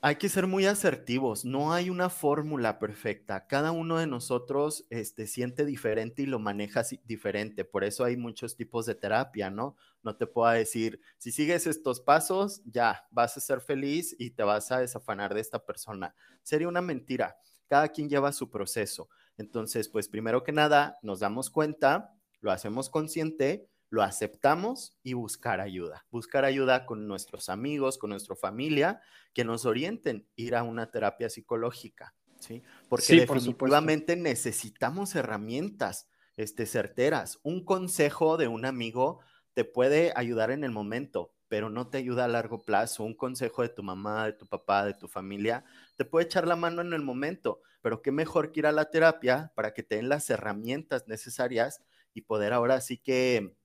hay 0.00 0.16
que 0.16 0.28
ser 0.28 0.46
muy 0.46 0.64
asertivos, 0.64 1.44
no 1.44 1.72
hay 1.72 1.90
una 1.90 2.08
fórmula 2.08 2.78
perfecta. 2.78 3.48
Cada 3.48 3.72
uno 3.72 3.98
de 3.98 4.06
nosotros 4.06 4.86
este, 4.90 5.26
siente 5.26 5.64
diferente 5.64 6.22
y 6.22 6.26
lo 6.26 6.38
maneja 6.38 6.84
diferente. 7.04 7.64
Por 7.64 7.82
eso 7.82 8.04
hay 8.04 8.16
muchos 8.16 8.54
tipos 8.54 8.86
de 8.86 8.94
terapia, 8.94 9.50
¿no? 9.50 9.76
No 10.04 10.16
te 10.16 10.28
puedo 10.28 10.52
decir, 10.52 11.00
si 11.16 11.32
sigues 11.32 11.66
estos 11.66 12.00
pasos, 12.00 12.62
ya 12.64 13.08
vas 13.10 13.36
a 13.36 13.40
ser 13.40 13.60
feliz 13.60 14.14
y 14.20 14.30
te 14.30 14.44
vas 14.44 14.70
a 14.70 14.78
desafanar 14.78 15.34
de 15.34 15.40
esta 15.40 15.64
persona. 15.66 16.14
Sería 16.44 16.68
una 16.68 16.80
mentira. 16.80 17.36
Cada 17.68 17.88
quien 17.88 18.08
lleva 18.08 18.32
su 18.32 18.50
proceso. 18.50 19.08
Entonces, 19.36 19.88
pues 19.88 20.08
primero 20.08 20.42
que 20.42 20.52
nada, 20.52 20.98
nos 21.02 21.20
damos 21.20 21.50
cuenta, 21.50 22.14
lo 22.40 22.50
hacemos 22.50 22.90
consciente, 22.90 23.68
lo 23.90 24.02
aceptamos 24.02 24.96
y 25.02 25.14
buscar 25.14 25.60
ayuda. 25.60 26.06
Buscar 26.10 26.44
ayuda 26.44 26.86
con 26.86 27.06
nuestros 27.06 27.48
amigos, 27.48 27.98
con 27.98 28.10
nuestra 28.10 28.36
familia, 28.36 29.00
que 29.32 29.44
nos 29.44 29.64
orienten 29.64 30.28
ir 30.36 30.54
a 30.56 30.62
una 30.62 30.90
terapia 30.90 31.30
psicológica, 31.30 32.14
¿sí? 32.38 32.62
Porque 32.88 33.20
definitivamente 33.20 34.16
necesitamos 34.16 35.14
herramientas 35.14 36.08
este, 36.36 36.66
certeras. 36.66 37.38
Un 37.42 37.64
consejo 37.64 38.36
de 38.36 38.48
un 38.48 38.64
amigo 38.64 39.20
te 39.54 39.64
puede 39.64 40.12
ayudar 40.14 40.50
en 40.50 40.64
el 40.64 40.70
momento, 40.70 41.32
pero 41.48 41.70
no 41.70 41.88
te 41.88 41.98
ayuda 41.98 42.24
a 42.24 42.28
largo 42.28 42.62
plazo. 42.62 43.04
Un 43.04 43.14
consejo 43.14 43.62
de 43.62 43.70
tu 43.70 43.82
mamá, 43.82 44.26
de 44.26 44.32
tu 44.34 44.46
papá, 44.46 44.84
de 44.84 44.94
tu 44.94 45.08
familia, 45.08 45.64
te 45.96 46.04
puede 46.04 46.26
echar 46.26 46.46
la 46.46 46.56
mano 46.56 46.82
en 46.82 46.92
el 46.92 47.02
momento, 47.02 47.60
pero 47.80 48.02
qué 48.02 48.12
mejor 48.12 48.52
que 48.52 48.60
ir 48.60 48.66
a 48.66 48.72
la 48.72 48.90
terapia 48.90 49.52
para 49.54 49.72
que 49.72 49.82
te 49.82 49.96
den 49.96 50.08
las 50.08 50.28
herramientas 50.30 51.08
necesarias 51.08 51.82
y 52.14 52.22
poder 52.22 52.52
ahora 52.52 52.80
sí 52.80 52.98
que 52.98 53.56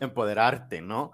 empoderarte, 0.00 0.82
¿no? 0.82 1.12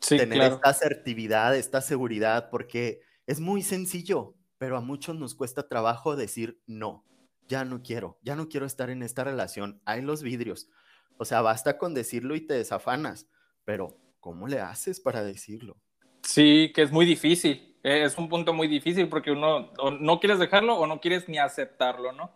Sí, 0.00 0.16
Tener 0.16 0.52
esta 0.52 0.70
asertividad, 0.70 1.56
esta 1.56 1.80
seguridad, 1.80 2.50
porque 2.50 3.00
es 3.26 3.40
muy 3.40 3.62
sencillo, 3.62 4.34
pero 4.58 4.76
a 4.76 4.80
muchos 4.80 5.16
nos 5.16 5.34
cuesta 5.34 5.68
trabajo 5.68 6.16
decir 6.16 6.60
no, 6.66 7.04
ya 7.48 7.64
no 7.64 7.82
quiero, 7.82 8.18
ya 8.22 8.36
no 8.36 8.48
quiero 8.48 8.66
estar 8.66 8.90
en 8.90 9.02
esta 9.02 9.24
relación, 9.24 9.80
hay 9.84 10.02
los 10.02 10.22
vidrios. 10.22 10.68
O 11.16 11.24
sea, 11.24 11.40
basta 11.40 11.78
con 11.78 11.94
decirlo 11.94 12.36
y 12.36 12.40
te 12.42 12.54
desafanas, 12.54 13.26
pero 13.64 13.98
¿cómo 14.28 14.46
le 14.46 14.60
haces 14.60 15.00
para 15.00 15.24
decirlo? 15.24 15.78
Sí, 16.20 16.70
que 16.74 16.82
es 16.82 16.92
muy 16.92 17.06
difícil, 17.06 17.74
e, 17.82 18.04
es 18.04 18.18
un 18.18 18.28
punto 18.28 18.52
muy 18.52 18.68
difícil 18.68 19.08
porque 19.08 19.30
uno 19.30 19.72
no 20.00 20.20
quieres 20.20 20.38
dejarlo 20.38 20.76
o 20.76 20.86
no 20.86 21.00
quieres 21.00 21.30
ni 21.30 21.38
aceptarlo, 21.38 22.12
¿no? 22.12 22.30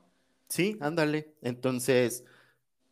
Sí, 0.49 0.79
ándale. 0.81 1.35
Entonces, 1.43 2.25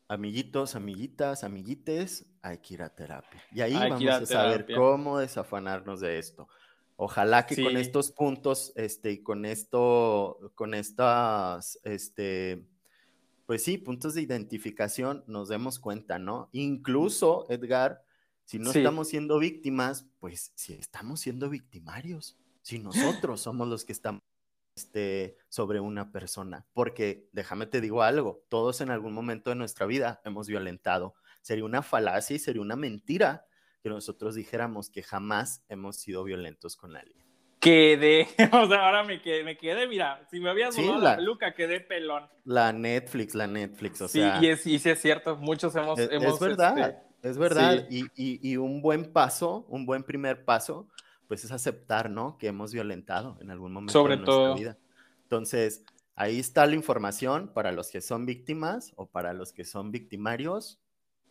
amiguitos, 0.06 0.76
amiguitas, 0.76 1.44
amiguites, 1.44 2.26
hay 2.42 2.58
que 2.58 2.74
ir 2.74 2.82
a 2.82 2.94
terapia. 2.94 3.42
Y 3.54 3.62
ahí 3.62 3.72
vamos 3.72 4.04
a, 4.04 4.26
saber 4.26 4.66
cómo 4.76 5.18
desafanarnos 5.18 6.00
de 6.00 6.18
esto. 6.18 6.46
Ojalá 6.96 7.46
que 7.46 7.56
con 7.62 7.78
estos 7.78 8.12
puntos, 8.12 8.74
este, 8.76 9.12
y 9.12 9.22
con 9.22 9.46
esto, 9.46 10.52
con 10.54 10.74
estas, 10.74 11.80
este, 11.84 12.66
pues 13.46 13.64
sí, 13.64 13.78
puntos 13.78 14.12
de 14.12 14.20
identificación, 14.20 15.24
nos 15.26 15.48
demos 15.48 15.78
cuenta, 15.78 16.18
¿no? 16.18 16.50
Incluso, 16.52 17.46
Edgar, 17.48 18.04
si 18.50 18.58
no 18.58 18.72
estamos 18.72 19.06
siendo 19.06 19.38
víctimas, 19.38 20.08
pues 20.18 20.50
si 20.56 20.72
estamos 20.72 21.20
siendo 21.20 21.48
victimarios, 21.48 22.36
si 22.62 22.80
nosotros 22.80 23.40
somos 23.42 23.68
los 23.68 23.84
que 23.84 23.92
estamos 23.92 24.22
este, 24.74 25.36
sobre 25.48 25.78
una 25.78 26.10
persona. 26.10 26.66
Porque 26.72 27.28
déjame 27.30 27.66
te 27.66 27.80
digo 27.80 28.02
algo, 28.02 28.44
todos 28.48 28.80
en 28.80 28.90
algún 28.90 29.12
momento 29.12 29.50
de 29.50 29.56
nuestra 29.56 29.86
vida 29.86 30.20
hemos 30.24 30.48
violentado. 30.48 31.14
Sería 31.42 31.64
una 31.64 31.82
falacia 31.82 32.34
y 32.34 32.40
sería 32.40 32.60
una 32.60 32.74
mentira 32.74 33.46
que 33.84 33.88
nosotros 33.88 34.34
dijéramos 34.34 34.90
que 34.90 35.04
jamás 35.04 35.62
hemos 35.68 35.98
sido 35.98 36.24
violentos 36.24 36.76
con 36.76 36.96
alguien. 36.96 37.24
Quedé, 37.60 38.26
o 38.52 38.66
sea, 38.66 38.84
ahora 38.84 39.04
me 39.04 39.22
quedé, 39.22 39.44
me 39.44 39.56
quedé, 39.56 39.86
mira, 39.86 40.26
si 40.28 40.40
me 40.40 40.50
habías 40.50 40.74
sí, 40.74 40.90
la, 40.98 41.14
peluca, 41.14 41.54
quedé 41.54 41.78
pelón. 41.78 42.28
La 42.42 42.72
Netflix, 42.72 43.36
la 43.36 43.46
Netflix, 43.46 44.00
o 44.00 44.08
sí, 44.08 44.18
sea. 44.18 44.42
Y 44.42 44.48
es, 44.48 44.66
y 44.66 44.80
sí 44.80 44.90
es 44.90 45.00
cierto, 45.00 45.36
muchos 45.36 45.76
hemos... 45.76 46.00
Es, 46.00 46.10
hemos, 46.10 46.34
es 46.34 46.40
verdad, 46.40 46.76
este, 46.76 47.09
es 47.22 47.38
verdad. 47.38 47.86
Y, 47.90 48.04
y, 48.14 48.40
y, 48.42 48.56
un 48.56 48.82
buen 48.82 49.12
paso, 49.12 49.66
un 49.68 49.86
buen 49.86 50.02
primer 50.02 50.44
paso 50.44 50.88
pues 51.30 51.44
es 51.44 51.52
aceptar, 51.52 52.10
¿no? 52.10 52.36
Que 52.38 52.48
hemos 52.48 52.72
violentado 52.72 53.38
en 53.40 53.52
algún 53.52 53.72
momento 53.72 53.92
Sobre 53.92 54.16
de 54.16 54.24
nuestra 54.24 54.54
vida. 54.54 54.78
Entonces, 55.22 55.84
ahí 56.16 56.40
está 56.40 56.66
la 56.66 56.74
información 56.74 57.52
para 57.54 57.70
los 57.70 57.88
que 57.92 58.00
son 58.00 58.26
víctimas 58.26 58.92
o 58.96 59.06
para 59.06 59.32
los 59.32 59.52
que 59.52 59.64
son 59.64 59.92
victimarios. 59.92 60.80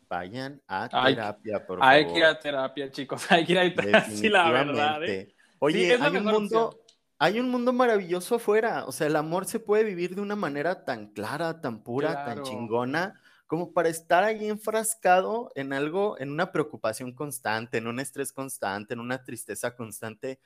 Vayan 0.07 0.61
a 0.69 0.87
terapia, 0.87 1.67
por 1.67 1.79
favor. 1.79 1.83
Hay 1.93 2.07
que 2.07 2.17
ir 2.17 2.23
a 2.23 2.39
terapia, 2.39 2.89
chicos. 2.89 3.29
Hay 3.29 3.45
que 3.45 3.51
ir 3.51 3.59
a 3.59 3.75
terapia, 3.75 4.05
sí, 4.05 4.29
la 4.29 4.49
verdad. 4.49 5.03
¿eh? 5.03 5.35
Oye, 5.59 5.97
hay, 6.01 6.15
un 6.15 6.23
mundo, 6.23 6.79
hay 7.17 7.41
un 7.41 7.49
mundo 7.49 7.73
maravilloso 7.73 8.35
afuera. 8.35 8.85
O 8.85 8.93
sea, 8.93 9.07
el 9.07 9.17
amor 9.17 9.47
se 9.47 9.59
puede 9.59 9.83
vivir 9.83 10.15
de 10.15 10.21
una 10.21 10.37
manera 10.37 10.85
tan 10.85 11.07
clara, 11.07 11.59
tan 11.59 11.83
pura, 11.83 12.23
tan 12.23 12.43
chingona 12.43 13.19
como 13.49 13.73
para 13.73 13.89
estar 13.89 14.23
ahí 14.23 14.47
enfrascado 14.47 15.51
en 15.55 15.73
algo, 15.73 16.19
en 16.19 16.29
una 16.29 16.51
preocupación 16.51 17.13
constante, 17.13 17.79
en 17.79 17.87
un 17.87 17.99
estrés 17.99 18.31
constante, 18.31 18.93
en 18.93 18.99
una 18.99 19.23
tristeza 19.23 19.75
constante. 19.75 20.39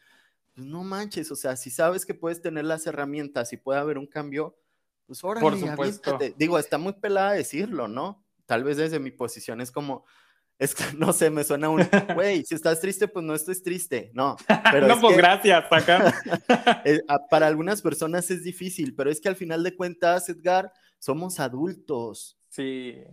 Pues 0.55 0.65
no 0.65 0.85
manches, 0.85 1.29
o 1.29 1.35
sea, 1.35 1.57
si 1.57 1.69
sabes 1.69 2.05
que 2.05 2.13
puedes 2.13 2.41
tener 2.41 2.63
las 2.63 2.87
herramientas 2.87 3.51
y 3.51 3.57
puede 3.57 3.81
haber 3.81 3.97
un 3.97 4.07
cambio, 4.07 4.57
pues 5.05 5.21
ahora 5.21 5.41
Por 5.41 5.59
supuesto. 5.59 6.17
Digo, 6.37 6.57
está 6.57 6.77
muy 6.77 6.93
pelada 6.93 7.33
decirlo, 7.33 7.89
¿no? 7.89 8.23
Tal 8.45 8.63
vez 8.63 8.77
desde 8.77 8.99
mi 8.99 9.11
posición 9.11 9.59
es 9.59 9.69
como, 9.69 10.05
es 10.57 10.73
que 10.73 10.85
no 10.95 11.11
sé, 11.11 11.29
me 11.29 11.43
suena 11.43 11.67
un, 11.67 11.85
güey, 12.15 12.45
si 12.45 12.55
estás 12.55 12.79
triste, 12.79 13.09
pues 13.09 13.25
no 13.25 13.35
estés 13.35 13.63
triste, 13.63 14.11
no. 14.13 14.37
Pero 14.71 14.87
no, 14.87 15.01
pues 15.01 15.17
gracias, 15.17 15.65
acá. 15.69 16.13
Eh, 16.85 17.01
para 17.29 17.47
algunas 17.47 17.81
personas 17.81 18.31
es 18.31 18.43
difícil, 18.43 18.95
pero 18.95 19.09
es 19.09 19.19
que 19.19 19.29
al 19.29 19.35
final 19.35 19.61
de 19.63 19.75
cuentas, 19.75 20.29
Edgar, 20.29 20.71
somos 20.99 21.39
adultos. 21.39 22.37
Sí. 22.53 23.03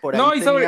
Por 0.00 0.14
ahí 0.14 0.20
no, 0.20 0.34
y 0.34 0.40
sobre. 0.40 0.66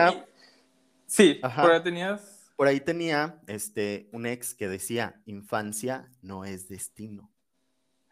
Sí, 1.06 1.40
por 1.42 1.70
ahí 1.70 1.82
tenías. 1.82 2.52
Por 2.56 2.66
ahí 2.66 2.80
tenía 2.80 3.40
este, 3.46 4.10
un 4.12 4.26
ex 4.26 4.54
que 4.54 4.68
decía: 4.68 5.22
infancia 5.24 6.10
no 6.20 6.44
es 6.44 6.68
destino. 6.68 7.30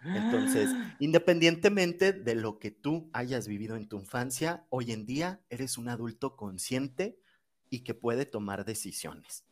Entonces, 0.03 0.71
independientemente 1.01 2.15
de 2.15 2.35
lo 2.35 2.59
que 2.59 2.71
tú 2.71 3.11
hayas 3.13 3.47
vivido 3.47 3.77
en 3.77 3.89
tu 3.89 3.99
infancia, 3.99 4.65
hoy 4.71 4.93
en 4.93 5.05
día 5.05 5.43
eres 5.51 5.77
un 5.77 5.91
adulto 5.91 6.35
consciente 6.35 7.19
y 7.69 7.81
que 7.81 7.93
puede 7.93 8.25
tomar 8.25 8.65
decisiones. 8.65 9.45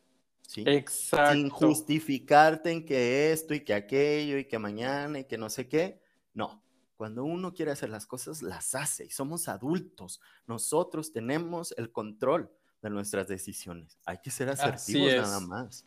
¿sí? 0.47 0.63
Exacto. 0.65 1.33
Sin 1.33 1.49
justificarte 1.49 2.71
en 2.71 2.85
que 2.85 3.31
esto 3.31 3.53
y 3.53 3.59
que 3.59 3.75
aquello 3.75 4.39
y 4.39 4.45
que 4.45 4.57
mañana 4.57 5.19
y 5.19 5.25
que 5.25 5.37
no 5.37 5.49
sé 5.51 5.67
qué. 5.67 6.01
No, 6.33 6.64
cuando 6.95 7.23
uno 7.23 7.53
quiere 7.53 7.71
hacer 7.71 7.89
las 7.89 8.05
cosas, 8.05 8.41
las 8.41 8.75
hace 8.75 9.05
y 9.05 9.09
somos 9.09 9.47
adultos. 9.47 10.21
Nosotros 10.47 11.11
tenemos 11.11 11.73
el 11.77 11.91
control 11.91 12.49
de 12.81 12.89
nuestras 12.89 13.27
decisiones. 13.27 13.97
Hay 14.05 14.19
que 14.19 14.31
ser 14.31 14.49
asertivos 14.49 15.13
nada 15.13 15.39
más. 15.39 15.85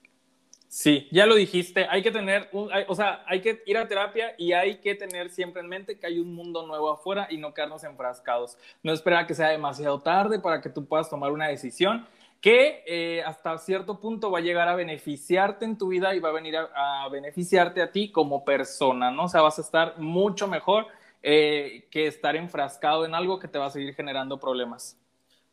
Sí, 0.68 1.08
ya 1.10 1.24
lo 1.24 1.34
dijiste, 1.34 1.86
hay 1.88 2.02
que 2.02 2.10
tener, 2.10 2.50
o 2.52 2.94
sea, 2.94 3.24
hay 3.26 3.40
que 3.40 3.62
ir 3.64 3.78
a 3.78 3.88
terapia 3.88 4.34
y 4.36 4.52
hay 4.52 4.80
que 4.80 4.94
tener 4.94 5.30
siempre 5.30 5.62
en 5.62 5.68
mente 5.68 5.98
que 5.98 6.06
hay 6.06 6.18
un 6.18 6.34
mundo 6.34 6.66
nuevo 6.66 6.90
afuera 6.90 7.26
y 7.30 7.38
no 7.38 7.54
quedarnos 7.54 7.84
enfrascados. 7.84 8.58
No 8.82 8.92
esperar 8.92 9.26
que 9.26 9.34
sea 9.34 9.48
demasiado 9.48 9.98
tarde 10.00 10.38
para 10.38 10.60
que 10.60 10.68
tú 10.68 10.84
puedas 10.84 11.08
tomar 11.08 11.32
una 11.32 11.48
decisión 11.48 12.06
que 12.42 12.84
eh, 12.86 13.22
hasta 13.24 13.56
cierto 13.56 13.98
punto 13.98 14.30
va 14.30 14.38
a 14.38 14.42
llegar 14.42 14.68
a 14.68 14.76
beneficiarte 14.76 15.64
en 15.64 15.78
tu 15.78 15.88
vida 15.88 16.14
y 16.14 16.20
va 16.20 16.28
a 16.28 16.32
venir 16.32 16.56
a, 16.56 17.04
a, 17.04 17.08
beneficiarte 17.08 17.80
a 17.80 17.90
ti 17.90 18.12
como 18.12 18.44
persona, 18.44 19.10
¿no? 19.10 19.24
O 19.24 19.28
sea, 19.28 19.40
vas 19.40 19.58
a 19.58 19.62
estar 19.62 19.98
mucho 19.98 20.46
mejor 20.46 20.86
eh, 21.22 21.88
que 21.90 22.06
estar 22.06 22.36
enfrascado 22.36 23.04
en 23.04 23.14
algo 23.14 23.38
que 23.38 23.48
te 23.48 23.58
va 23.58 23.66
a 23.66 23.70
seguir 23.70 23.94
generando 23.94 24.38
problemas. 24.38 24.96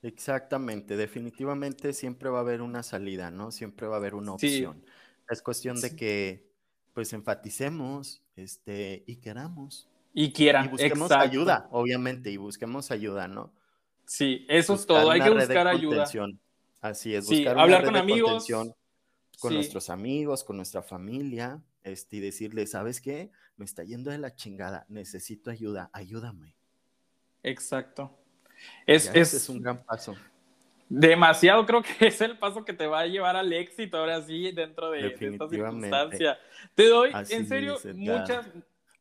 Exactamente, 0.01 0.97
definitivamente 0.97 1.91
siempre 1.93 2.29
va 2.29 2.37
a 2.39 2.41
haber 2.41 2.61
una 2.61 2.83
salida, 2.83 3.31
¿no? 3.31 3.51
Siempre 3.51 3.87
va 3.87 3.95
a 3.95 3.97
haber 3.97 4.13
una 4.13 4.33
opción. 4.33 4.83
Es 5.29 5.41
cuestión 5.41 5.81
de 5.81 5.95
que 5.95 6.45
pues 6.93 7.11
enfaticemos 7.13 8.21
este, 8.35 9.03
y 9.07 9.17
queramos. 9.17 9.89
Y 10.13 10.31
quieran. 10.31 10.65
Y 10.65 10.69
busquemos 10.69 11.11
ayuda, 11.11 11.67
obviamente, 11.71 12.31
y 12.31 12.37
busquemos 12.37 12.91
ayuda, 12.91 13.27
¿no? 13.27 13.51
Sí, 14.05 14.45
eso 14.47 14.75
es 14.75 14.85
todo, 14.85 15.09
hay 15.09 15.21
que 15.21 15.29
buscar 15.29 15.67
ayuda. 15.67 16.05
Así 16.81 17.15
es, 17.15 17.27
buscar 17.27 17.57
hablar 17.57 17.83
con 17.83 17.95
amigos. 17.95 18.47
Con 19.39 19.53
nuestros 19.53 19.89
amigos, 19.89 20.43
con 20.43 20.55
nuestra 20.55 20.81
familia, 20.81 21.61
este, 21.85 22.17
y 22.17 22.19
decirle, 22.19 22.67
¿sabes 22.67 22.99
qué? 22.99 23.31
Me 23.57 23.63
está 23.63 23.83
yendo 23.83 24.11
de 24.11 24.17
la 24.17 24.35
chingada, 24.35 24.85
necesito 24.89 25.51
ayuda, 25.51 25.89
ayúdame. 25.93 26.55
Exacto. 27.43 28.11
Es, 28.87 29.09
es, 29.13 29.47
un 29.49 29.61
gran 29.61 29.83
paso. 29.83 30.15
Demasiado, 30.89 31.65
creo 31.65 31.83
que 31.83 32.07
es 32.07 32.19
el 32.21 32.37
paso 32.37 32.65
que 32.65 32.73
te 32.73 32.87
va 32.87 33.01
a 33.01 33.07
llevar 33.07 33.35
al 33.35 33.53
éxito 33.53 33.97
ahora 33.97 34.21
sí 34.21 34.51
dentro 34.51 34.89
de, 34.91 35.07
esta 35.07 35.47
circunstancia. 35.47 36.39
Te 36.73 36.89
doy, 36.89 37.11
en 37.29 37.47
serio, 37.47 37.77
muchas, 37.93 38.47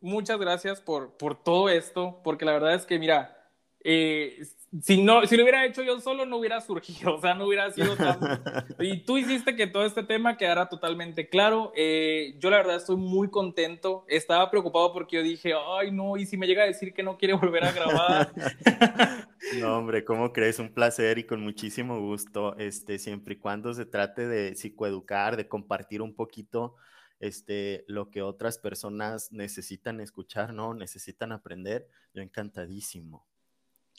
muchas 0.01 0.39
gracias 0.39 0.81
por, 0.81 1.17
por 1.17 1.43
todo 1.43 1.71
esto, 1.71 2.21
porque 2.23 2.45
la 2.45 2.53
verdad 2.53 2.75
es 2.75 2.85
que, 2.85 2.99
mira, 2.99 3.51
eh, 3.83 4.43
si, 4.83 5.03
no, 5.03 5.25
si 5.27 5.37
lo 5.37 5.43
hubiera 5.43 5.65
hecho 5.65 5.83
yo 5.83 6.01
solo, 6.01 6.27
no 6.27 6.39
hubiera 6.39 6.61
surgido, 6.61 7.15
o 7.15 7.21
sea, 7.21 7.35
no 7.35 7.47
hubiera 7.47 7.71
sido 7.71 7.97
tan... 7.97 8.19
y 8.81 9.05
tú 9.05 9.19
hiciste 9.19 9.55
que 9.55 9.67
todo 9.67 9.85
este 9.85 10.03
tema 10.03 10.37
quedara 10.37 10.69
totalmente 10.69 11.29
claro. 11.29 11.73
Eh, 11.77 12.35
yo 12.39 12.51
la 12.51 12.57
verdad 12.59 12.77
estoy 12.77 12.97
muy 12.97 13.31
contento. 13.31 14.05
Estaba 14.09 14.51
preocupado 14.51 14.93
porque 14.93 15.17
yo 15.17 15.23
dije, 15.23 15.53
ay, 15.55 15.93
no, 15.93 16.17
y 16.17 16.27
si 16.27 16.37
me 16.37 16.47
llega 16.47 16.65
a 16.65 16.67
decir 16.67 16.93
que 16.93 17.03
no 17.03 17.17
quiere 17.17 17.35
volver 17.35 17.65
a 17.65 17.73
grabar. 17.73 18.33
no, 19.61 19.79
hombre, 19.79 20.05
¿cómo 20.05 20.33
crees? 20.33 20.59
Un 20.59 20.73
placer 20.73 21.19
y 21.19 21.25
con 21.25 21.41
muchísimo 21.41 22.01
gusto, 22.01 22.57
este, 22.57 22.99
siempre 22.99 23.35
y 23.35 23.39
cuando 23.39 23.75
se 23.75 23.87
trate 23.87 24.27
de 24.27 24.57
psicoeducar, 24.57 25.37
de 25.37 25.47
compartir 25.47 26.03
un 26.03 26.15
poquito 26.15 26.75
este, 27.21 27.85
lo 27.87 28.11
que 28.11 28.23
otras 28.23 28.59
personas 28.59 29.31
necesitan 29.31 30.01
escuchar, 30.01 30.53
¿no? 30.53 30.75
Necesitan 30.75 31.33
aprender. 31.33 31.89
Yo 32.13 32.23
encantadísimo. 32.23 33.25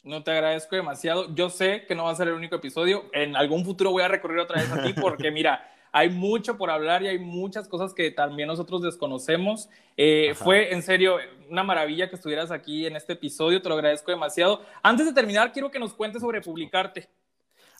No 0.04 0.22
te 0.22 0.30
agradezco 0.30 0.76
demasiado. 0.76 1.34
Yo 1.34 1.50
sé 1.50 1.84
que 1.86 1.94
no 1.94 2.04
va 2.04 2.12
a 2.12 2.14
ser 2.14 2.28
el 2.28 2.34
único 2.34 2.56
episodio. 2.56 3.10
En 3.12 3.34
algún 3.34 3.64
futuro 3.64 3.90
voy 3.90 4.02
a 4.02 4.08
recurrir 4.08 4.38
otra 4.38 4.60
vez 4.60 4.70
a 4.70 4.82
ti 4.82 4.92
porque 4.92 5.30
mira, 5.30 5.68
hay 5.92 6.10
mucho 6.10 6.58
por 6.58 6.70
hablar 6.70 7.02
y 7.02 7.08
hay 7.08 7.18
muchas 7.18 7.68
cosas 7.68 7.94
que 7.94 8.10
también 8.10 8.48
nosotros 8.48 8.82
desconocemos. 8.82 9.70
Eh, 9.96 10.34
fue 10.34 10.74
en 10.74 10.82
serio 10.82 11.16
una 11.48 11.62
maravilla 11.62 12.08
que 12.10 12.16
estuvieras 12.16 12.50
aquí 12.50 12.86
en 12.86 12.96
este 12.96 13.14
episodio. 13.14 13.62
Te 13.62 13.68
lo 13.68 13.76
agradezco 13.76 14.10
demasiado. 14.10 14.62
Antes 14.82 15.06
de 15.06 15.14
terminar, 15.14 15.52
quiero 15.52 15.70
que 15.70 15.78
nos 15.78 15.94
cuentes 15.94 16.20
sobre 16.20 16.42
publicarte. 16.42 17.08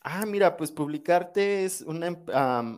Ah, 0.02 0.24
mira, 0.24 0.56
pues 0.56 0.70
publicarte 0.70 1.64
es 1.64 1.82
una, 1.82 2.16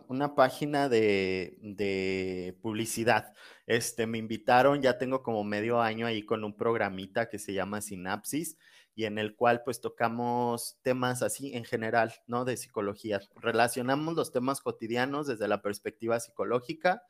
una 0.07 0.35
página 0.35 0.89
de, 0.89 1.57
de, 1.61 2.57
publicidad. 2.61 3.33
Este, 3.65 4.07
me 4.07 4.17
invitaron, 4.17 4.81
ya 4.81 4.97
tengo 4.97 5.23
como 5.23 5.43
medio 5.43 5.79
año 5.79 6.07
ahí 6.07 6.25
con 6.25 6.43
un 6.43 6.57
programita 6.57 7.29
que 7.29 7.39
se 7.39 7.53
llama 7.53 7.81
Sinapsis 7.81 8.57
y 8.95 9.05
en 9.05 9.17
el 9.17 9.35
cual 9.35 9.63
pues 9.63 9.81
tocamos 9.81 10.77
temas 10.81 11.21
así 11.23 11.53
en 11.55 11.65
general, 11.65 12.13
¿no? 12.27 12.45
De 12.45 12.57
psicología. 12.57 13.21
Relacionamos 13.35 14.15
los 14.15 14.31
temas 14.31 14.61
cotidianos 14.61 15.27
desde 15.27 15.47
la 15.47 15.61
perspectiva 15.61 16.19
psicológica, 16.19 17.03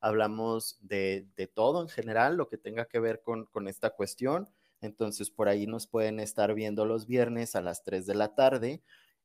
hablamos 0.00 0.78
de, 0.80 1.28
de 1.36 1.46
todo 1.46 1.82
en 1.82 1.88
general, 1.88 2.36
lo 2.36 2.48
que 2.48 2.58
tenga 2.58 2.86
que 2.86 3.00
ver 3.00 3.22
con, 3.22 3.46
con 3.46 3.68
esta 3.68 3.90
cuestión. 3.90 4.48
Entonces 4.80 5.30
por 5.30 5.48
ahí 5.48 5.66
nos 5.66 5.86
pueden 5.86 6.20
estar 6.20 6.54
viendo 6.54 6.84
los 6.84 7.06
viernes 7.06 7.56
a 7.56 7.62
las 7.62 7.84
3 7.84 8.06
de 8.06 8.14
la 8.14 8.34
tarde 8.34 8.82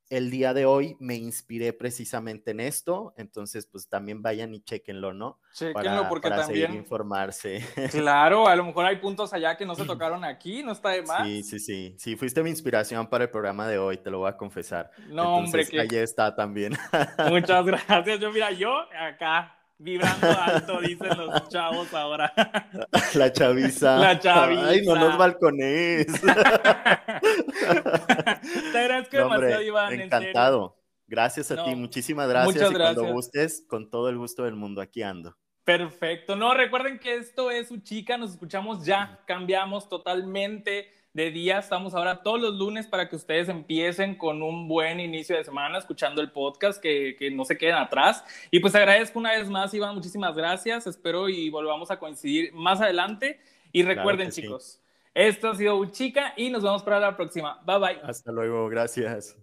el 0.10 0.32
día 0.32 0.54
de 0.54 0.66
hoy 0.66 0.98
me 1.00 1.16
inspiré 1.16 1.72
precisamente 1.74 2.52
en 2.52 2.60
esto, 2.60 3.14
entonces 3.18 3.68
pues 3.68 3.88
también 3.88 4.22
vayan 4.22 4.54
y 4.54 4.62
chequenlo, 4.62 5.14
¿no? 5.14 5.40
Chequenlo 5.54 6.10
porque 6.10 6.30
para 6.30 6.44
también 6.44 6.74
informarse. 6.74 7.60
Claro, 7.92 8.48
a 8.48 8.56
lo 8.56 8.64
mejor 8.64 8.86
hay 8.86 8.98
puntos 8.98 9.34
allá 9.34 9.56
que 9.56 9.66
no 9.66 9.76
se 9.76 9.86
tocaron 9.86 10.24
aquí, 10.24 10.64
no 10.64 10.72
está 10.72 10.90
de 10.90 11.04
más. 11.04 11.28
Sí, 11.28 11.44
sí, 11.44 11.60
sí, 11.60 11.96
sí, 11.98 12.16
fuiste 12.16 12.42
mi 12.42 12.50
inspiración 12.50 13.08
para 13.08 13.26
el 13.26 13.30
programa 13.30 13.68
de 13.68 13.78
hoy, 13.78 13.98
te 13.98 14.10
lo 14.10 14.20
voy 14.20 14.30
a 14.30 14.38
confesar. 14.38 14.92
No, 15.08 15.38
hombre, 15.38 15.68
que 15.68 15.80
ahí 15.80 15.88
está 15.92 16.36
también. 16.36 16.74
Muchas 17.30 17.66
gracias. 17.66 18.20
Yo 18.20 18.32
mira, 18.32 18.52
yo 18.52 18.74
acá 19.00 19.59
vibrando 19.80 20.28
alto, 20.28 20.80
dicen 20.82 21.18
los 21.18 21.50
chavos 21.50 21.92
ahora. 21.94 22.32
La 23.16 23.32
chaviza. 23.32 23.98
La 23.98 24.20
chaviza. 24.20 24.68
Ay, 24.68 24.86
no 24.86 24.96
nos 24.96 25.18
balcones. 25.18 26.06
Te 28.72 28.78
agradezco 28.78 29.18
demasiado, 29.18 29.62
Iván. 29.62 30.00
Encantado. 30.00 30.76
Gracias 31.08 31.50
a 31.50 31.64
ti, 31.64 31.74
muchísimas 31.76 32.30
gracias. 32.30 32.56
Muchas 32.56 32.72
gracias. 32.72 32.92
Y 32.92 32.96
cuando 32.96 33.14
gustes, 33.14 33.66
con 33.68 33.90
todo 33.90 34.10
el 34.10 34.18
gusto 34.18 34.44
del 34.44 34.56
mundo, 34.56 34.80
aquí 34.80 35.02
ando. 35.02 35.36
Perfecto. 35.64 36.36
No, 36.36 36.54
recuerden 36.54 37.00
que 37.00 37.16
esto 37.16 37.50
es 37.50 37.70
su 37.70 37.80
chica, 37.80 38.18
nos 38.18 38.32
escuchamos 38.32 38.86
ya, 38.86 39.20
cambiamos 39.26 39.90
totalmente 39.90 40.92
de 41.20 41.32
día. 41.32 41.60
Estamos 41.60 41.94
ahora 41.94 42.24
todos 42.24 42.40
los 42.40 42.56
lunes 42.56 42.88
para 42.88 43.10
que 43.10 43.16
ustedes 43.16 43.50
empiecen 43.50 44.16
con 44.16 44.42
un 44.42 44.68
buen 44.68 45.00
inicio 45.00 45.36
de 45.36 45.44
semana 45.44 45.78
escuchando 45.78 46.22
el 46.22 46.32
podcast, 46.32 46.82
que, 46.82 47.16
que, 47.20 47.30
no 47.30 47.44
se 47.44 47.58
queden 47.58 47.76
atrás. 47.76 48.24
Y 48.52 48.60
pues 48.60 48.74
agradezco 48.74 49.20
una 49.20 49.32
vez 49.32 49.50
más, 49.50 49.74
Iván, 49.74 49.96
muchísimas 49.96 50.36
gracias. 50.36 50.88
Espero 50.88 51.28
y 51.28 51.50
volvamos 51.50 51.92
a 51.92 52.00
coincidir 52.00 52.54
más 52.54 52.80
adelante. 52.80 53.40
Y 53.72 53.84
recuerden, 53.84 54.32
chicos, 54.32 54.80
esto 55.14 55.50
ha 55.50 55.56
sido 55.56 55.84
Chica 55.92 56.34
y 56.38 56.50
nos 56.50 56.64
vemos 56.64 56.84
para 56.84 57.00
la 57.00 57.16
próxima. 57.16 57.62
Bye 57.66 57.80
bye. 57.80 58.00
Hasta 58.04 58.32
luego, 58.32 58.70
gracias. 58.70 59.36